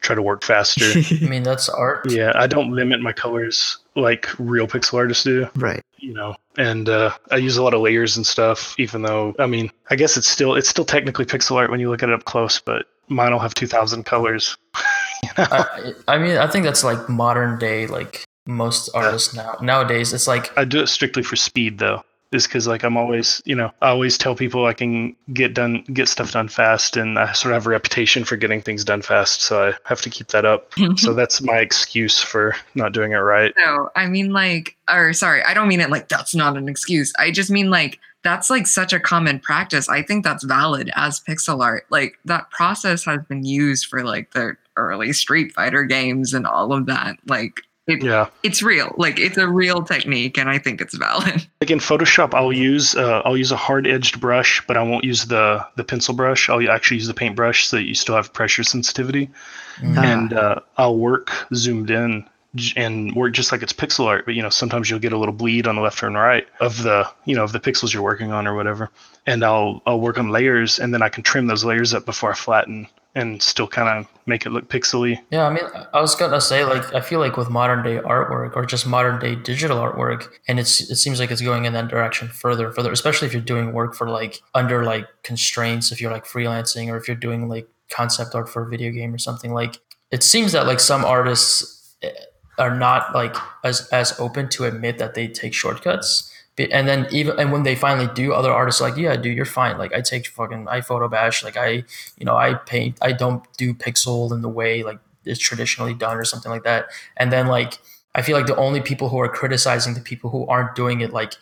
try 0.00 0.14
to 0.14 0.22
work 0.22 0.44
faster. 0.44 0.84
I 1.24 1.28
mean, 1.28 1.42
that's 1.42 1.68
art. 1.68 2.10
yeah, 2.10 2.32
I 2.34 2.46
don't 2.46 2.72
limit 2.72 3.00
my 3.00 3.12
colors 3.12 3.78
like 3.96 4.28
real 4.38 4.66
pixel 4.66 4.94
artists 4.94 5.24
do. 5.24 5.48
right. 5.56 5.82
you 5.98 6.12
know 6.12 6.34
and 6.58 6.88
uh, 6.88 7.12
i 7.30 7.36
use 7.36 7.56
a 7.56 7.62
lot 7.62 7.74
of 7.74 7.80
layers 7.80 8.16
and 8.16 8.26
stuff 8.26 8.74
even 8.78 9.02
though 9.02 9.34
i 9.38 9.46
mean 9.46 9.70
i 9.90 9.96
guess 9.96 10.16
it's 10.16 10.26
still 10.26 10.54
it's 10.54 10.68
still 10.68 10.84
technically 10.84 11.24
pixel 11.24 11.56
art 11.56 11.70
when 11.70 11.80
you 11.80 11.88
look 11.90 12.02
at 12.02 12.08
it 12.08 12.12
up 12.12 12.24
close 12.24 12.58
but 12.58 12.86
mine 13.08 13.32
will 13.32 13.38
have 13.38 13.54
2000 13.54 14.04
colors 14.04 14.56
you 15.22 15.28
know? 15.38 15.46
I, 15.50 15.92
I 16.08 16.18
mean, 16.18 16.36
I 16.36 16.46
think 16.46 16.64
that's 16.64 16.84
like 16.84 17.08
modern 17.08 17.58
day, 17.58 17.86
like 17.86 18.24
most 18.46 18.90
artists 18.94 19.34
now. 19.34 19.56
Nowadays, 19.62 20.12
it's 20.12 20.26
like 20.26 20.56
i 20.58 20.64
do 20.64 20.80
it 20.80 20.88
strictly 20.88 21.22
for 21.22 21.36
speed 21.36 21.78
though 21.78 22.02
is 22.32 22.46
because 22.46 22.66
like 22.66 22.82
i'm 22.82 22.96
always 22.96 23.42
you 23.44 23.54
know 23.54 23.70
i 23.82 23.88
always 23.88 24.18
tell 24.18 24.34
people 24.34 24.66
i 24.66 24.72
can 24.72 25.14
get 25.32 25.54
done 25.54 25.82
get 25.92 26.08
stuff 26.08 26.32
done 26.32 26.48
fast 26.48 26.96
and 26.96 27.18
i 27.18 27.32
sort 27.32 27.52
of 27.52 27.56
have 27.56 27.66
a 27.66 27.70
reputation 27.70 28.24
for 28.24 28.36
getting 28.36 28.60
things 28.60 28.84
done 28.84 29.02
fast 29.02 29.42
so 29.42 29.68
i 29.68 29.72
have 29.84 30.00
to 30.00 30.10
keep 30.10 30.28
that 30.28 30.44
up 30.44 30.72
so 30.96 31.14
that's 31.14 31.40
my 31.40 31.58
excuse 31.58 32.20
for 32.20 32.54
not 32.74 32.92
doing 32.92 33.12
it 33.12 33.16
right 33.16 33.54
No, 33.56 33.90
I 33.96 34.06
mean 34.06 34.32
like, 34.32 34.76
or 34.88 35.12
sorry, 35.12 35.42
I 35.42 35.54
don't 35.54 35.68
mean 35.68 35.80
it 35.80 35.90
like 35.90 36.08
that's 36.08 36.34
not 36.34 36.56
an 36.56 36.68
excuse. 36.68 37.12
I 37.18 37.30
just 37.30 37.50
mean 37.50 37.70
like 37.70 37.98
that's 38.22 38.50
like 38.50 38.66
such 38.66 38.92
a 38.92 39.00
common 39.00 39.38
practice. 39.38 39.88
I 39.88 40.02
think 40.02 40.24
that's 40.24 40.44
valid 40.44 40.90
as 40.96 41.20
pixel 41.20 41.62
art. 41.62 41.86
Like 41.90 42.18
that 42.24 42.50
process 42.50 43.04
has 43.04 43.20
been 43.28 43.44
used 43.44 43.86
for 43.86 44.02
like 44.04 44.32
the 44.32 44.56
early 44.76 45.12
Street 45.12 45.52
Fighter 45.52 45.84
games 45.84 46.34
and 46.34 46.46
all 46.46 46.72
of 46.72 46.86
that. 46.86 47.16
Like 47.26 47.62
it, 47.86 48.02
yeah 48.02 48.28
it's 48.42 48.62
real. 48.62 48.94
Like 48.96 49.18
it's 49.18 49.36
a 49.36 49.48
real 49.48 49.82
technique, 49.82 50.38
and 50.38 50.48
I 50.48 50.58
think 50.58 50.80
it's 50.80 50.96
valid. 50.96 51.46
like 51.60 51.70
in 51.70 51.78
photoshop 51.78 52.34
i'll 52.34 52.52
use 52.52 52.94
uh, 52.94 53.22
i'll 53.24 53.36
use 53.36 53.52
a 53.52 53.56
hard 53.56 53.86
edged 53.86 54.20
brush 54.20 54.62
but 54.66 54.76
i 54.76 54.82
won't 54.82 55.04
use 55.04 55.26
the 55.26 55.66
the 55.76 55.84
pencil 55.84 56.14
brush 56.14 56.50
i'll 56.50 56.70
actually 56.70 56.98
use 56.98 57.06
the 57.06 57.14
paintbrush 57.14 57.66
so 57.66 57.76
that 57.76 57.84
you 57.84 57.94
still 57.94 58.14
have 58.14 58.32
pressure 58.32 58.62
sensitivity 58.62 59.30
mm, 59.78 59.96
and 59.96 60.32
uh, 60.32 60.60
I'll 60.76 60.98
work 60.98 61.32
zoomed 61.54 61.90
in 61.90 62.28
and 62.76 63.14
work 63.14 63.32
just 63.32 63.52
like 63.52 63.62
it's 63.62 63.72
pixel 63.72 64.06
art. 64.06 64.24
But 64.24 64.34
you 64.34 64.42
know, 64.42 64.50
sometimes 64.50 64.88
you'll 64.88 65.00
get 65.00 65.12
a 65.12 65.18
little 65.18 65.34
bleed 65.34 65.66
on 65.66 65.76
the 65.76 65.82
left 65.82 66.02
and 66.02 66.14
right 66.14 66.46
of 66.60 66.82
the 66.82 67.08
you 67.24 67.34
know 67.34 67.44
of 67.44 67.52
the 67.52 67.60
pixels 67.60 67.92
you're 67.92 68.02
working 68.02 68.32
on 68.32 68.46
or 68.46 68.54
whatever. 68.54 68.90
And 69.26 69.44
I'll 69.44 69.82
I'll 69.86 70.00
work 70.00 70.18
on 70.18 70.28
layers, 70.28 70.78
and 70.78 70.92
then 70.92 71.02
I 71.02 71.08
can 71.08 71.22
trim 71.22 71.46
those 71.46 71.64
layers 71.64 71.94
up 71.94 72.04
before 72.04 72.30
I 72.30 72.34
flatten, 72.34 72.86
and 73.14 73.42
still 73.42 73.66
kind 73.66 73.88
of 73.88 74.13
make 74.26 74.46
it 74.46 74.50
look 74.50 74.68
pixely. 74.68 75.18
Yeah, 75.30 75.46
I 75.46 75.50
mean, 75.52 75.64
I 75.92 76.00
was 76.00 76.14
gonna 76.14 76.40
say 76.40 76.64
like 76.64 76.94
I 76.94 77.00
feel 77.00 77.20
like 77.20 77.36
with 77.36 77.50
modern 77.50 77.82
day 77.82 77.98
artwork 77.98 78.56
or 78.56 78.64
just 78.64 78.86
modern 78.86 79.20
day 79.20 79.34
digital 79.34 79.78
artwork, 79.78 80.28
and 80.48 80.58
it's 80.58 80.80
it 80.90 80.96
seems 80.96 81.20
like 81.20 81.30
it's 81.30 81.42
going 81.42 81.64
in 81.64 81.72
that 81.74 81.88
direction 81.88 82.28
further 82.28 82.72
further, 82.72 82.92
especially 82.92 83.26
if 83.26 83.32
you're 83.32 83.42
doing 83.42 83.72
work 83.72 83.94
for 83.94 84.08
like 84.08 84.40
under 84.54 84.84
like 84.84 85.06
constraints, 85.22 85.92
if 85.92 86.00
you're 86.00 86.12
like 86.12 86.26
freelancing 86.26 86.88
or 86.88 86.96
if 86.96 87.08
you're 87.08 87.16
doing 87.16 87.48
like 87.48 87.68
concept 87.90 88.34
art 88.34 88.48
for 88.48 88.66
a 88.66 88.68
video 88.68 88.90
game 88.90 89.14
or 89.14 89.18
something. 89.18 89.52
Like 89.52 89.80
it 90.10 90.22
seems 90.22 90.52
that 90.52 90.66
like 90.66 90.80
some 90.80 91.04
artists 91.04 91.96
eh, 92.02 92.10
are 92.58 92.76
not 92.76 93.14
like 93.14 93.36
as 93.62 93.88
as 93.88 94.18
open 94.18 94.48
to 94.50 94.64
admit 94.64 94.98
that 94.98 95.14
they 95.14 95.28
take 95.28 95.54
shortcuts. 95.54 96.30
And 96.56 96.86
then 96.86 97.08
even 97.10 97.38
and 97.38 97.50
when 97.50 97.64
they 97.64 97.74
finally 97.74 98.08
do, 98.14 98.32
other 98.32 98.52
artists 98.52 98.80
like, 98.80 98.96
yeah, 98.96 99.16
dude, 99.16 99.36
you're 99.36 99.44
fine. 99.44 99.76
Like 99.76 99.92
I 99.92 100.00
take 100.00 100.26
fucking 100.28 100.68
I 100.68 100.80
photo 100.82 101.08
bash. 101.08 101.42
Like 101.42 101.56
I 101.56 101.84
you 102.16 102.24
know, 102.24 102.36
I 102.36 102.54
paint, 102.54 102.96
I 103.02 103.12
don't 103.12 103.44
do 103.56 103.74
pixel 103.74 104.32
in 104.32 104.42
the 104.42 104.48
way 104.48 104.82
like 104.82 104.98
it's 105.24 105.40
traditionally 105.40 105.94
done 105.94 106.16
or 106.16 106.24
something 106.24 106.50
like 106.50 106.64
that. 106.64 106.86
And 107.16 107.32
then 107.32 107.48
like, 107.48 107.78
I 108.14 108.22
feel 108.22 108.36
like 108.36 108.46
the 108.46 108.56
only 108.56 108.80
people 108.80 109.08
who 109.08 109.18
are 109.18 109.28
criticizing 109.28 109.94
the 109.94 110.00
people 110.00 110.30
who 110.30 110.46
aren't 110.46 110.76
doing 110.76 111.00
it 111.00 111.12
like 111.12 111.34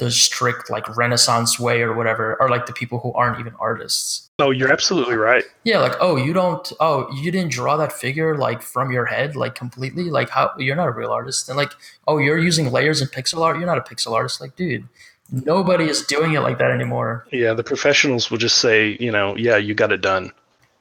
the 0.00 0.10
strict 0.10 0.70
like 0.70 0.96
Renaissance 0.96 1.60
way 1.60 1.82
or 1.82 1.94
whatever 1.94 2.40
are 2.42 2.48
like 2.48 2.66
the 2.66 2.72
people 2.72 2.98
who 2.98 3.12
aren't 3.12 3.38
even 3.38 3.54
artists. 3.60 4.28
Oh, 4.38 4.50
you're 4.50 4.72
absolutely 4.72 5.14
right. 5.14 5.44
Yeah, 5.64 5.78
like 5.78 5.92
oh, 6.00 6.16
you 6.16 6.32
don't, 6.32 6.72
oh, 6.80 7.06
you 7.14 7.30
didn't 7.30 7.52
draw 7.52 7.76
that 7.76 7.92
figure 7.92 8.36
like 8.36 8.62
from 8.62 8.90
your 8.90 9.04
head, 9.04 9.36
like 9.36 9.54
completely. 9.54 10.04
Like 10.04 10.30
how 10.30 10.52
you're 10.58 10.74
not 10.74 10.88
a 10.88 10.92
real 10.92 11.10
artist, 11.10 11.48
and 11.48 11.56
like 11.56 11.72
oh, 12.08 12.18
you're 12.18 12.38
using 12.38 12.72
layers 12.72 13.00
in 13.00 13.08
pixel 13.08 13.42
art. 13.42 13.58
You're 13.58 13.66
not 13.66 13.78
a 13.78 13.82
pixel 13.82 14.12
artist. 14.12 14.40
Like 14.40 14.56
dude, 14.56 14.88
nobody 15.30 15.84
is 15.84 16.02
doing 16.06 16.32
it 16.32 16.40
like 16.40 16.58
that 16.58 16.70
anymore. 16.70 17.26
Yeah, 17.30 17.52
the 17.52 17.62
professionals 17.62 18.30
will 18.30 18.38
just 18.38 18.58
say, 18.58 18.96
you 18.98 19.12
know, 19.12 19.36
yeah, 19.36 19.58
you 19.58 19.74
got 19.74 19.92
it 19.92 20.00
done. 20.00 20.32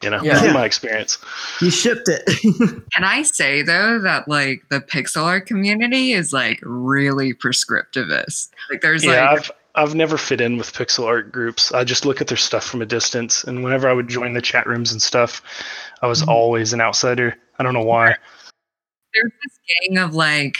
You 0.03 0.09
know, 0.09 0.21
Yeah. 0.23 0.43
in 0.47 0.53
my 0.53 0.65
experience. 0.65 1.17
You 1.61 1.69
shipped 1.71 2.07
it. 2.07 2.23
Can 2.93 3.03
I 3.03 3.23
say 3.23 3.61
though 3.61 3.99
that 3.99 4.27
like 4.27 4.63
the 4.69 4.79
pixel 4.79 5.23
art 5.23 5.45
community 5.45 6.13
is 6.13 6.31
like 6.33 6.59
really 6.63 7.33
prescriptivist? 7.33 8.49
Like 8.69 8.81
there's 8.81 9.03
yeah, 9.03 9.31
like 9.31 9.39
I've 9.39 9.51
I've 9.75 9.95
never 9.95 10.17
fit 10.17 10.41
in 10.41 10.57
with 10.57 10.73
pixel 10.73 11.05
art 11.05 11.31
groups. 11.31 11.71
I 11.73 11.83
just 11.83 12.05
look 12.05 12.21
at 12.21 12.27
their 12.27 12.37
stuff 12.37 12.65
from 12.65 12.81
a 12.81 12.85
distance, 12.85 13.43
and 13.43 13.63
whenever 13.63 13.87
I 13.89 13.93
would 13.93 14.07
join 14.07 14.33
the 14.33 14.41
chat 14.41 14.65
rooms 14.67 14.91
and 14.91 15.01
stuff, 15.01 15.41
I 16.01 16.07
was 16.07 16.21
Mhm. 16.23 16.27
always 16.29 16.73
an 16.73 16.81
outsider. 16.81 17.35
I 17.59 17.63
don't 17.63 17.73
know 17.73 17.83
why. 17.83 18.15
there's 19.13 19.31
this 19.43 19.59
gang 19.87 19.97
of 19.97 20.13
like 20.13 20.57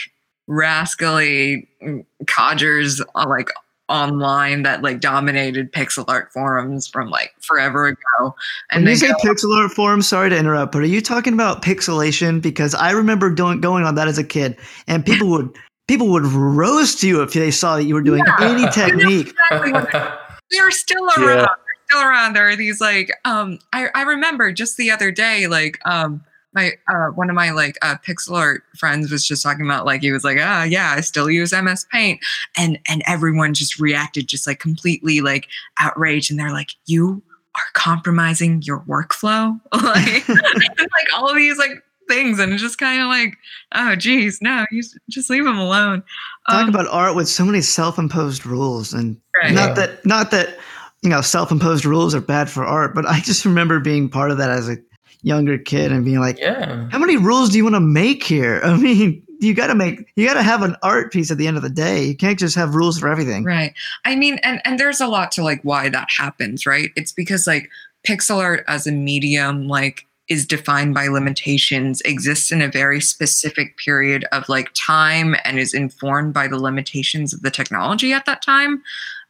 rascally 0.48 1.68
mm, 1.82 2.04
codgers 2.26 3.00
uh, 3.14 3.26
like 3.28 3.48
online 3.90 4.62
that 4.62 4.82
like 4.82 5.00
dominated 5.00 5.72
pixel 5.72 6.04
art 6.08 6.32
forums 6.32 6.86
from 6.86 7.10
like 7.10 7.32
forever 7.40 7.88
ago 7.88 8.34
and 8.70 8.80
when 8.80 8.84
they 8.84 8.90
you 8.92 8.96
say 8.96 9.08
go, 9.08 9.14
pixel 9.24 9.54
art 9.60 9.72
forums, 9.72 10.06
sorry 10.08 10.30
to 10.30 10.36
interrupt, 10.38 10.72
but 10.72 10.82
are 10.82 10.86
you 10.86 11.00
talking 11.00 11.34
about 11.34 11.60
pixelation? 11.62 12.40
Because 12.40 12.74
I 12.74 12.92
remember 12.92 13.28
doing 13.34 13.60
going 13.60 13.84
on 13.84 13.96
that 13.96 14.08
as 14.08 14.16
a 14.16 14.24
kid, 14.24 14.56
and 14.86 15.04
people 15.04 15.28
would 15.30 15.50
people 15.88 16.08
would 16.08 16.24
roast 16.24 17.02
you 17.02 17.20
if 17.22 17.32
they 17.32 17.50
saw 17.50 17.76
that 17.76 17.84
you 17.84 17.94
were 17.94 18.02
doing 18.02 18.22
Yeah. 18.24 18.48
any 18.48 18.70
technique. 18.70 19.34
exactly 19.50 20.00
they're 20.52 20.70
still 20.70 21.04
around. 21.04 21.18
Yeah. 21.38 21.46
They're 21.46 21.86
still 21.88 22.00
around. 22.08 22.32
There 22.34 22.48
are 22.48 22.56
these 22.56 22.80
like 22.80 23.10
um 23.24 23.58
I, 23.72 23.88
I 23.94 24.02
remember 24.02 24.52
just 24.52 24.76
the 24.76 24.90
other 24.92 25.10
day, 25.10 25.46
like 25.48 25.80
um 25.84 26.22
my 26.52 26.72
uh 26.88 27.06
one 27.14 27.30
of 27.30 27.36
my 27.36 27.50
like 27.50 27.76
uh 27.82 27.96
pixel 28.06 28.36
art 28.36 28.62
friends 28.76 29.10
was 29.10 29.26
just 29.26 29.42
talking 29.42 29.64
about 29.64 29.86
like 29.86 30.00
he 30.00 30.12
was 30.12 30.24
like, 30.24 30.38
ah 30.40 30.64
yeah, 30.64 30.94
I 30.96 31.00
still 31.00 31.30
use 31.30 31.52
MS 31.52 31.86
Paint. 31.92 32.20
And 32.56 32.78
and 32.88 33.02
everyone 33.06 33.54
just 33.54 33.78
reacted 33.78 34.26
just 34.26 34.46
like 34.46 34.58
completely 34.58 35.20
like 35.20 35.48
outraged 35.78 36.30
and 36.30 36.38
they're 36.40 36.52
like, 36.52 36.70
You 36.86 37.22
are 37.54 37.62
compromising 37.74 38.62
your 38.62 38.80
workflow. 38.80 39.58
like, 39.72 40.28
like 40.28 41.08
all 41.16 41.34
these 41.34 41.58
like 41.58 41.82
things 42.08 42.40
and 42.40 42.52
it's 42.52 42.60
just 42.62 42.78
kind 42.78 43.00
of 43.00 43.06
like, 43.06 43.36
oh 43.74 43.94
geez, 43.94 44.40
no, 44.42 44.66
you 44.72 44.82
just 45.08 45.30
leave 45.30 45.44
them 45.44 45.58
alone. 45.58 46.02
Talk 46.50 46.64
Um, 46.64 46.68
about 46.68 46.88
art 46.88 47.14
with 47.14 47.28
so 47.28 47.44
many 47.44 47.60
self-imposed 47.60 48.44
rules, 48.44 48.92
and 48.92 49.16
right. 49.40 49.52
not 49.52 49.76
that 49.76 50.04
not 50.04 50.32
that 50.32 50.58
you 51.02 51.08
know 51.08 51.20
self-imposed 51.20 51.84
rules 51.84 52.12
are 52.14 52.20
bad 52.20 52.50
for 52.50 52.64
art, 52.64 52.94
but 52.94 53.06
I 53.06 53.20
just 53.20 53.44
remember 53.44 53.78
being 53.78 54.08
part 54.08 54.32
of 54.32 54.38
that 54.38 54.50
as 54.50 54.68
a 54.68 54.76
younger 55.22 55.58
kid 55.58 55.92
and 55.92 56.04
being 56.04 56.20
like, 56.20 56.38
yeah. 56.38 56.88
how 56.90 56.98
many 56.98 57.16
rules 57.16 57.50
do 57.50 57.56
you 57.58 57.64
want 57.64 57.76
to 57.76 57.80
make 57.80 58.24
here? 58.24 58.60
I 58.64 58.76
mean, 58.76 59.22
you 59.40 59.54
got 59.54 59.68
to 59.68 59.74
make 59.74 60.12
you 60.16 60.26
got 60.26 60.34
to 60.34 60.42
have 60.42 60.62
an 60.62 60.76
art 60.82 61.12
piece 61.12 61.30
at 61.30 61.38
the 61.38 61.46
end 61.46 61.56
of 61.56 61.62
the 61.62 61.70
day. 61.70 62.04
You 62.04 62.16
can't 62.16 62.38
just 62.38 62.54
have 62.56 62.74
rules 62.74 62.98
for 62.98 63.08
everything. 63.08 63.44
Right. 63.44 63.72
I 64.04 64.14
mean, 64.14 64.38
and 64.42 64.60
and 64.64 64.78
there's 64.78 65.00
a 65.00 65.06
lot 65.06 65.32
to 65.32 65.42
like 65.42 65.60
why 65.62 65.88
that 65.88 66.08
happens, 66.16 66.66
right? 66.66 66.90
It's 66.94 67.12
because 67.12 67.46
like 67.46 67.70
pixel 68.06 68.38
art 68.38 68.64
as 68.68 68.86
a 68.86 68.92
medium 68.92 69.66
like 69.66 70.06
is 70.28 70.46
defined 70.46 70.94
by 70.94 71.08
limitations, 71.08 72.00
exists 72.02 72.52
in 72.52 72.62
a 72.62 72.68
very 72.68 73.00
specific 73.00 73.76
period 73.78 74.24
of 74.30 74.48
like 74.48 74.70
time 74.74 75.34
and 75.44 75.58
is 75.58 75.74
informed 75.74 76.32
by 76.32 76.46
the 76.46 76.58
limitations 76.58 77.34
of 77.34 77.42
the 77.42 77.50
technology 77.50 78.12
at 78.12 78.26
that 78.26 78.40
time. 78.40 78.82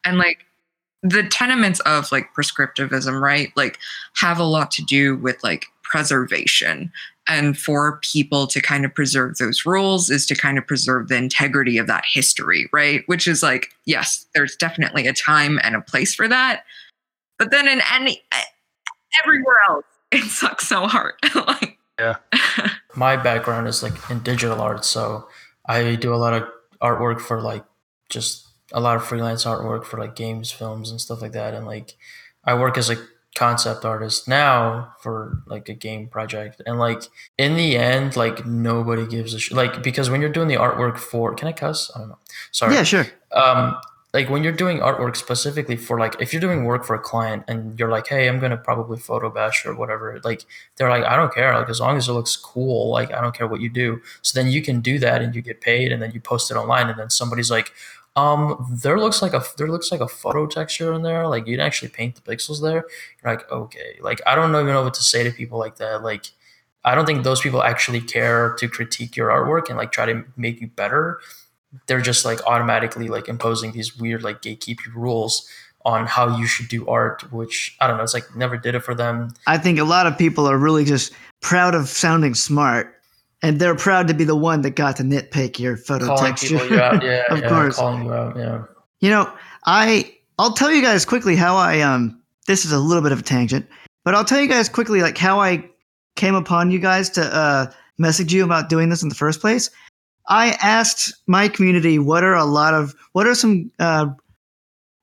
And 0.05 0.19
like 0.19 0.45
the 1.03 1.23
tenements 1.23 1.81
of 1.81 2.13
like 2.13 2.35
prescriptivism, 2.35 3.19
right? 3.21 3.51
Like 3.57 3.79
have 4.17 4.39
a 4.39 4.45
lot 4.45 4.71
to 4.73 4.85
do 4.85 5.17
with 5.17 5.43
like 5.43 5.67
preservation. 5.91 6.93
And 7.29 7.59
for 7.59 7.99
people 7.99 8.47
to 8.47 8.61
kind 8.61 8.85
of 8.85 8.95
preserve 8.95 9.37
those 9.37 9.67
rules 9.67 10.09
is 10.09 10.25
to 10.27 10.35
kind 10.35 10.57
of 10.57 10.67
preserve 10.67 11.09
the 11.09 11.17
integrity 11.17 11.79
of 11.79 11.87
that 11.89 12.05
history, 12.07 12.69
right? 12.73 13.03
Which 13.07 13.29
is 13.29 13.43
like, 13.43 13.69
yes, 13.85 14.25
there's 14.35 14.57
definitely 14.57 15.07
a 15.07 15.13
time 15.13 15.61
and 15.63 15.77
a 15.77 15.81
place 15.81 16.15
for 16.15 16.29
that. 16.29 16.65
But 17.39 17.51
then 17.51 17.69
in 17.69 17.83
any 17.93 18.23
everywhere 19.23 19.57
else, 19.69 19.85
it 20.13 20.25
sucks 20.25 20.69
so 20.69 20.87
hard. 20.87 21.15
like, 21.35 21.79
my 22.95 23.17
background 23.17 23.69
is 23.69 23.83
like 23.83 24.11
in 24.11 24.21
digital 24.21 24.61
art, 24.61 24.85
so 24.85 25.29
I 25.67 25.97
do 25.97 26.15
a 26.15 26.17
lot 26.17 26.35
of 26.35 26.49
artwork 26.81 27.21
for 27.21 27.41
like 27.41 27.65
just 28.09 28.49
a 28.73 28.81
lot 28.81 28.97
of 28.97 29.05
freelance 29.05 29.45
artwork 29.45 29.85
for 29.85 29.99
like 29.99 30.17
games, 30.17 30.51
films, 30.51 30.91
and 30.91 31.01
stuff 31.01 31.21
like 31.21 31.33
that. 31.33 31.55
And 31.55 31.67
like 31.67 31.97
I 32.45 32.55
work 32.55 32.79
as 32.79 32.91
a 32.91 32.97
concept 33.37 33.85
artist 33.85 34.27
now 34.29 34.93
for 35.01 35.43
like 35.47 35.69
a 35.69 35.75
game 35.75 36.09
project. 36.09 36.61
And 36.67 36.79
like 36.79 37.03
in 37.39 37.57
the 37.57 37.77
end, 37.77 38.17
like 38.17 38.45
nobody 38.47 39.07
gives 39.07 39.35
a 39.35 39.39
sh- 39.39 39.53
like 39.53 39.83
because 39.83 40.11
when 40.11 40.21
you're 40.21 40.31
doing 40.33 40.49
the 40.49 40.57
artwork 40.57 40.99
for 40.99 41.35
can 41.35 41.49
I 41.49 41.53
cuss? 41.53 41.91
I 41.95 42.01
don't 42.01 42.09
know. 42.11 42.19
Sorry. 42.51 42.75
Yeah, 42.75 42.83
sure. 42.83 43.07
um 43.33 43.77
like 44.13 44.29
when 44.29 44.43
you're 44.43 44.53
doing 44.53 44.79
artwork 44.81 45.15
specifically 45.15 45.77
for 45.77 45.97
like 46.01 46.17
if 46.21 46.33
you're 46.33 46.41
doing 46.41 46.65
work 46.65 46.85
for 46.85 46.95
a 46.97 46.99
client 46.99 47.45
and 47.47 47.79
you're 47.79 47.89
like 47.91 48.09
hey 48.09 48.27
i'm 48.29 48.41
gonna 48.41 48.57
probably 48.57 48.99
photo 48.99 49.31
bash 49.31 49.65
or 49.65 49.73
whatever 49.73 50.21
like 50.25 50.45
they're 50.77 50.91
like 50.91 51.05
i 51.05 51.15
don't 51.15 51.33
care 51.33 51.55
like 51.57 51.69
as 51.69 51.79
long 51.79 51.97
as 51.97 52.09
it 52.09 52.13
looks 52.13 52.35
cool 52.37 52.91
like 52.91 53.13
i 53.13 53.21
don't 53.21 53.37
care 53.37 53.47
what 53.47 53.61
you 53.61 53.69
do 53.69 54.01
so 54.23 54.41
then 54.41 54.51
you 54.51 54.63
can 54.63 54.81
do 54.81 54.99
that 54.99 55.23
and 55.23 55.37
you 55.37 55.41
get 55.41 55.61
paid 55.61 55.93
and 55.93 56.03
then 56.03 56.11
you 56.11 56.21
post 56.21 56.51
it 56.51 56.55
online 56.57 56.89
and 56.89 56.99
then 56.99 57.09
somebody's 57.09 57.53
like 57.53 57.71
um 58.17 58.79
there 58.83 58.99
looks 58.99 59.23
like 59.23 59.33
a 59.33 59.43
there 59.57 59.69
looks 59.69 59.93
like 59.93 60.01
a 60.01 60.09
photo 60.09 60.47
texture 60.47 60.93
in 60.93 61.03
there 61.03 61.29
like 61.29 61.47
you 61.47 61.53
didn't 61.53 61.67
actually 61.67 61.89
paint 61.89 62.17
the 62.17 62.21
pixels 62.21 62.61
there. 62.61 62.85
You're 63.23 63.35
like 63.35 63.51
okay. 63.51 63.99
Like 64.01 64.21
i 64.27 64.35
don't 64.35 64.51
even 64.51 64.67
know 64.67 64.83
what 64.83 64.95
to 64.95 65.03
say 65.03 65.23
to 65.23 65.31
people 65.31 65.59
like 65.59 65.77
that. 65.77 66.03
Like 66.03 66.27
i 66.85 66.95
don't 66.95 67.07
think 67.07 67.23
those 67.23 67.41
people 67.41 67.63
actually 67.63 68.01
care 68.01 68.55
to 68.59 68.69
critique 68.69 69.17
your 69.17 69.29
artwork 69.29 69.69
and 69.69 69.79
like 69.79 69.93
try 69.93 70.07
to 70.07 70.25
make 70.37 70.61
you 70.61 70.67
better. 70.69 71.21
They're 71.87 72.01
just 72.01 72.25
like 72.25 72.45
automatically 72.47 73.09
like 73.09 73.29
imposing 73.29 73.73
these 73.73 73.97
weird 73.97 74.23
like 74.25 74.43
gatekeeping 74.43 74.95
rules 74.95 75.49
on 75.85 76.07
how 76.07 76.37
you 76.37 76.47
should 76.47 76.69
do 76.69 76.87
art 76.89 77.33
which 77.33 77.75
i 77.81 77.87
don't 77.87 77.97
know 77.97 78.03
it's 78.03 78.13
like 78.13 78.37
never 78.37 78.57
did 78.57 78.75
it 78.75 78.81
for 78.81 78.95
them. 78.95 79.33
I 79.47 79.57
think 79.57 79.79
a 79.79 79.85
lot 79.85 80.07
of 80.07 80.19
people 80.19 80.47
are 80.47 80.59
really 80.59 80.85
just 80.85 81.13
proud 81.41 81.75
of 81.75 81.89
sounding 81.89 82.35
smart, 82.35 83.00
and 83.43 83.59
they're 83.59 83.75
proud 83.77 84.07
to 84.09 84.15
be 84.15 84.25
the 84.25 84.37
one 84.37 84.61
that 84.63 84.71
got 84.71 84.97
to 84.97 85.03
nitpick 85.03 85.59
your 85.59 85.77
photo 85.77 86.07
calling 86.07 86.25
texture. 86.25 86.59
people 86.59 86.77
you 86.77 86.81
out 86.81 87.03
yeah 87.03 87.23
Of 87.31 87.41
yeah, 87.41 87.49
course. 87.49 87.77
calling 87.77 88.05
you 88.05 88.13
out 88.13 88.37
yeah 88.37 88.63
You 89.01 89.11
know, 89.11 89.33
I 89.67 90.15
I'll 90.39 90.53
tell 90.53 90.71
you 90.73 90.83
guys 90.83 91.05
quickly 91.05 91.37
how 91.37 91.57
I 91.57 91.81
um 91.81 92.21
this 92.47 92.65
is 92.65 92.73
a 92.73 92.79
little 92.79 93.03
bit 93.03 93.13
of 93.13 93.21
a 93.21 93.23
tangent, 93.23 93.67
but 94.05 94.15
I'll 94.15 94.25
tell 94.25 94.41
you 94.41 94.49
guys 94.49 94.69
quickly 94.69 95.03
like 95.03 95.17
how 95.19 95.41
I 95.41 95.69
came 96.17 96.35
upon 96.35 96.71
you 96.71 96.79
guys 96.79 97.09
to 97.11 97.23
uh 97.35 97.67
message 97.99 98.33
you 98.33 98.45
about 98.45 98.69
doing 98.69 98.89
this 98.89 99.03
in 99.03 99.09
the 99.09 99.15
first 99.15 99.41
place. 99.41 99.71
I 100.29 100.51
asked 100.63 101.13
my 101.27 101.49
community 101.49 101.99
what 101.99 102.23
are 102.25 102.35
a 102.35 102.45
lot 102.45 102.75
of 102.75 102.95
what 103.13 103.27
are 103.27 103.35
some 103.35 103.71
uh 103.79 104.07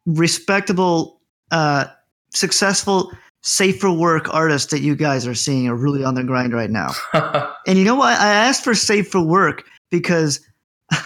respectable 0.06 1.22
uh 1.52 1.86
successful 2.34 3.12
safe 3.42 3.80
for 3.80 3.92
work 3.92 4.34
artists 4.34 4.72
that 4.72 4.82
you 4.82 4.96
guys 4.96 5.26
are 5.28 5.36
seeing 5.36 5.68
are 5.68 5.76
really 5.76 6.04
on 6.04 6.16
the 6.16 6.24
grind 6.24 6.54
right 6.54 6.70
now. 6.70 6.90
And 7.68 7.78
you 7.78 7.84
know 7.84 7.96
what? 7.96 8.18
I 8.20 8.30
asked 8.30 8.64
for 8.64 8.74
safe 8.74 9.10
for 9.10 9.22
work 9.22 9.66
because 9.92 10.40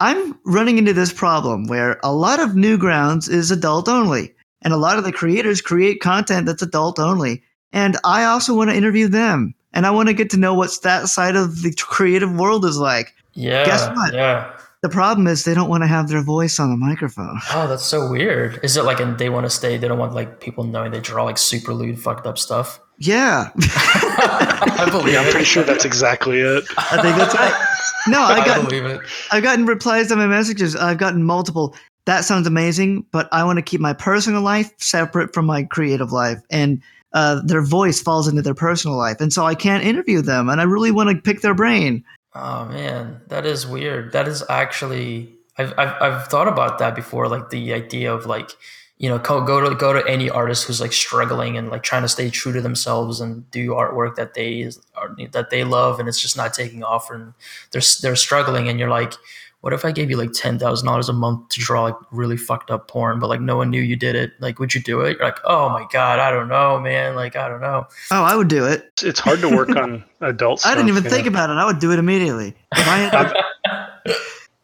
I'm 0.00 0.38
running 0.44 0.78
into 0.78 0.92
this 0.92 1.12
problem 1.12 1.66
where 1.66 2.00
a 2.02 2.12
lot 2.12 2.40
of 2.40 2.50
Newgrounds 2.50 3.30
is 3.30 3.50
adult 3.50 3.88
only, 3.88 4.34
and 4.62 4.72
a 4.72 4.76
lot 4.76 4.98
of 4.98 5.04
the 5.04 5.12
creators 5.12 5.60
create 5.60 6.00
content 6.00 6.46
that's 6.46 6.62
adult 6.62 6.98
only. 6.98 7.42
And 7.72 7.96
I 8.04 8.24
also 8.24 8.54
want 8.56 8.70
to 8.70 8.76
interview 8.76 9.06
them, 9.08 9.54
and 9.72 9.86
I 9.86 9.90
want 9.90 10.08
to 10.08 10.14
get 10.14 10.30
to 10.30 10.36
know 10.36 10.52
what's 10.54 10.80
that 10.80 11.08
side 11.08 11.36
of 11.36 11.62
the 11.62 11.72
creative 11.72 12.32
world 12.32 12.64
is 12.64 12.78
like. 12.78 13.14
yeah 13.34 13.64
Guess 13.64 13.88
what? 13.96 14.14
yeah 14.14 14.50
The 14.84 14.90
problem 14.90 15.26
is 15.26 15.44
they 15.44 15.54
don't 15.54 15.70
want 15.70 15.82
to 15.82 15.86
have 15.86 16.08
their 16.10 16.22
voice 16.22 16.60
on 16.60 16.68
the 16.68 16.76
microphone. 16.76 17.38
oh 17.54 17.66
that's 17.66 17.86
so 17.86 18.06
weird 18.10 18.60
is 18.62 18.76
it 18.76 18.84
like 18.84 19.00
and 19.00 19.18
they 19.18 19.30
want 19.30 19.46
to 19.46 19.50
stay 19.50 19.78
they 19.78 19.88
don't 19.88 19.98
want 19.98 20.12
like 20.12 20.40
people 20.40 20.62
knowing 20.62 20.92
they 20.92 21.00
draw 21.00 21.24
like 21.24 21.38
super 21.38 21.72
lewd 21.72 21.98
fucked 21.98 22.26
up 22.26 22.36
stuff 22.36 22.80
Yeah, 22.98 23.48
i 23.56 24.86
believe 24.90 25.14
Yeah, 25.14 25.20
I'm 25.20 25.26
it. 25.28 25.30
pretty 25.30 25.46
sure 25.46 25.62
that's 25.62 25.84
exactly 25.86 26.40
it. 26.40 26.64
I 26.76 27.00
think 27.02 27.16
that's 27.16 27.34
right. 27.34 27.54
No, 28.08 28.20
I 28.24 28.36
got. 28.36 28.48
I 28.48 28.56
got 28.60 28.68
believe 28.68 28.84
it. 28.84 29.00
I've 29.32 29.42
gotten 29.42 29.64
replies 29.66 30.08
to 30.08 30.16
my 30.16 30.26
messages. 30.26 30.76
I've 30.76 30.98
gotten 30.98 31.22
multiple. 31.24 31.74
That 32.06 32.24
sounds 32.26 32.46
amazing, 32.46 33.06
but 33.10 33.28
I 33.32 33.42
want 33.44 33.56
to 33.58 33.62
keep 33.62 33.80
my 33.80 33.94
personal 33.94 34.42
life 34.42 34.70
separate 34.78 35.32
from 35.32 35.46
my 35.46 35.62
creative 35.64 36.12
life, 36.12 36.38
and 36.50 36.82
uh, 37.14 37.40
their 37.42 37.62
voice 37.62 38.02
falls 38.02 38.28
into 38.28 38.42
their 38.42 38.54
personal 38.54 38.98
life, 38.98 39.20
and 39.20 39.32
so 39.32 39.46
I 39.46 39.54
can't 39.54 39.82
interview 39.82 40.20
them, 40.20 40.50
and 40.50 40.60
I 40.60 40.64
really 40.64 40.90
want 40.90 41.08
to 41.08 41.16
pick 41.16 41.40
their 41.40 41.54
brain. 41.54 42.04
Oh 42.34 42.64
man, 42.66 43.20
that 43.28 43.46
is 43.46 43.66
weird. 43.66 44.12
That 44.12 44.26
is 44.26 44.42
actually 44.48 45.32
I've 45.56 45.72
I've 45.78 45.94
I've 46.02 46.26
thought 46.28 46.48
about 46.48 46.78
that 46.78 46.94
before. 46.94 47.28
Like 47.28 47.50
the 47.50 47.72
idea 47.72 48.12
of 48.12 48.26
like 48.26 48.50
you 48.98 49.08
know 49.08 49.18
go 49.18 49.40
go 49.44 49.60
to 49.68 49.74
go 49.76 49.92
to 49.92 50.04
any 50.08 50.28
artist 50.30 50.64
who's 50.66 50.80
like 50.80 50.92
struggling 50.92 51.56
and 51.56 51.68
like 51.70 51.84
trying 51.84 52.02
to 52.02 52.08
stay 52.08 52.30
true 52.30 52.52
to 52.52 52.60
themselves 52.60 53.20
and 53.20 53.48
do 53.52 53.70
artwork 53.70 54.16
that 54.16 54.34
they 54.34 54.68
that 55.30 55.50
they 55.50 55.62
love 55.64 56.00
and 56.00 56.08
it's 56.08 56.20
just 56.20 56.36
not 56.36 56.54
taking 56.54 56.82
off 56.82 57.08
and 57.10 57.34
they're 57.70 57.82
they're 58.02 58.16
struggling 58.16 58.68
and 58.68 58.78
you're 58.78 58.90
like. 58.90 59.14
What 59.64 59.72
if 59.72 59.82
I 59.86 59.92
gave 59.92 60.10
you 60.10 60.18
like 60.18 60.32
ten 60.34 60.58
thousand 60.58 60.86
dollars 60.86 61.08
a 61.08 61.14
month 61.14 61.48
to 61.48 61.58
draw 61.60 61.84
like 61.84 61.94
really 62.10 62.36
fucked 62.36 62.70
up 62.70 62.86
porn, 62.86 63.18
but 63.18 63.28
like 63.28 63.40
no 63.40 63.56
one 63.56 63.70
knew 63.70 63.80
you 63.80 63.96
did 63.96 64.14
it? 64.14 64.32
Like, 64.38 64.58
would 64.58 64.74
you 64.74 64.82
do 64.82 65.00
it? 65.00 65.16
You're 65.16 65.24
like, 65.24 65.38
oh 65.44 65.70
my 65.70 65.86
god, 65.90 66.18
I 66.18 66.30
don't 66.30 66.48
know, 66.48 66.78
man. 66.78 67.14
Like, 67.14 67.34
I 67.34 67.48
don't 67.48 67.62
know. 67.62 67.86
Oh, 68.10 68.22
I 68.22 68.36
would 68.36 68.48
do 68.48 68.66
it. 68.66 68.92
It's 69.02 69.20
hard 69.20 69.40
to 69.40 69.48
work 69.48 69.70
on 69.70 70.04
adult 70.20 70.60
stuff. 70.60 70.70
I 70.70 70.74
didn't 70.74 70.90
even 70.90 71.04
you 71.04 71.08
think 71.08 71.24
know? 71.24 71.30
about 71.30 71.48
it. 71.48 71.54
I 71.54 71.64
would 71.64 71.78
do 71.78 71.92
it 71.92 71.98
immediately. 71.98 72.48
If 72.76 72.86
I 72.86 72.96
had- 72.98 73.34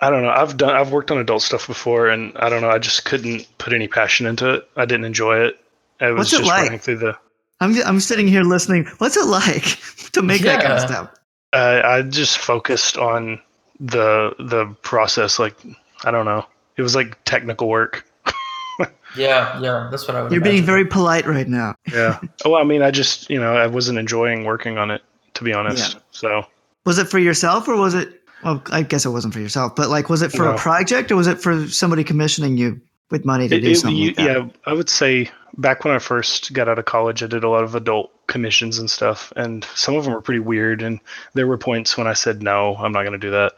I 0.03 0.11
don't 0.11 0.23
know. 0.23 0.29
I've 0.31 0.59
done. 0.59 0.77
I've 0.77 0.93
worked 0.93 1.11
on 1.11 1.17
adult 1.17 1.41
stuff 1.41 1.67
before, 1.67 2.09
and 2.09 2.37
I 2.37 2.51
don't 2.51 2.61
know. 2.61 2.69
I 2.69 2.79
just 2.79 3.07
couldn't 3.07 3.47
put 3.57 3.73
any 3.73 3.89
passion 3.89 4.27
into 4.27 4.53
it. 4.53 4.69
I 4.77 4.85
didn't 4.85 5.07
enjoy 5.07 5.39
it. 5.47 5.59
It 6.01 6.13
was 6.13 6.19
What's 6.19 6.33
it 6.35 6.37
just 6.41 6.49
like? 6.49 6.63
running 6.65 6.79
through 6.79 6.99
the. 6.99 7.17
I'm 7.61 7.75
I'm 7.87 8.01
sitting 8.01 8.29
here 8.29 8.43
listening. 8.43 8.85
What's 8.99 9.17
it 9.17 9.25
like 9.27 9.65
to 10.13 10.21
make 10.21 10.43
that 10.43 10.61
kind 10.61 10.75
of 10.75 10.81
stuff? 10.81 11.15
Uh, 11.55 11.81
I 11.85 12.03
just 12.03 12.37
focused 12.37 12.99
on 12.99 13.41
the 13.81 14.35
the 14.39 14.67
process. 14.83 15.39
Like 15.39 15.57
I 16.05 16.11
don't 16.11 16.25
know. 16.27 16.47
It 16.77 16.83
was 16.83 16.95
like 16.95 17.23
technical 17.25 17.69
work. 17.69 18.07
Yeah, 19.17 19.59
yeah, 19.61 19.89
that's 19.91 20.07
what 20.07 20.17
I 20.17 20.23
would. 20.23 20.31
You're 20.31 20.41
being 20.41 20.63
very 20.63 20.85
polite 20.87 21.27
right 21.27 21.49
now. 21.49 21.75
Yeah. 21.93 22.21
oh, 22.45 22.55
I 22.55 22.63
mean, 22.63 22.81
I 22.81 22.93
just 22.93 23.29
you 23.29 23.41
know 23.41 23.57
I 23.57 23.67
wasn't 23.67 23.99
enjoying 23.99 24.45
working 24.45 24.79
on 24.79 24.91
it 24.93 25.03
to 25.35 25.43
be 25.45 25.53
honest. 25.53 25.95
Yeah. 25.95 26.01
So 26.13 26.43
Was 26.87 26.99
it 26.99 27.09
for 27.09 27.19
yourself 27.19 27.67
or 27.67 27.77
was 27.77 27.95
it? 27.95 28.21
Well, 28.45 28.63
I 28.71 28.83
guess 28.83 29.05
it 29.05 29.11
wasn't 29.11 29.35
for 29.35 29.41
yourself, 29.41 29.75
but 29.77 29.91
like, 29.91 30.09
was 30.09 30.23
it 30.23 30.31
for 30.33 30.45
No. 30.45 30.55
a 30.55 30.57
project 30.59 31.11
or 31.11 31.17
was 31.17 31.27
it 31.27 31.41
for 31.43 31.67
somebody 31.69 32.05
commissioning 32.05 32.57
you 32.57 32.81
with 33.11 33.25
money 33.25 33.49
to 33.49 33.57
It- 33.57 33.61
do 33.61 33.71
it- 33.73 33.75
something 33.77 33.97
you- 33.97 34.07
like 34.09 34.17
that? 34.17 34.25
yeah, 34.27 34.47
I 34.65 34.73
would 34.75 34.89
say 34.89 35.29
back 35.59 35.85
when 35.85 35.93
I 35.93 35.99
first 35.99 36.53
got 36.53 36.69
out 36.69 36.79
of 36.79 36.85
college, 36.85 37.23
I 37.23 37.27
did 37.27 37.43
a 37.45 37.49
lot 37.51 37.65
of 37.65 37.75
adult 37.75 38.13
commissions 38.31 38.79
and 38.79 38.91
stuff, 38.91 39.31
and 39.37 39.65
some 39.75 39.95
of 39.97 40.05
them 40.05 40.15
were 40.15 40.23
pretty 40.23 40.41
weird. 40.41 40.81
And 40.83 41.01
there 41.35 41.47
were 41.47 41.59
points 41.59 41.99
when 41.99 42.07
I 42.07 42.15
said 42.15 42.43
no, 42.43 42.77
I'm 42.77 42.93
not 42.93 43.03
going 43.03 43.13
to 43.13 43.19
do 43.19 43.33
that. 43.33 43.53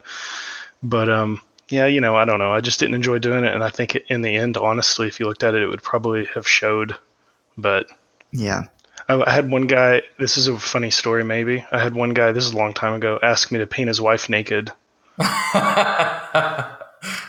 But 0.83 1.09
um, 1.09 1.41
yeah, 1.69 1.87
you 1.87 2.01
know, 2.01 2.17
I 2.17 2.25
don't 2.25 2.41
know. 2.41 2.53
I 2.53 2.61
just 2.61 2.81
didn't 2.81 2.97
enjoy 2.97 3.21
doing 3.21 3.45
it, 3.45 3.55
and 3.55 3.63
I 3.63 3.71
think 3.71 3.95
in 4.09 4.23
the 4.23 4.35
end, 4.35 4.57
honestly, 4.57 5.07
if 5.07 5.21
you 5.21 5.27
looked 5.27 5.45
at 5.45 5.55
it, 5.55 5.63
it 5.63 5.69
would 5.69 5.83
probably 5.83 6.25
have 6.35 6.49
showed. 6.49 6.97
But 7.57 7.87
Yeah. 8.33 8.65
I, 9.09 9.21
I 9.21 9.31
had 9.31 9.51
one 9.51 9.67
guy. 9.67 10.03
This 10.19 10.37
is 10.37 10.49
a 10.49 10.59
funny 10.59 10.91
story, 10.91 11.25
maybe. 11.25 11.65
I 11.71 11.79
had 11.79 11.95
one 11.95 12.15
guy. 12.15 12.33
This 12.33 12.45
is 12.45 12.53
a 12.53 12.57
long 12.57 12.73
time 12.75 12.95
ago. 12.95 13.19
Ask 13.23 13.53
me 13.53 13.59
to 13.59 13.67
paint 13.67 13.89
his 13.89 14.01
wife 14.01 14.29
naked. 14.29 14.73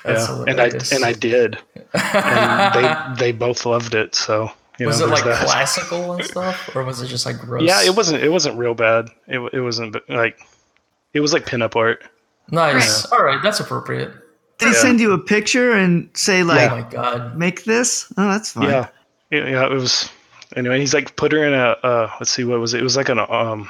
Yeah, 0.06 0.44
and 0.48 0.60
I 0.60 0.66
and 0.66 1.06
I 1.06 1.14
did, 1.14 1.58
and 1.94 2.74
they 2.76 2.96
they 3.18 3.32
both 3.32 3.66
loved 3.66 3.96
it. 3.96 4.16
So 4.16 4.52
you 4.80 4.88
was 4.88 5.00
know, 5.00 5.08
it 5.08 5.10
like 5.12 5.24
that. 5.24 5.44
classical 5.46 6.14
and 6.14 6.24
stuff, 6.24 6.76
or 6.76 6.84
was 6.84 7.02
it 7.02 7.08
just 7.08 7.26
like 7.26 7.40
gross? 7.40 7.64
Yeah, 7.64 7.84
it 7.84 7.96
wasn't. 7.96 8.24
It 8.24 8.30
wasn't 8.30 8.58
real 8.58 8.74
bad. 8.74 9.10
It 9.28 9.40
it 9.54 9.62
wasn't 9.62 9.96
like, 10.10 10.40
it 11.14 11.20
was 11.20 11.34
like 11.34 11.46
pinup 11.46 11.76
art. 11.76 12.04
Nice. 12.52 13.06
All 13.12 13.24
right, 13.24 13.42
that's 13.42 13.60
appropriate. 13.60 14.12
Did 14.60 14.70
he 14.70 14.74
Yeah. 14.76 14.82
send 14.82 15.00
you 15.00 15.14
a 15.14 15.18
picture 15.18 15.72
and 15.74 16.10
say 16.14 16.44
like, 16.44 16.72
oh 16.72 16.76
my 16.76 16.90
god. 16.90 17.38
make 17.38 17.64
this? 17.66 18.12
Oh, 18.18 18.30
that's 18.30 18.52
fine. 18.52 18.70
Yeah, 18.70 18.88
yeah, 19.32 19.48
yeah, 19.50 19.66
it 19.66 19.72
was. 19.72 20.10
Anyway, 20.56 20.80
he's 20.80 20.94
like 20.94 21.16
put 21.16 21.32
her 21.32 21.44
in 21.46 21.54
a. 21.54 21.70
Uh, 21.84 22.12
let's 22.20 22.32
see, 22.32 22.44
what 22.44 22.60
was 22.60 22.74
it? 22.74 22.80
It 22.82 22.84
was 22.84 22.96
like 22.98 23.10
an 23.10 23.20
um, 23.20 23.70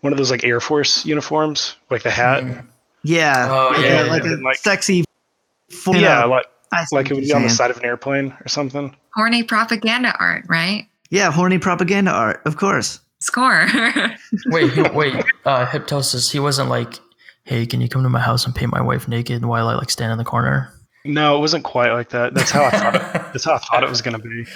one 0.00 0.12
of 0.12 0.16
those 0.18 0.30
like 0.30 0.44
Air 0.44 0.60
Force 0.60 1.04
uniforms, 1.06 1.76
like 1.90 2.02
the 2.02 2.10
hat. 2.10 2.42
Mhm. 2.44 2.66
Yeah. 3.04 3.48
Oh, 3.50 3.72
like, 3.74 3.84
yeah, 3.86 4.02
like 4.02 4.24
a 4.24 4.36
Like- 4.42 4.56
sexy. 4.56 5.04
Full 5.70 5.96
yeah, 5.96 6.24
like 6.24 6.46
I 6.72 6.84
see 6.84 6.96
like 6.96 7.10
it 7.10 7.14
would 7.14 7.20
be 7.20 7.26
you're 7.26 7.36
on 7.36 7.42
the 7.42 7.50
side 7.50 7.70
of 7.70 7.78
an 7.78 7.84
airplane 7.84 8.36
or 8.44 8.48
something. 8.48 8.94
Horny 9.14 9.42
propaganda 9.42 10.14
art, 10.18 10.44
right? 10.48 10.86
Yeah, 11.10 11.30
horny 11.30 11.58
propaganda 11.58 12.10
art, 12.10 12.42
of 12.44 12.56
course. 12.56 13.00
Score. 13.20 13.66
Wait, 14.46 14.72
he, 14.72 14.82
wait. 14.82 15.16
Uh, 15.44 15.66
Hyptosis. 15.66 16.30
He 16.30 16.38
wasn't 16.38 16.68
like, 16.68 17.00
hey, 17.42 17.66
can 17.66 17.80
you 17.80 17.88
come 17.88 18.04
to 18.04 18.08
my 18.08 18.20
house 18.20 18.46
and 18.46 18.54
paint 18.54 18.70
my 18.70 18.80
wife 18.80 19.08
naked 19.08 19.44
while 19.44 19.66
I 19.66 19.74
like 19.74 19.90
stand 19.90 20.12
in 20.12 20.18
the 20.18 20.24
corner? 20.24 20.72
No, 21.04 21.36
it 21.36 21.40
wasn't 21.40 21.64
quite 21.64 21.92
like 21.92 22.10
that. 22.10 22.34
That's 22.34 22.50
how 22.50 22.64
I 22.64 22.70
thought. 22.70 22.94
It, 22.94 23.02
that's 23.32 23.44
how 23.44 23.54
I 23.54 23.58
thought 23.58 23.82
it 23.82 23.88
was 23.88 24.02
gonna 24.02 24.18
be. 24.18 24.46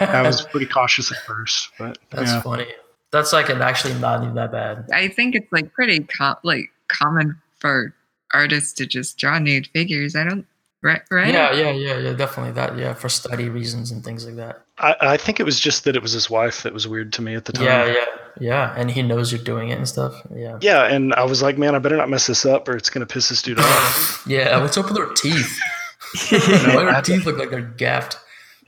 I 0.00 0.22
was 0.22 0.42
pretty 0.46 0.66
cautious 0.66 1.10
at 1.10 1.18
first, 1.26 1.70
but 1.78 1.98
That's 2.10 2.30
yeah. 2.30 2.40
funny. 2.42 2.66
That's 3.10 3.32
like 3.32 3.48
an 3.48 3.60
actually 3.60 3.94
not 3.94 4.22
even 4.22 4.34
that 4.36 4.52
bad. 4.52 4.88
I 4.92 5.08
think 5.08 5.34
it's 5.34 5.50
like 5.52 5.72
pretty 5.72 6.00
com- 6.00 6.36
like 6.42 6.70
common 6.88 7.36
for 7.58 7.94
artists 8.32 8.72
to 8.74 8.86
just 8.86 9.18
draw 9.18 9.38
nude 9.38 9.66
figures. 9.68 10.14
I 10.16 10.24
don't 10.24 10.46
right 10.86 11.02
right. 11.10 11.32
Yeah, 11.34 11.52
yeah, 11.52 11.70
yeah, 11.70 11.98
yeah. 11.98 12.12
Definitely 12.12 12.52
that. 12.52 12.78
Yeah, 12.78 12.94
for 12.94 13.08
study 13.08 13.48
reasons 13.48 13.90
and 13.90 14.04
things 14.04 14.24
like 14.24 14.36
that. 14.36 14.62
I, 14.78 14.94
I 15.00 15.16
think 15.16 15.40
it 15.40 15.44
was 15.44 15.58
just 15.58 15.84
that 15.84 15.96
it 15.96 16.02
was 16.02 16.12
his 16.12 16.30
wife 16.30 16.62
that 16.62 16.72
was 16.72 16.86
weird 16.86 17.12
to 17.14 17.22
me 17.22 17.34
at 17.34 17.44
the 17.44 17.52
time. 17.52 17.64
Yeah, 17.64 17.86
yeah, 17.86 18.04
yeah. 18.40 18.74
And 18.76 18.90
he 18.90 19.02
knows 19.02 19.32
you're 19.32 19.42
doing 19.42 19.70
it 19.70 19.78
and 19.78 19.88
stuff. 19.88 20.14
Yeah. 20.34 20.58
Yeah, 20.60 20.84
and 20.84 21.12
I 21.14 21.24
was 21.24 21.42
like, 21.42 21.58
man, 21.58 21.74
I 21.74 21.78
better 21.78 21.96
not 21.96 22.08
mess 22.08 22.26
this 22.26 22.46
up, 22.46 22.68
or 22.68 22.76
it's 22.76 22.90
gonna 22.90 23.06
piss 23.06 23.28
this 23.28 23.42
dude 23.42 23.58
off. 23.58 24.24
Yeah. 24.26 24.60
What's 24.60 24.76
up 24.78 24.86
with 24.88 24.98
her 24.98 25.12
teeth? 25.14 25.58
No, 26.32 26.38
Why 26.76 26.92
her 26.92 27.02
teeth 27.02 27.26
look 27.26 27.36
like 27.38 27.50
they're 27.50 27.60
gaffed? 27.62 28.18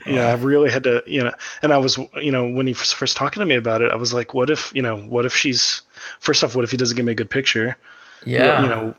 yeah, 0.07 0.29
I 0.29 0.35
really 0.35 0.71
had 0.71 0.85
to, 0.85 1.03
you 1.07 1.23
know, 1.23 1.33
and 1.62 1.73
I 1.73 1.79
was, 1.79 1.99
you 2.16 2.33
know, 2.33 2.49
when 2.49 2.66
he 2.66 2.73
was 2.73 2.93
first 2.93 3.16
talking 3.16 3.41
to 3.41 3.47
me 3.47 3.55
about 3.55 3.83
it, 3.83 3.91
I 3.93 3.97
was 3.97 4.12
like, 4.12 4.33
what 4.35 4.49
if, 4.51 4.73
you 4.75 4.83
know, 4.83 4.97
what 4.97 5.25
if 5.27 5.35
she's, 5.35 5.83
first 6.21 6.43
off, 6.45 6.55
what 6.55 6.64
if 6.64 6.71
he 6.71 6.77
doesn't 6.77 6.97
give 6.97 7.05
me 7.05 7.12
a 7.12 7.14
good 7.14 7.31
picture? 7.31 7.77
Yeah. 8.25 8.62
You 8.62 8.69
know, 8.69 8.95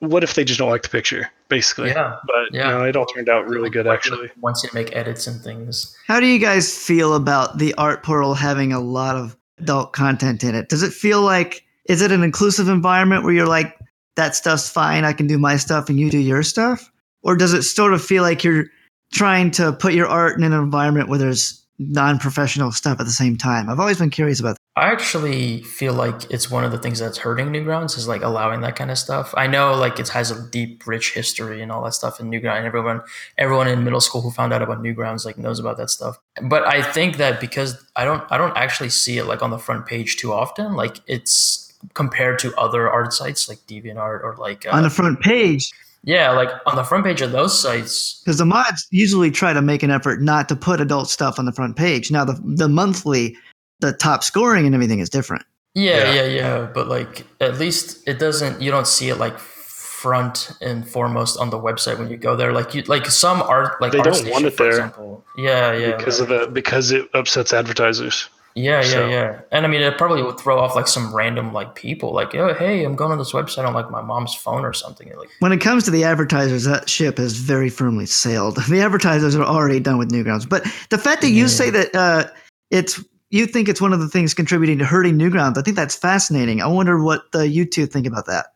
what 0.00 0.22
if 0.22 0.34
they 0.34 0.44
just 0.44 0.58
don't 0.58 0.70
like 0.70 0.82
the 0.82 0.88
picture? 0.88 1.30
Basically. 1.48 1.88
Yeah. 1.90 2.16
But 2.26 2.52
Yeah. 2.54 2.70
no, 2.70 2.84
it 2.84 2.96
all 2.96 3.06
turned 3.06 3.28
out 3.28 3.48
really 3.48 3.70
good 3.70 3.86
actually. 3.86 4.30
Wants 4.40 4.62
you 4.62 4.68
to 4.68 4.74
make 4.74 4.94
edits 4.94 5.26
and 5.26 5.40
things. 5.42 5.96
How 6.06 6.20
do 6.20 6.26
you 6.26 6.38
guys 6.38 6.76
feel 6.76 7.14
about 7.14 7.58
the 7.58 7.74
art 7.74 8.02
portal 8.02 8.34
having 8.34 8.72
a 8.72 8.80
lot 8.80 9.16
of 9.16 9.36
adult 9.58 9.92
content 9.92 10.44
in 10.44 10.54
it? 10.54 10.68
Does 10.68 10.82
it 10.82 10.92
feel 10.92 11.22
like 11.22 11.64
is 11.86 12.02
it 12.02 12.12
an 12.12 12.22
inclusive 12.22 12.68
environment 12.68 13.24
where 13.24 13.32
you're 13.32 13.46
like 13.46 13.76
that 14.16 14.34
stuff's 14.34 14.68
fine, 14.68 15.04
I 15.04 15.12
can 15.12 15.26
do 15.26 15.38
my 15.38 15.56
stuff 15.56 15.88
and 15.88 15.98
you 15.98 16.10
do 16.10 16.18
your 16.18 16.42
stuff? 16.42 16.90
Or 17.22 17.36
does 17.36 17.52
it 17.54 17.62
sort 17.62 17.94
of 17.94 18.04
feel 18.04 18.22
like 18.22 18.44
you're 18.44 18.66
trying 19.12 19.50
to 19.52 19.72
put 19.72 19.94
your 19.94 20.06
art 20.06 20.36
in 20.36 20.42
an 20.44 20.52
environment 20.52 21.08
where 21.08 21.18
there's 21.18 21.64
non-professional 21.78 22.72
stuff 22.72 23.00
at 23.00 23.06
the 23.06 23.12
same 23.12 23.36
time? 23.36 23.70
I've 23.70 23.80
always 23.80 23.98
been 23.98 24.10
curious 24.10 24.38
about 24.40 24.56
that. 24.56 24.60
I 24.78 24.90
actually 24.90 25.62
feel 25.62 25.92
like 25.92 26.30
it's 26.30 26.50
one 26.50 26.64
of 26.64 26.72
the 26.72 26.78
things 26.78 26.98
that's 26.98 27.18
hurting 27.18 27.48
Newgrounds 27.48 27.96
is 27.96 28.08
like 28.08 28.22
allowing 28.22 28.60
that 28.62 28.76
kind 28.76 28.90
of 28.90 28.98
stuff. 28.98 29.34
I 29.36 29.46
know 29.46 29.74
like 29.74 29.98
it 29.98 30.08
has 30.08 30.30
a 30.30 30.48
deep, 30.50 30.86
rich 30.86 31.12
history 31.12 31.62
and 31.62 31.70
all 31.70 31.82
that 31.84 31.94
stuff 31.94 32.20
in 32.20 32.30
Newgrounds. 32.30 32.64
Everyone, 32.64 33.02
everyone 33.36 33.68
in 33.68 33.84
middle 33.84 34.00
school 34.00 34.20
who 34.20 34.30
found 34.30 34.52
out 34.52 34.62
about 34.62 34.82
Newgrounds 34.82 35.24
like 35.24 35.38
knows 35.38 35.58
about 35.58 35.76
that 35.78 35.90
stuff. 35.90 36.18
But 36.42 36.66
I 36.66 36.82
think 36.82 37.16
that 37.18 37.40
because 37.40 37.84
I 37.96 38.04
don't, 38.04 38.24
I 38.30 38.38
don't 38.38 38.56
actually 38.56 38.90
see 38.90 39.18
it 39.18 39.24
like 39.24 39.42
on 39.42 39.50
the 39.50 39.58
front 39.58 39.86
page 39.86 40.16
too 40.16 40.32
often. 40.32 40.74
Like 40.74 41.00
it's 41.06 41.72
compared 41.94 42.38
to 42.40 42.54
other 42.56 42.90
art 42.90 43.12
sites 43.12 43.48
like 43.48 43.58
DeviantArt 43.66 44.22
or 44.22 44.36
like 44.38 44.66
uh, 44.66 44.70
on 44.70 44.82
the 44.82 44.90
front 44.90 45.20
page 45.20 45.72
yeah, 46.04 46.30
like 46.30 46.48
on 46.64 46.76
the 46.76 46.84
front 46.84 47.04
page 47.04 47.20
of 47.22 47.32
those 47.32 47.58
sites. 47.58 48.22
because 48.24 48.38
the 48.38 48.46
mods 48.46 48.86
usually 48.90 49.30
try 49.30 49.52
to 49.52 49.60
make 49.60 49.82
an 49.82 49.90
effort 49.90 50.22
not 50.22 50.48
to 50.48 50.56
put 50.56 50.80
adult 50.80 51.10
stuff 51.10 51.38
on 51.38 51.44
the 51.44 51.52
front 51.52 51.76
page. 51.76 52.10
Now 52.10 52.24
the 52.24 52.40
the 52.44 52.68
monthly, 52.68 53.36
the 53.80 53.92
top 53.92 54.24
scoring 54.24 54.66
and 54.66 54.74
everything 54.74 54.98
is 55.00 55.08
different. 55.10 55.44
Yeah, 55.74 56.12
Yeah. 56.12 56.12
yeah, 56.12 56.24
yeah. 56.26 56.66
But 56.74 56.88
like 56.88 57.24
at 57.40 57.58
least 57.58 58.06
it 58.08 58.18
doesn't. 58.18 58.60
You 58.62 58.70
don't 58.70 58.86
see 58.86 59.08
it 59.10 59.16
like 59.16 59.38
front 59.38 60.52
and 60.60 60.88
foremost 60.88 61.38
on 61.38 61.50
the 61.50 61.58
website 61.58 61.98
when 61.98 62.08
you 62.10 62.16
go 62.16 62.36
there. 62.36 62.52
Like 62.52 62.74
you, 62.74 62.82
like 62.82 63.06
some 63.06 63.42
art, 63.42 63.80
like 63.80 63.92
They 63.92 63.98
don't 64.00 64.14
ArtStation, 64.14 64.30
want 64.32 64.44
it 64.46 64.56
there. 64.56 64.68
Example. 64.70 65.24
Yeah, 65.36 65.72
yeah. 65.72 65.96
because 65.96 66.20
of 66.20 66.28
the 66.28 66.48
because 66.52 66.90
it 66.92 67.08
upsets 67.14 67.52
advertisers. 67.52 68.28
Yeah, 68.54 68.80
yeah, 68.80 68.82
So- 68.82 69.08
yeah. 69.08 69.40
And 69.52 69.64
I 69.66 69.68
mean, 69.68 69.82
it 69.82 69.96
probably 69.98 70.22
would 70.22 70.38
throw 70.40 70.58
off 70.58 70.74
like 70.74 70.88
some 70.88 71.14
random 71.14 71.52
like 71.52 71.76
people, 71.76 72.12
like, 72.12 72.34
oh, 72.34 72.54
hey, 72.54 72.82
I'm 72.82 72.96
going 72.96 73.12
on 73.12 73.18
this 73.18 73.32
website 73.32 73.64
on 73.64 73.72
like 73.72 73.88
my 73.90 74.00
mom's 74.02 74.34
phone 74.34 74.64
or 74.64 74.72
something. 74.72 75.08
Like, 75.16 75.28
When 75.38 75.52
it 75.52 75.60
comes 75.60 75.84
to 75.84 75.92
the 75.92 76.02
advertisers, 76.02 76.64
that 76.64 76.88
ship 76.88 77.18
has 77.18 77.34
very 77.36 77.68
firmly 77.68 78.06
sailed. 78.06 78.56
The 78.68 78.80
advertisers 78.80 79.36
are 79.36 79.44
already 79.44 79.78
done 79.80 79.96
with 79.98 80.10
Newgrounds. 80.10 80.48
But 80.48 80.64
the 80.90 80.98
fact 80.98 81.22
that 81.22 81.30
you 81.30 81.42
Yeah. 81.42 81.46
say 81.48 81.70
that 81.70 81.94
uh, 81.94 82.24
it's 82.70 83.00
you 83.30 83.46
think 83.46 83.68
it's 83.68 83.80
one 83.80 83.92
of 83.92 84.00
the 84.00 84.08
things 84.08 84.34
contributing 84.34 84.78
to 84.78 84.84
hurting 84.84 85.16
Newgrounds, 85.18 85.58
I 85.58 85.62
think 85.62 85.76
that's 85.76 85.96
fascinating. 85.96 86.62
I 86.62 86.66
wonder 86.66 87.02
what 87.02 87.24
uh, 87.34 87.40
you 87.40 87.64
two 87.64 87.86
think 87.86 88.06
about 88.06 88.26
that. 88.26 88.46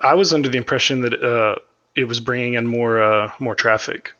I 0.00 0.14
was 0.14 0.32
under 0.32 0.48
the 0.48 0.58
impression 0.58 1.00
that 1.02 1.22
uh, 1.22 1.56
it 1.94 2.04
was 2.04 2.20
bringing 2.20 2.54
in 2.54 2.66
more 2.66 3.02
uh, 3.02 3.30
more 3.38 3.54
traffic. 3.54 4.12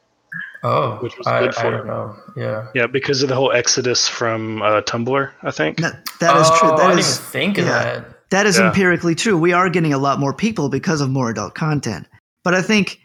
oh, 0.63 0.97
Which 1.03 1.17
was 1.19 1.27
I, 1.27 1.41
good 1.41 1.55
for 1.55 1.67
I 1.67 1.71
don't 1.71 1.87
know. 1.87 2.17
Yeah. 2.37 2.69
Yeah, 2.75 2.87
because 2.87 3.23
of 3.23 3.29
the 3.29 3.35
whole 3.35 3.53
exodus 3.53 4.09
from 4.09 4.63
uh, 4.63 4.81
Tumblr, 4.83 5.31
I 5.43 5.51
think. 5.51 5.79
That, 5.81 6.07
that 6.21 6.37
is 6.37 6.49
oh, 6.51 6.59
true. 6.59 6.73
I 6.73 6.77
That 6.77 6.87
didn't 6.89 6.99
is 7.01 7.19
even 7.19 7.31
think 7.31 7.59
of 7.59 7.65
that. 7.67 8.31
that 8.31 8.47
is 8.47 8.59
Yeah. 8.59 8.69
empirically 8.69 9.15
true. 9.15 9.37
We 9.37 9.53
are 9.53 9.69
getting 9.69 9.93
a 9.93 9.99
lot 9.99 10.19
more 10.19 10.33
people 10.33 10.69
because 10.69 11.01
of 11.01 11.11
more 11.11 11.31
adult 11.31 11.55
content. 11.55 12.07
But 12.43 12.55
I 12.55 12.63
think 12.63 13.01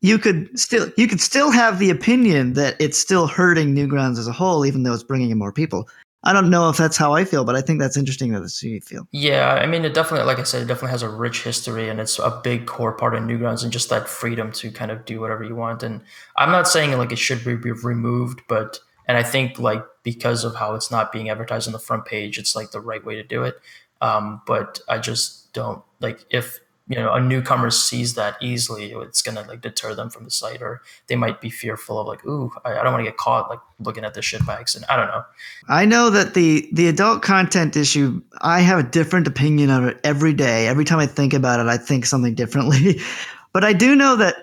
you 0.00 0.18
could 0.18 0.58
still 0.58 0.90
you 0.96 1.06
could 1.08 1.20
still 1.20 1.50
have 1.50 1.78
the 1.78 1.90
opinion 1.90 2.54
that 2.54 2.76
it's 2.80 2.98
still 2.98 3.26
hurting 3.26 3.74
Newgrounds 3.74 4.18
as 4.18 4.26
a 4.28 4.32
whole, 4.32 4.64
even 4.66 4.82
though 4.82 4.92
it's 4.94 5.02
bringing 5.04 5.30
in 5.30 5.38
more 5.38 5.52
people. 5.52 5.88
I 6.24 6.32
don't 6.32 6.50
know 6.50 6.68
if 6.68 6.76
that's 6.76 6.96
how 6.96 7.14
I 7.14 7.24
feel, 7.24 7.44
but 7.44 7.54
I 7.54 7.60
think 7.60 7.80
that's 7.80 7.96
interesting 7.96 8.32
that 8.32 8.40
that's 8.40 8.60
how 8.60 8.68
you 8.68 8.80
feel. 8.80 9.06
Yeah, 9.12 9.54
I 9.54 9.66
mean, 9.66 9.84
it 9.84 9.94
definitely, 9.94 10.26
like 10.26 10.40
I 10.40 10.42
said, 10.42 10.62
it 10.62 10.66
definitely 10.66 10.90
has 10.90 11.02
a 11.02 11.08
rich 11.08 11.44
history, 11.44 11.88
and 11.88 12.00
it's 12.00 12.18
a 12.18 12.40
big 12.42 12.66
core 12.66 12.92
part 12.92 13.14
of 13.14 13.22
Newgrounds, 13.22 13.62
and 13.62 13.72
just 13.72 13.88
that 13.90 14.08
freedom 14.08 14.50
to 14.52 14.70
kind 14.72 14.90
of 14.90 15.04
do 15.04 15.20
whatever 15.20 15.44
you 15.44 15.54
want. 15.54 15.82
And 15.82 16.02
I'm 16.36 16.50
not 16.50 16.66
saying 16.66 16.96
like 16.98 17.12
it 17.12 17.18
should 17.18 17.44
be 17.44 17.54
removed, 17.54 18.42
but 18.48 18.80
and 19.06 19.16
I 19.16 19.22
think 19.22 19.58
like 19.58 19.84
because 20.02 20.44
of 20.44 20.56
how 20.56 20.74
it's 20.74 20.90
not 20.90 21.12
being 21.12 21.30
advertised 21.30 21.68
on 21.68 21.72
the 21.72 21.78
front 21.78 22.04
page, 22.04 22.38
it's 22.38 22.56
like 22.56 22.72
the 22.72 22.80
right 22.80 23.04
way 23.04 23.14
to 23.14 23.22
do 23.22 23.44
it. 23.44 23.56
Um, 24.00 24.42
but 24.46 24.80
I 24.88 24.98
just 24.98 25.52
don't 25.52 25.82
like 26.00 26.24
if 26.30 26.60
you 26.88 26.96
know 26.96 27.12
a 27.12 27.20
newcomer 27.20 27.70
sees 27.70 28.14
that 28.14 28.36
easily, 28.40 28.92
it's 28.92 29.20
gonna 29.20 29.42
like 29.42 29.60
deter 29.60 29.94
them 29.94 30.08
from 30.08 30.24
the 30.24 30.30
site, 30.30 30.62
or 30.62 30.80
they 31.06 31.16
might 31.16 31.40
be 31.40 31.50
fearful 31.50 32.00
of 32.00 32.06
like, 32.06 32.24
ooh, 32.26 32.50
I, 32.64 32.78
I 32.78 32.82
don't 32.82 32.92
want 32.92 33.04
to 33.04 33.10
get 33.10 33.18
caught 33.18 33.50
like 33.50 33.60
looking 33.78 34.04
at 34.04 34.14
this 34.14 34.24
shit 34.24 34.44
by 34.46 34.54
accident. 34.54 34.90
I 34.90 34.96
don't 34.96 35.08
know. 35.08 35.22
I 35.68 35.84
know 35.84 36.08
that 36.08 36.32
the 36.32 36.66
the 36.72 36.88
adult 36.88 37.20
content 37.22 37.76
issue, 37.76 38.22
I 38.40 38.60
have 38.60 38.78
a 38.78 38.88
different 38.88 39.26
opinion 39.26 39.68
of 39.70 39.84
it 39.84 40.00
every 40.02 40.32
day. 40.32 40.66
Every 40.66 40.86
time 40.86 40.98
I 40.98 41.06
think 41.06 41.34
about 41.34 41.60
it, 41.60 41.66
I 41.66 41.76
think 41.76 42.06
something 42.06 42.34
differently. 42.34 43.00
but 43.52 43.64
I 43.64 43.74
do 43.74 43.94
know 43.94 44.16
that 44.16 44.36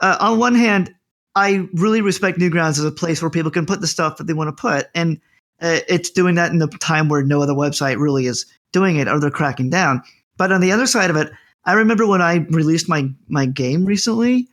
uh, 0.00 0.16
on 0.20 0.38
one 0.38 0.54
hand, 0.54 0.94
I 1.34 1.68
really 1.74 2.00
respect 2.00 2.38
Newgrounds 2.38 2.78
as 2.78 2.84
a 2.84 2.90
place 2.90 3.20
where 3.20 3.30
people 3.30 3.50
can 3.50 3.66
put 3.66 3.82
the 3.82 3.86
stuff 3.86 4.16
that 4.16 4.26
they 4.26 4.32
want 4.32 4.48
to 4.48 4.58
put, 4.58 4.88
and 4.94 5.20
uh, 5.60 5.80
it's 5.86 6.08
doing 6.08 6.34
that 6.36 6.50
in 6.50 6.62
a 6.62 6.66
time 6.66 7.10
where 7.10 7.22
no 7.22 7.42
other 7.42 7.52
website 7.52 7.98
really 7.98 8.24
is 8.24 8.46
doing 8.72 8.96
it, 8.96 9.06
or 9.06 9.20
they're 9.20 9.30
cracking 9.30 9.68
down. 9.68 10.02
But 10.38 10.50
on 10.50 10.62
the 10.62 10.72
other 10.72 10.86
side 10.86 11.10
of 11.10 11.16
it, 11.16 11.30
I 11.64 11.74
remember 11.74 12.06
when 12.06 12.22
I 12.22 12.36
released 12.50 12.88
my 12.88 13.08
my 13.28 13.46
game 13.46 13.84
recently, 13.84 14.48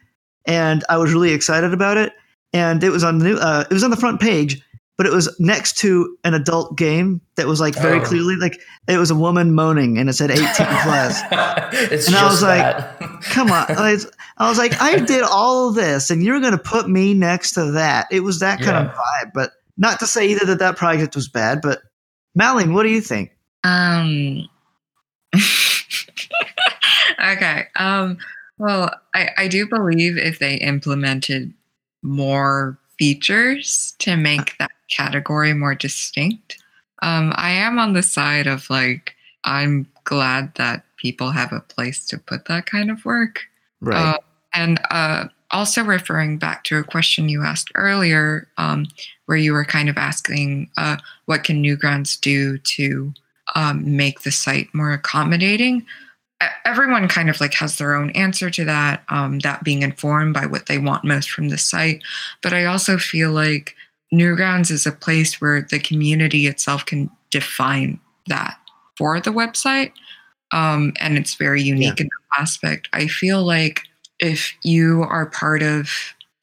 and 0.45 0.83
I 0.89 0.97
was 0.97 1.13
really 1.13 1.31
excited 1.31 1.73
about 1.73 1.97
it, 1.97 2.13
and 2.53 2.83
it 2.83 2.89
was 2.89 3.03
on 3.03 3.19
the 3.19 3.25
new, 3.25 3.35
uh, 3.37 3.63
it 3.69 3.73
was 3.73 3.83
on 3.83 3.91
the 3.91 3.97
front 3.97 4.19
page, 4.19 4.61
but 4.97 5.05
it 5.05 5.11
was 5.13 5.33
next 5.39 5.77
to 5.79 6.17
an 6.23 6.33
adult 6.33 6.77
game 6.77 7.21
that 7.35 7.47
was 7.47 7.59
like 7.61 7.75
very 7.75 7.99
Oh. 7.99 8.03
clearly 8.03 8.35
like 8.35 8.59
it 8.87 8.97
was 8.97 9.09
a 9.11 9.15
woman 9.15 9.53
moaning, 9.55 9.97
and 9.97 10.09
it 10.09 10.13
said 10.13 10.31
18 10.31 10.45
plus. 10.83 11.21
it's 11.91 12.07
And 12.07 12.15
I 12.15 12.19
just 12.21 12.31
was 12.31 12.41
like. 12.43 12.99
Come 13.21 13.51
on, 13.51 13.65
I 13.75 13.93
was, 13.93 14.09
I 14.37 14.47
was 14.47 14.57
like, 14.59 14.79
I 14.79 14.97
did 14.99 15.23
all 15.31 15.69
of 15.69 15.75
this, 15.75 16.09
and 16.11 16.21
you're 16.23 16.39
gonna 16.39 16.57
put 16.57 16.87
me 16.89 17.13
next 17.13 17.53
to 17.53 17.71
that. 17.71 18.07
It 18.11 18.19
was 18.19 18.39
that 18.41 18.59
kind 18.61 18.77
of 18.87 18.93
vibe, 18.93 19.31
but 19.33 19.51
not 19.77 19.99
to 19.99 20.07
say 20.07 20.27
either 20.27 20.45
that 20.45 20.59
that 20.59 20.75
project 20.77 21.15
was 21.15 21.27
bad, 21.27 21.61
but 21.61 21.79
Mwaling, 22.37 22.73
what 22.73 22.83
do 22.83 22.89
you 22.89 23.01
think? 23.01 23.31
Um. 23.63 24.47
okay. 27.19 27.65
Um. 27.75 28.17
Well, 28.57 28.91
I 29.13 29.29
I 29.37 29.47
do 29.47 29.67
believe 29.67 30.17
if 30.17 30.39
they 30.39 30.55
implemented 30.55 31.53
more 32.01 32.77
features 32.97 33.95
to 33.99 34.15
make 34.15 34.57
that 34.57 34.71
category 34.89 35.53
more 35.53 35.75
distinct, 35.75 36.57
um, 37.01 37.33
I 37.35 37.51
am 37.51 37.77
on 37.77 37.93
the 37.93 38.03
side 38.03 38.47
of 38.47 38.69
like 38.69 39.15
I'm 39.43 39.87
glad 40.03 40.55
that 40.55 40.83
people 40.97 41.31
have 41.31 41.53
a 41.53 41.61
place 41.61 42.05
to 42.07 42.17
put 42.17 42.45
that 42.45 42.65
kind 42.65 42.91
of 42.91 43.05
work. 43.05 43.41
Right. 43.81 44.15
Uh, 44.15 44.17
and 44.53 44.79
uh, 44.89 45.25
also 45.51 45.83
referring 45.83 46.37
back 46.37 46.63
to 46.65 46.77
a 46.77 46.83
question 46.83 47.29
you 47.29 47.43
asked 47.43 47.71
earlier, 47.75 48.47
um, 48.57 48.87
where 49.27 49.37
you 49.37 49.53
were 49.53 49.65
kind 49.65 49.89
of 49.89 49.97
asking, 49.97 50.69
uh, 50.77 50.97
what 51.25 51.43
can 51.43 51.63
Newgrounds 51.63 52.19
do 52.19 52.57
to 52.57 53.13
um, 53.55 53.95
make 53.95 54.21
the 54.21 54.31
site 54.31 54.73
more 54.73 54.91
accommodating? 54.91 55.85
Everyone 56.65 57.07
kind 57.07 57.29
of 57.29 57.41
like 57.41 57.53
has 57.55 57.77
their 57.77 57.95
own 57.95 58.11
answer 58.11 58.49
to 58.51 58.65
that, 58.65 59.03
um, 59.09 59.39
that 59.39 59.63
being 59.63 59.81
informed 59.81 60.33
by 60.33 60.45
what 60.45 60.67
they 60.67 60.77
want 60.77 61.03
most 61.03 61.31
from 61.31 61.49
the 61.49 61.57
site. 61.57 62.03
But 62.43 62.53
I 62.53 62.65
also 62.65 62.97
feel 62.97 63.31
like 63.31 63.75
Newgrounds 64.13 64.69
is 64.69 64.85
a 64.85 64.91
place 64.91 65.41
where 65.41 65.61
the 65.61 65.79
community 65.79 66.45
itself 66.45 66.85
can 66.85 67.09
define 67.31 67.99
that 68.27 68.57
for 68.97 69.19
the 69.19 69.31
website. 69.31 69.91
Um, 70.51 70.93
and 70.99 71.17
it's 71.17 71.35
very 71.35 71.61
unique 71.61 71.99
in 71.99 72.07
that 72.07 72.41
aspect. 72.41 72.87
I 72.93 73.07
feel 73.07 73.43
like 73.43 73.81
if 74.19 74.53
you 74.63 75.03
are 75.03 75.25
part 75.25 75.61
of 75.61 75.89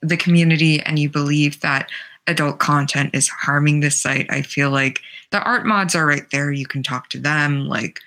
the 0.02 0.16
community 0.16 0.80
and 0.80 0.98
you 0.98 1.08
believe 1.08 1.60
that 1.60 1.88
adult 2.26 2.58
content 2.58 3.10
is 3.14 3.28
harming 3.28 3.80
this 3.80 4.00
site, 4.00 4.26
I 4.30 4.42
feel 4.42 4.70
like 4.70 5.00
the 5.30 5.42
art 5.42 5.66
mods 5.66 5.94
are 5.94 6.06
right 6.06 6.28
there. 6.30 6.50
You 6.52 6.66
can 6.66 6.82
talk 6.82 7.08
to 7.10 7.18
them. 7.18 7.66
Like, 7.66 8.00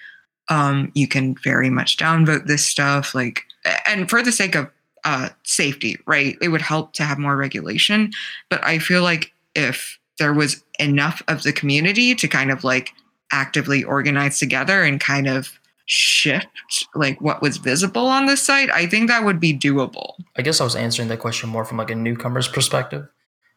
um, 0.50 0.92
you 0.96 1.08
can 1.08 1.36
very 1.44 1.70
much 1.70 1.98
downvote 1.98 2.48
this 2.48 2.66
stuff. 2.66 3.14
Like, 3.14 3.44
and 3.86 4.10
for 4.10 4.22
the 4.22 4.32
sake 4.32 4.56
of 4.56 4.70
uh, 5.04 5.30
safety, 5.44 5.98
right? 6.06 6.38
It 6.42 6.50
would 6.50 6.62
help 6.62 6.94
to 6.94 7.04
have 7.04 7.18
more 7.18 7.38
regulation. 7.38 8.12
But 8.50 8.64
I 8.66 8.80
feel 8.80 9.04
like 9.04 9.34
if 9.56 9.98
there 10.20 10.34
was 10.34 10.64
enough 10.80 11.22
of 11.28 11.44
the 11.44 11.54
community 11.54 12.16
to 12.16 12.28
kind 12.28 12.52
of 12.52 12.64
like 12.64 12.94
actively 13.32 13.84
organize 13.84 14.40
together 14.40 14.84
and 14.84 15.00
kind 15.00 15.28
of 15.28 15.60
shift 15.86 16.48
like 16.96 17.22
what 17.22 17.42
was 17.42 17.58
visible 17.58 18.08
on 18.08 18.26
the 18.26 18.36
site, 18.36 18.70
I 18.72 18.86
think 18.86 19.08
that 19.08 19.24
would 19.24 19.40
be 19.40 19.58
doable. 19.58 20.16
I 20.36 20.42
guess 20.42 20.60
I 20.60 20.66
was 20.66 20.76
answering 20.76 21.08
that 21.08 21.20
question 21.20 21.50
more 21.50 21.64
from 21.64 21.78
like 21.78 21.90
a 21.90 21.96
newcomer's 21.96 22.48
perspective. 22.48 23.08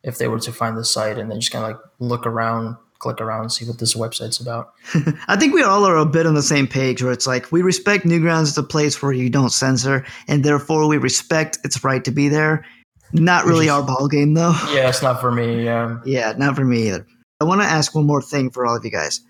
If 0.02 0.18
they 0.18 0.28
were 0.28 0.40
to 0.40 0.52
find 0.52 0.76
the 0.76 0.84
site 0.84 1.18
and 1.18 1.30
then 1.30 1.40
just 1.40 1.52
kind 1.52 1.64
of 1.64 1.72
like 1.72 1.80
look 1.98 2.26
around, 2.26 2.76
click 3.00 3.20
around, 3.20 3.42
and 3.42 3.52
see 3.52 3.64
what 3.64 3.78
this 3.78 3.94
website's 3.94 4.40
about. 4.40 4.72
I 5.26 5.36
think 5.36 5.52
we 5.52 5.62
all 5.62 5.84
are 5.84 5.96
a 5.96 6.06
bit 6.06 6.26
on 6.26 6.34
the 6.34 6.42
same 6.42 6.68
page 6.68 7.02
where 7.02 7.12
it's 7.12 7.26
like 7.26 7.50
we 7.50 7.62
respect 7.62 8.04
Newgrounds 8.04 8.42
as 8.42 8.58
a 8.58 8.62
place 8.62 9.02
where 9.02 9.12
you 9.12 9.28
don't 9.28 9.50
censor, 9.50 10.06
and 10.28 10.44
therefore 10.44 10.86
we 10.86 10.96
respect 10.98 11.58
its 11.64 11.82
right 11.82 12.04
to 12.04 12.12
be 12.12 12.28
there. 12.28 12.64
Not 13.12 13.44
really 13.44 13.68
our 13.70 13.82
ball 13.82 14.06
game 14.06 14.34
though. 14.34 14.54
Yeah, 14.72 14.88
it's 14.88 15.02
not 15.02 15.20
for 15.20 15.32
me. 15.32 15.68
Um, 15.68 16.00
Yeah, 16.06 16.32
not 16.38 16.54
for 16.54 16.64
me 16.64 16.86
either. 16.88 17.06
I 17.40 17.44
want 17.44 17.62
to 17.62 17.66
ask 17.66 17.94
one 17.94 18.06
more 18.06 18.22
thing 18.22 18.50
for 18.50 18.64
all 18.64 18.76
of 18.76 18.84
you 18.84 18.90
guys. 18.90 19.20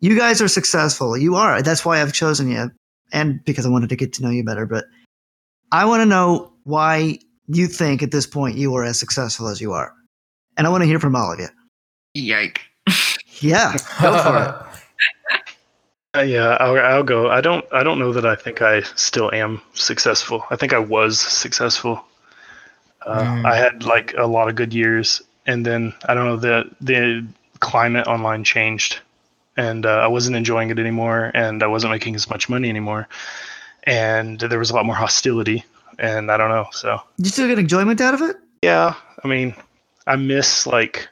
You 0.00 0.16
guys 0.16 0.40
are 0.40 0.48
successful. 0.48 1.16
You 1.16 1.34
are. 1.34 1.60
That's 1.62 1.84
why 1.84 2.00
I've 2.00 2.12
chosen 2.12 2.50
you, 2.50 2.70
and 3.12 3.42
because 3.44 3.66
I 3.66 3.70
wanted 3.70 3.88
to 3.88 3.96
get 3.96 4.12
to 4.14 4.22
know 4.22 4.30
you 4.30 4.44
better. 4.44 4.66
But 4.66 4.84
I 5.72 5.84
want 5.86 6.02
to 6.02 6.06
know 6.06 6.52
why 6.64 7.18
you 7.48 7.66
think 7.66 8.02
at 8.02 8.10
this 8.10 8.26
point 8.26 8.56
you 8.56 8.74
are 8.76 8.84
as 8.84 8.98
successful 8.98 9.48
as 9.48 9.60
you 9.60 9.72
are. 9.72 9.92
And 10.56 10.66
I 10.66 10.70
want 10.70 10.82
to 10.82 10.86
hear 10.86 11.00
from 11.00 11.16
all 11.16 11.32
of 11.32 11.40
you. 11.40 11.48
Yike. 12.14 12.60
Yeah, 13.40 13.72
go 14.00 14.18
for 14.22 14.36
it. 14.36 14.54
Uh, 16.14 16.20
yeah, 16.22 16.56
I'll, 16.60 16.78
I'll 16.78 17.02
go. 17.02 17.30
I 17.30 17.40
don't. 17.40 17.64
I 17.72 17.82
don't 17.82 17.98
know 17.98 18.12
that 18.12 18.26
I 18.26 18.34
think 18.34 18.62
I 18.62 18.82
still 18.96 19.32
am 19.32 19.60
successful. 19.74 20.44
I 20.50 20.56
think 20.56 20.72
I 20.72 20.78
was 20.78 21.18
successful. 21.20 22.04
Uh, 23.06 23.22
Mm. 23.22 23.44
I 23.46 23.56
had 23.56 23.84
like 23.84 24.14
a 24.18 24.26
lot 24.26 24.48
of 24.48 24.54
good 24.56 24.74
years, 24.74 25.22
and 25.46 25.64
then 25.64 25.94
I 26.08 26.14
don't 26.14 26.26
know 26.26 26.36
the 26.36 26.68
the 26.80 27.26
climate 27.60 28.06
online 28.06 28.44
changed, 28.44 28.98
and 29.56 29.86
uh, 29.86 30.00
I 30.00 30.08
wasn't 30.08 30.36
enjoying 30.36 30.70
it 30.70 30.78
anymore, 30.78 31.30
and 31.34 31.62
I 31.62 31.66
wasn't 31.68 31.92
making 31.92 32.14
as 32.16 32.28
much 32.28 32.48
money 32.48 32.68
anymore, 32.68 33.08
and 33.84 34.38
there 34.40 34.58
was 34.58 34.70
a 34.70 34.74
lot 34.74 34.84
more 34.84 34.96
hostility, 34.96 35.64
and 35.98 36.30
I 36.30 36.36
don't 36.36 36.50
know. 36.50 36.66
So 36.72 37.00
You 37.18 37.26
still 37.30 37.46
get 37.48 37.58
enjoyment 37.58 38.00
out 38.00 38.14
of 38.14 38.22
it? 38.22 38.36
yeah, 38.62 38.94
I 39.24 39.28
mean, 39.28 39.54
I 40.06 40.16
miss 40.16 40.66
like 40.66 41.08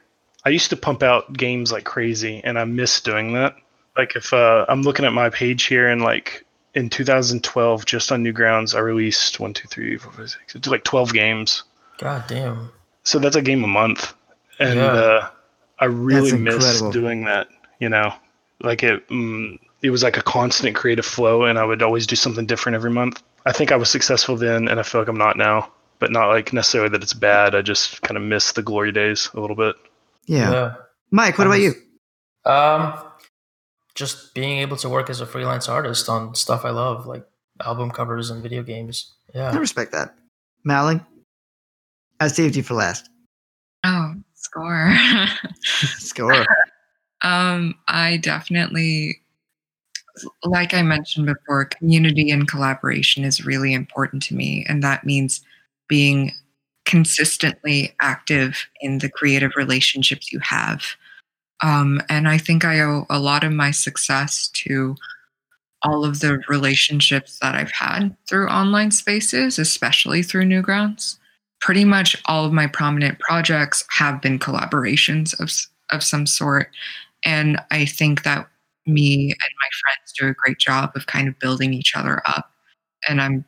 I 0.47 0.49
used 0.51 0.69
to 0.69 0.77
pump 0.77 1.03
out 1.03 1.33
games 1.33 1.73
like 1.73 1.83
crazy, 1.83 2.39
and 2.41 2.57
I 2.57 2.63
miss 2.63 3.01
doing 3.01 3.33
that. 3.33 3.57
Like 3.97 4.15
if 4.15 4.31
uh, 4.31 4.65
I'm 4.69 4.81
looking 4.81 5.03
at 5.03 5.11
my 5.11 5.29
page 5.29 5.63
here, 5.63 5.89
and 5.89 6.01
like 6.01 6.45
in 6.73 6.89
2012, 6.89 7.85
just 7.85 8.13
on 8.13 8.23
Newgrounds, 8.23 8.73
I 8.73 8.79
released 8.79 9.41
one, 9.41 9.53
two, 9.53 9.67
three, 9.67 9.97
four, 9.97 10.13
five, 10.13 10.29
six, 10.29 10.55
I 10.55 10.59
did 10.59 10.67
like 10.67 10.85
12 10.85 11.11
games. 11.11 11.63
God 11.97 12.23
damn. 12.29 12.71
So 13.03 13.19
that's 13.19 13.35
a 13.35 13.41
game 13.41 13.61
a 13.65 13.67
month, 13.67 14.13
and 14.57 14.79
Yeah. 14.79 14.85
uh, 14.85 15.29
I 15.79 15.85
really 15.85 16.37
miss 16.37 16.81
doing 16.93 17.25
that. 17.25 17.49
You 17.81 17.89
know, 17.89 18.13
like 18.61 18.83
it. 18.83 19.05
Mm, 19.09 19.59
it 19.81 19.89
was 19.89 20.01
like 20.01 20.15
a 20.15 20.23
constant 20.23 20.77
creative 20.77 21.05
flow, 21.05 21.43
and 21.43 21.59
I 21.59 21.65
would 21.65 21.81
always 21.83 22.07
do 22.07 22.15
something 22.15 22.45
different 22.45 22.77
every 22.77 22.89
month. 22.91 23.21
I 23.45 23.51
think 23.51 23.73
I 23.73 23.75
was 23.75 23.89
successful 23.89 24.37
then, 24.37 24.69
and 24.69 24.79
I 24.79 24.83
feel 24.83 25.01
like 25.01 25.09
I'm 25.09 25.17
not 25.17 25.35
now. 25.35 25.73
But 25.99 26.11
not 26.11 26.29
like 26.29 26.53
necessarily 26.53 26.89
that 26.91 27.03
it's 27.03 27.13
bad. 27.13 27.53
I 27.53 27.61
just 27.61 28.01
kind 28.03 28.15
of 28.15 28.23
miss 28.23 28.53
the 28.53 28.61
glory 28.61 28.93
days 28.93 29.29
a 29.33 29.41
little 29.41 29.55
bit. 29.57 29.75
Yeah. 30.27 30.75
Mike, 31.11 31.37
what 31.37 31.47
about 31.47 31.61
you? 31.61 31.73
Um, 32.45 32.93
just 33.95 34.33
being 34.33 34.59
able 34.59 34.77
to 34.77 34.89
work 34.89 35.09
as 35.09 35.21
a 35.21 35.25
freelance 35.25 35.67
artist 35.67 36.07
on 36.09 36.35
stuff 36.35 36.65
I 36.65 36.69
love, 36.69 37.07
like 37.07 37.25
album 37.65 37.89
covers 37.91 38.29
and 38.29 38.43
video 38.43 38.61
games. 38.61 39.15
Yeah. 39.33 39.51
I 39.51 39.55
respect 39.55 39.91
that. 39.93 40.13
Mwaling? 40.67 41.05
I 42.19 42.27
saved 42.27 42.55
you 42.55 42.63
for 42.63 42.75
last. 42.75 43.09
Oh, 43.83 44.13
score. 44.33 44.95
Score. 45.63 46.45
Um, 47.23 47.73
I 47.87 48.17
definitely, 48.17 49.21
like 50.43 50.75
I 50.75 50.83
mentioned 50.83 51.25
before, 51.25 51.65
community 51.65 52.29
and 52.29 52.47
collaboration 52.47 53.23
is 53.23 53.43
really 53.43 53.73
important 53.73 54.21
to 54.23 54.35
me. 54.35 54.63
And 54.69 54.83
that 54.83 55.03
means 55.03 55.41
being 55.87 56.31
consistently 56.87 57.93
active 57.99 58.65
in 58.79 58.99
the 58.99 59.09
creative 59.09 59.51
relationships 59.57 60.31
you 60.31 60.39
have. 60.39 60.81
Um, 61.61 62.01
and 62.07 62.29
I 62.29 62.37
think 62.37 62.63
I 62.63 62.79
owe 62.79 63.05
a 63.09 63.19
lot 63.19 63.43
of 63.43 63.51
my 63.51 63.71
success 63.71 64.47
to 64.65 64.95
all 65.83 66.05
of 66.05 66.21
the 66.21 66.39
relationships 66.47 67.39
that 67.39 67.55
I've 67.55 67.71
had 67.71 68.15
through 68.27 68.47
online 68.47 68.91
spaces, 68.91 69.59
especially 69.59 70.23
through 70.23 70.45
Newgrounds. 70.45 71.17
Pretty 71.59 71.83
much 71.83 72.15
all 72.25 72.45
of 72.45 72.53
my 72.53 72.67
prominent 72.67 73.19
projects 73.19 73.83
have 73.89 74.21
been 74.21 74.39
collaborations 74.39 75.37
of, 75.41 75.51
of 75.91 76.03
some 76.03 76.25
sort. 76.25 76.69
And 77.25 77.59
I 77.69 77.85
think 77.85 78.23
that 78.23 78.47
me 78.85 79.31
and 79.31 79.31
my 79.31 79.69
friends 79.81 80.13
do 80.17 80.27
a 80.27 80.33
great 80.33 80.57
job 80.57 80.91
of 80.95 81.07
kind 81.07 81.27
of 81.27 81.37
building 81.39 81.73
each 81.73 81.97
other 81.97 82.21
up. 82.25 82.49
And 83.09 83.21
I'm 83.21 83.43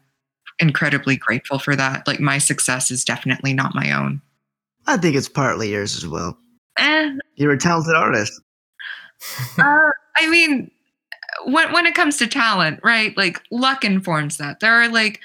incredibly 0.60 1.18
grateful 1.18 1.60
for 1.60 1.76
that. 1.76 2.08
Like, 2.08 2.20
my 2.20 2.38
success 2.38 2.92
is 2.92 3.04
definitely 3.06 3.54
not 3.54 3.76
my 3.76 3.92
own. 3.92 4.22
I 4.88 4.98
think 4.98 5.16
it's 5.16 5.30
partly 5.30 5.72
yours 5.72 5.96
as 5.96 6.08
well. 6.08 6.38
Eh, 6.78 7.12
You're 7.36 7.52
a 7.54 7.58
talented 7.58 7.96
artist. 7.96 8.42
uh, 9.60 9.90
I 10.18 10.28
mean, 10.30 10.72
when 11.46 11.72
when 11.74 11.86
it 11.86 11.94
comes 11.96 12.18
to 12.18 12.28
talent, 12.28 12.80
right? 12.84 13.16
Like 13.18 13.42
luck 13.52 13.84
informs 13.84 14.38
that. 14.38 14.60
There 14.62 14.74
are 14.74 14.88
like 14.88 15.20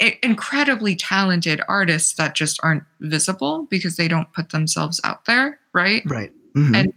i- 0.00 0.18
incredibly 0.22 0.96
talented 0.96 1.60
artists 1.68 2.14
that 2.14 2.34
just 2.34 2.58
aren't 2.62 2.84
visible 3.00 3.66
because 3.70 3.96
they 3.96 4.08
don't 4.08 4.32
put 4.32 4.50
themselves 4.50 5.00
out 5.04 5.24
there, 5.26 5.58
right? 5.72 6.02
Right. 6.06 6.32
Mhm. 6.56 6.76
And- 6.76 6.92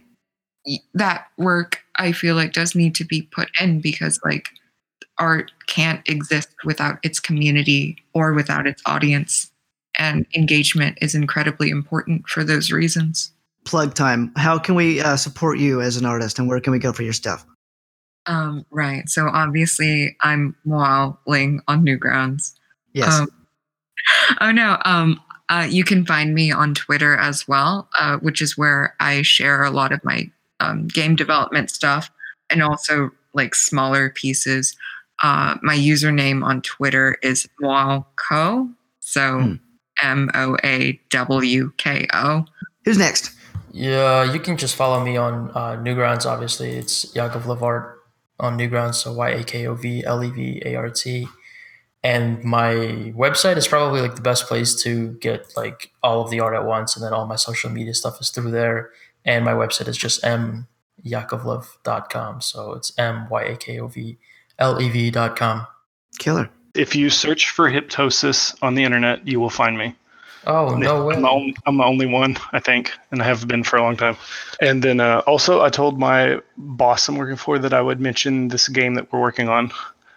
That 0.94 1.28
work 1.38 1.82
I 1.96 2.12
feel 2.12 2.34
like 2.34 2.52
does 2.52 2.74
need 2.74 2.94
to 2.96 3.04
be 3.04 3.22
put 3.22 3.48
in 3.60 3.80
because 3.80 4.20
like 4.24 4.50
art 5.18 5.50
can't 5.66 6.06
exist 6.08 6.48
without 6.64 6.98
its 7.02 7.20
community 7.20 7.96
or 8.14 8.32
without 8.32 8.66
its 8.66 8.82
audience. 8.86 9.50
And 9.98 10.26
engagement 10.34 10.98
is 11.00 11.14
incredibly 11.14 11.70
important 11.70 12.28
for 12.28 12.44
those 12.44 12.70
reasons. 12.70 13.32
Plug 13.64 13.94
time. 13.94 14.32
How 14.36 14.58
can 14.58 14.74
we 14.74 15.00
uh, 15.00 15.16
support 15.16 15.58
you 15.58 15.80
as 15.80 15.96
an 15.96 16.06
artist 16.06 16.38
and 16.38 16.48
where 16.48 16.60
can 16.60 16.72
we 16.72 16.78
go 16.78 16.92
for 16.92 17.02
your 17.02 17.12
stuff? 17.12 17.44
Um, 18.26 18.64
right. 18.70 19.08
So 19.08 19.28
obviously, 19.28 20.16
I'm 20.20 20.54
Mwaling 20.66 21.60
on 21.66 21.84
Newgrounds. 21.84 22.52
Yes. 22.92 23.12
Um, 23.12 23.28
oh 24.40 24.52
no. 24.52 24.78
Um, 24.84 25.20
uh, 25.48 25.66
you 25.68 25.82
can 25.82 26.04
find 26.04 26.34
me 26.34 26.52
on 26.52 26.74
Twitter 26.74 27.16
as 27.16 27.48
well, 27.48 27.88
uh, 27.98 28.18
which 28.18 28.42
is 28.42 28.58
where 28.58 28.94
I 29.00 29.22
share 29.22 29.64
a 29.64 29.70
lot 29.70 29.92
of 29.92 30.04
my 30.04 30.30
um, 30.60 30.88
game 30.88 31.16
development 31.16 31.70
stuff 31.70 32.10
and 32.50 32.62
also 32.62 33.10
like 33.32 33.54
smaller 33.54 34.10
pieces. 34.10 34.76
Uh, 35.22 35.56
my 35.62 35.76
username 35.76 36.44
on 36.44 36.62
Twitter 36.62 37.16
is 37.22 37.48
Moawko. 37.62 38.72
So 39.00 39.40
Hmm. 39.40 39.54
M 40.00 40.30
O 40.34 40.56
A 40.62 41.00
W 41.10 41.72
K 41.76 42.06
O. 42.12 42.44
Who's 42.84 42.98
next? 42.98 43.32
Yeah, 43.72 44.32
you 44.32 44.38
can 44.40 44.56
just 44.56 44.76
follow 44.76 45.04
me 45.04 45.16
on 45.16 45.50
uh, 45.50 45.76
Newgrounds. 45.76 46.24
Obviously, 46.24 46.70
it's 46.70 47.14
Yakov 47.16 47.44
Levart 47.44 47.94
on 48.38 48.56
Newgrounds, 48.56 48.94
so 48.94 49.12
Y 49.12 49.30
A 49.30 49.44
K 49.44 49.66
O 49.66 49.74
V 49.74 50.04
L 50.04 50.22
E 50.22 50.30
V 50.30 50.62
A 50.64 50.76
R 50.76 50.88
T. 50.90 51.26
And 52.04 52.42
my 52.44 53.12
website 53.16 53.56
is 53.56 53.66
probably 53.66 54.00
like 54.00 54.14
the 54.14 54.22
best 54.22 54.46
place 54.46 54.80
to 54.84 55.14
get 55.14 55.52
like 55.56 55.90
all 56.02 56.20
of 56.22 56.30
the 56.30 56.38
art 56.40 56.54
at 56.54 56.64
once, 56.64 56.94
and 56.96 57.04
then 57.04 57.12
all 57.12 57.26
my 57.26 57.36
social 57.36 57.70
media 57.70 57.92
stuff 57.92 58.20
is 58.20 58.30
through 58.30 58.52
there. 58.52 58.90
And 59.24 59.44
my 59.44 59.52
website 59.52 59.88
is 59.88 59.96
just 59.98 60.22
myakovlev.com. 61.04 62.40
So 62.40 62.72
it's 62.72 62.96
M 62.98 63.28
Y 63.28 63.42
A 63.42 63.56
K 63.56 63.80
O 63.80 63.88
V 63.88 64.18
L 64.58 64.80
E 64.80 64.88
V.com. 64.88 65.66
Killer. 66.18 66.50
If 66.74 66.94
you 66.94 67.10
search 67.10 67.50
for 67.50 67.70
Hyptosis 67.70 68.56
on 68.62 68.74
the 68.74 68.84
internet, 68.84 69.26
you 69.26 69.40
will 69.40 69.50
find 69.50 69.78
me. 69.78 69.94
Oh, 70.46 70.74
no 70.76 71.04
way. 71.04 71.16
I'm 71.16 71.22
the, 71.22 71.28
only, 71.28 71.56
I'm 71.66 71.76
the 71.76 71.84
only 71.84 72.06
one, 72.06 72.36
I 72.52 72.60
think, 72.60 72.92
and 73.10 73.20
I 73.20 73.24
have 73.26 73.46
been 73.46 73.64
for 73.64 73.76
a 73.76 73.82
long 73.82 73.96
time. 73.96 74.16
And 74.60 74.82
then 74.82 75.00
uh, 75.00 75.22
also, 75.26 75.62
I 75.62 75.68
told 75.68 75.98
my 75.98 76.40
boss 76.56 77.08
I'm 77.08 77.16
working 77.16 77.36
for 77.36 77.58
that 77.58 77.74
I 77.74 77.82
would 77.82 78.00
mention 78.00 78.48
this 78.48 78.68
game 78.68 78.94
that 78.94 79.12
we're 79.12 79.20
working 79.20 79.48
on. 79.48 79.72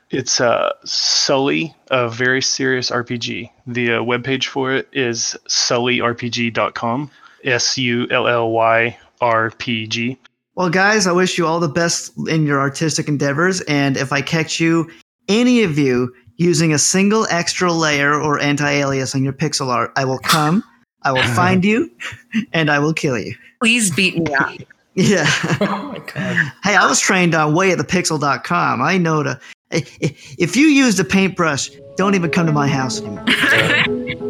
It's 0.10 0.40
uh, 0.40 0.72
Sully, 0.84 1.74
a 1.90 2.10
very 2.10 2.42
serious 2.42 2.92
RPG. 2.92 3.50
The 3.66 3.94
uh, 3.94 4.00
webpage 4.00 4.48
for 4.48 4.74
it 4.74 4.88
is 4.94 5.38
sullyrpg.com. 5.48 7.12
S 7.44 7.78
U 7.78 8.08
L 8.12 8.28
L 8.28 8.52
Y 8.52 8.98
R 9.20 9.52
P 9.52 9.88
G. 9.88 10.18
Well, 10.56 10.70
guys, 10.70 11.08
I 11.08 11.12
wish 11.14 11.38
you 11.38 11.48
all 11.48 11.60
the 11.60 11.70
best 11.70 12.12
in 12.28 12.46
your 12.46 12.60
artistic 12.60 13.08
endeavors. 13.08 13.62
And 13.62 13.96
if 13.98 14.12
I 14.12 14.22
catch 14.22 14.60
you, 14.60 14.90
any 15.28 15.64
of 15.64 15.78
you, 15.80 16.14
using 16.38 16.74
a 16.74 16.78
single 16.80 17.26
extra 17.30 17.72
layer 17.72 18.20
or 18.20 18.40
anti 18.40 18.70
alias 18.70 19.16
on 19.16 19.24
your 19.24 19.34
pixel 19.34 19.68
art, 19.68 19.92
I 19.96 20.06
will 20.06 20.20
come, 20.20 20.64
I 21.04 21.12
will 21.14 21.24
find 21.36 21.64
you, 21.64 21.90
and 22.54 22.70
I 22.70 22.80
will 22.80 22.94
kill 22.94 23.18
you. 23.18 23.34
Please 23.62 23.92
beat 23.94 24.18
me 24.18 24.34
up. 24.36 24.52
Yeah. 24.94 25.26
oh 25.62 25.94
my 25.94 26.00
God. 26.14 26.52
hey, 26.66 26.76
I 26.76 26.86
was 26.86 27.00
trained 27.00 27.34
on 27.34 27.56
way 27.56 27.72
of 27.72 27.78
the 27.78 27.86
pixel.com. 27.86 28.82
I 28.82 28.98
know 28.98 29.24
to. 29.24 29.40
i- 29.72 29.78
i- 30.04 30.16
If 30.38 30.58
you 30.58 30.68
used 30.68 31.00
a 31.00 31.06
paintbrush, 31.06 31.70
don't 31.96 32.14
even 32.14 32.30
come 32.30 32.46
to 32.46 32.52
my 32.52 32.68
house 32.68 33.00
anymore. 33.00 34.28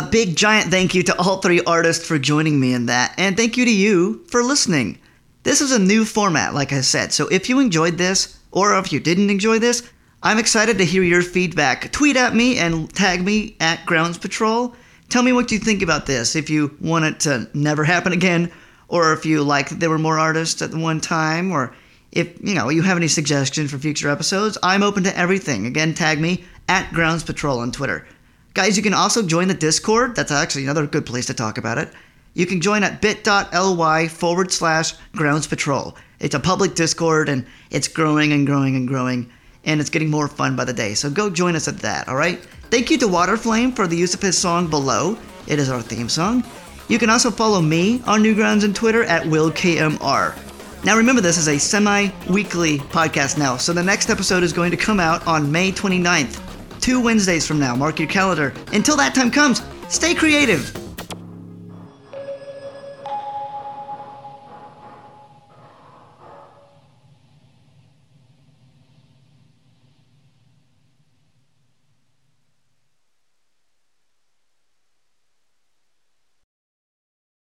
A 0.00 0.08
big 0.10 0.34
giant 0.34 0.70
thank 0.70 0.94
you 0.94 1.02
to 1.02 1.18
all 1.18 1.42
three 1.42 1.60
artists 1.64 2.06
for 2.06 2.18
joining 2.18 2.58
me 2.58 2.72
in 2.72 2.86
that, 2.86 3.12
and 3.18 3.36
thank 3.36 3.58
you 3.58 3.66
to 3.66 3.70
you 3.70 4.24
for 4.28 4.42
listening. 4.42 4.98
This 5.42 5.60
is 5.60 5.72
a 5.72 5.78
new 5.78 6.06
format, 6.06 6.54
like 6.54 6.72
I 6.72 6.80
said, 6.80 7.12
so 7.12 7.28
if 7.28 7.50
you 7.50 7.60
enjoyed 7.60 7.98
this, 7.98 8.38
or 8.50 8.78
if 8.78 8.94
you 8.94 8.98
didn't 8.98 9.28
enjoy 9.28 9.58
this, 9.58 9.86
I'm 10.22 10.38
excited 10.38 10.78
to 10.78 10.86
hear 10.86 11.02
your 11.02 11.20
feedback. 11.20 11.92
Tweet 11.92 12.16
at 12.16 12.34
me 12.34 12.56
and 12.56 12.90
tag 12.94 13.22
me 13.22 13.56
at 13.60 13.84
Grounds 13.84 14.16
Patrol. 14.16 14.74
Tell 15.10 15.22
me 15.22 15.34
what 15.34 15.52
you 15.52 15.58
think 15.58 15.82
about 15.82 16.06
this, 16.06 16.34
if 16.34 16.48
you 16.48 16.74
want 16.80 17.04
it 17.04 17.20
to 17.20 17.50
never 17.52 17.84
happen 17.84 18.14
again, 18.14 18.50
or 18.88 19.12
if 19.12 19.26
you 19.26 19.42
like 19.42 19.68
that 19.68 19.80
there 19.80 19.90
were 19.90 19.98
more 19.98 20.18
artists 20.18 20.62
at 20.62 20.72
one 20.72 21.02
time, 21.02 21.52
or 21.52 21.74
if 22.10 22.42
you 22.42 22.54
know 22.54 22.70
you 22.70 22.80
have 22.80 22.96
any 22.96 23.08
suggestions 23.08 23.70
for 23.70 23.76
future 23.76 24.08
episodes. 24.08 24.56
I'm 24.62 24.82
open 24.82 25.04
to 25.04 25.18
everything. 25.18 25.66
Again, 25.66 25.92
tag 25.92 26.18
me 26.18 26.44
at 26.70 26.90
Grounds 26.94 27.22
Patrol 27.22 27.58
on 27.58 27.70
Twitter. 27.70 28.06
Guys, 28.52 28.76
you 28.76 28.82
can 28.82 28.94
also 28.94 29.22
join 29.22 29.46
the 29.46 29.54
Discord. 29.54 30.16
That's 30.16 30.32
actually 30.32 30.64
another 30.64 30.86
good 30.86 31.06
place 31.06 31.26
to 31.26 31.34
talk 31.34 31.56
about 31.56 31.78
it. 31.78 31.92
You 32.34 32.46
can 32.46 32.60
join 32.60 32.82
at 32.82 33.00
bit.ly 33.00 34.08
forward 34.08 34.52
slash 34.52 34.94
grounds 35.12 35.46
patrol. 35.46 35.96
It's 36.18 36.34
a 36.34 36.40
public 36.40 36.74
Discord 36.74 37.28
and 37.28 37.46
it's 37.70 37.86
growing 37.88 38.32
and 38.32 38.46
growing 38.46 38.74
and 38.74 38.88
growing, 38.88 39.30
and 39.64 39.80
it's 39.80 39.90
getting 39.90 40.10
more 40.10 40.26
fun 40.26 40.56
by 40.56 40.64
the 40.64 40.72
day. 40.72 40.94
So 40.94 41.10
go 41.10 41.30
join 41.30 41.54
us 41.54 41.68
at 41.68 41.78
that, 41.78 42.08
all 42.08 42.16
right? 42.16 42.38
Thank 42.70 42.90
you 42.90 42.98
to 42.98 43.06
Waterflame 43.06 43.74
for 43.74 43.86
the 43.86 43.96
use 43.96 44.14
of 44.14 44.22
his 44.22 44.36
song 44.36 44.68
Below. 44.68 45.16
It 45.46 45.58
is 45.58 45.70
our 45.70 45.82
theme 45.82 46.08
song. 46.08 46.44
You 46.88 46.98
can 46.98 47.10
also 47.10 47.30
follow 47.30 47.60
me 47.60 48.02
on 48.06 48.22
Newgrounds 48.22 48.64
and 48.64 48.74
Twitter 48.74 49.04
at 49.04 49.22
WillKMR. 49.22 50.84
Now 50.84 50.96
remember, 50.96 51.20
this 51.20 51.38
is 51.38 51.48
a 51.48 51.58
semi-weekly 51.58 52.78
podcast 52.78 53.38
now, 53.38 53.56
so 53.56 53.72
the 53.72 53.82
next 53.82 54.10
episode 54.10 54.42
is 54.42 54.52
going 54.52 54.70
to 54.72 54.76
come 54.76 54.98
out 54.98 55.24
on 55.26 55.52
May 55.52 55.70
29th, 55.70 56.49
two 56.80 57.00
Wednesdays 57.00 57.46
from 57.46 57.58
now. 57.58 57.76
Mark 57.76 57.98
your 57.98 58.08
calendar. 58.08 58.52
Until 58.72 58.96
that 58.96 59.14
time 59.14 59.30
comes, 59.30 59.62
stay 59.88 60.14
creative. 60.14 60.89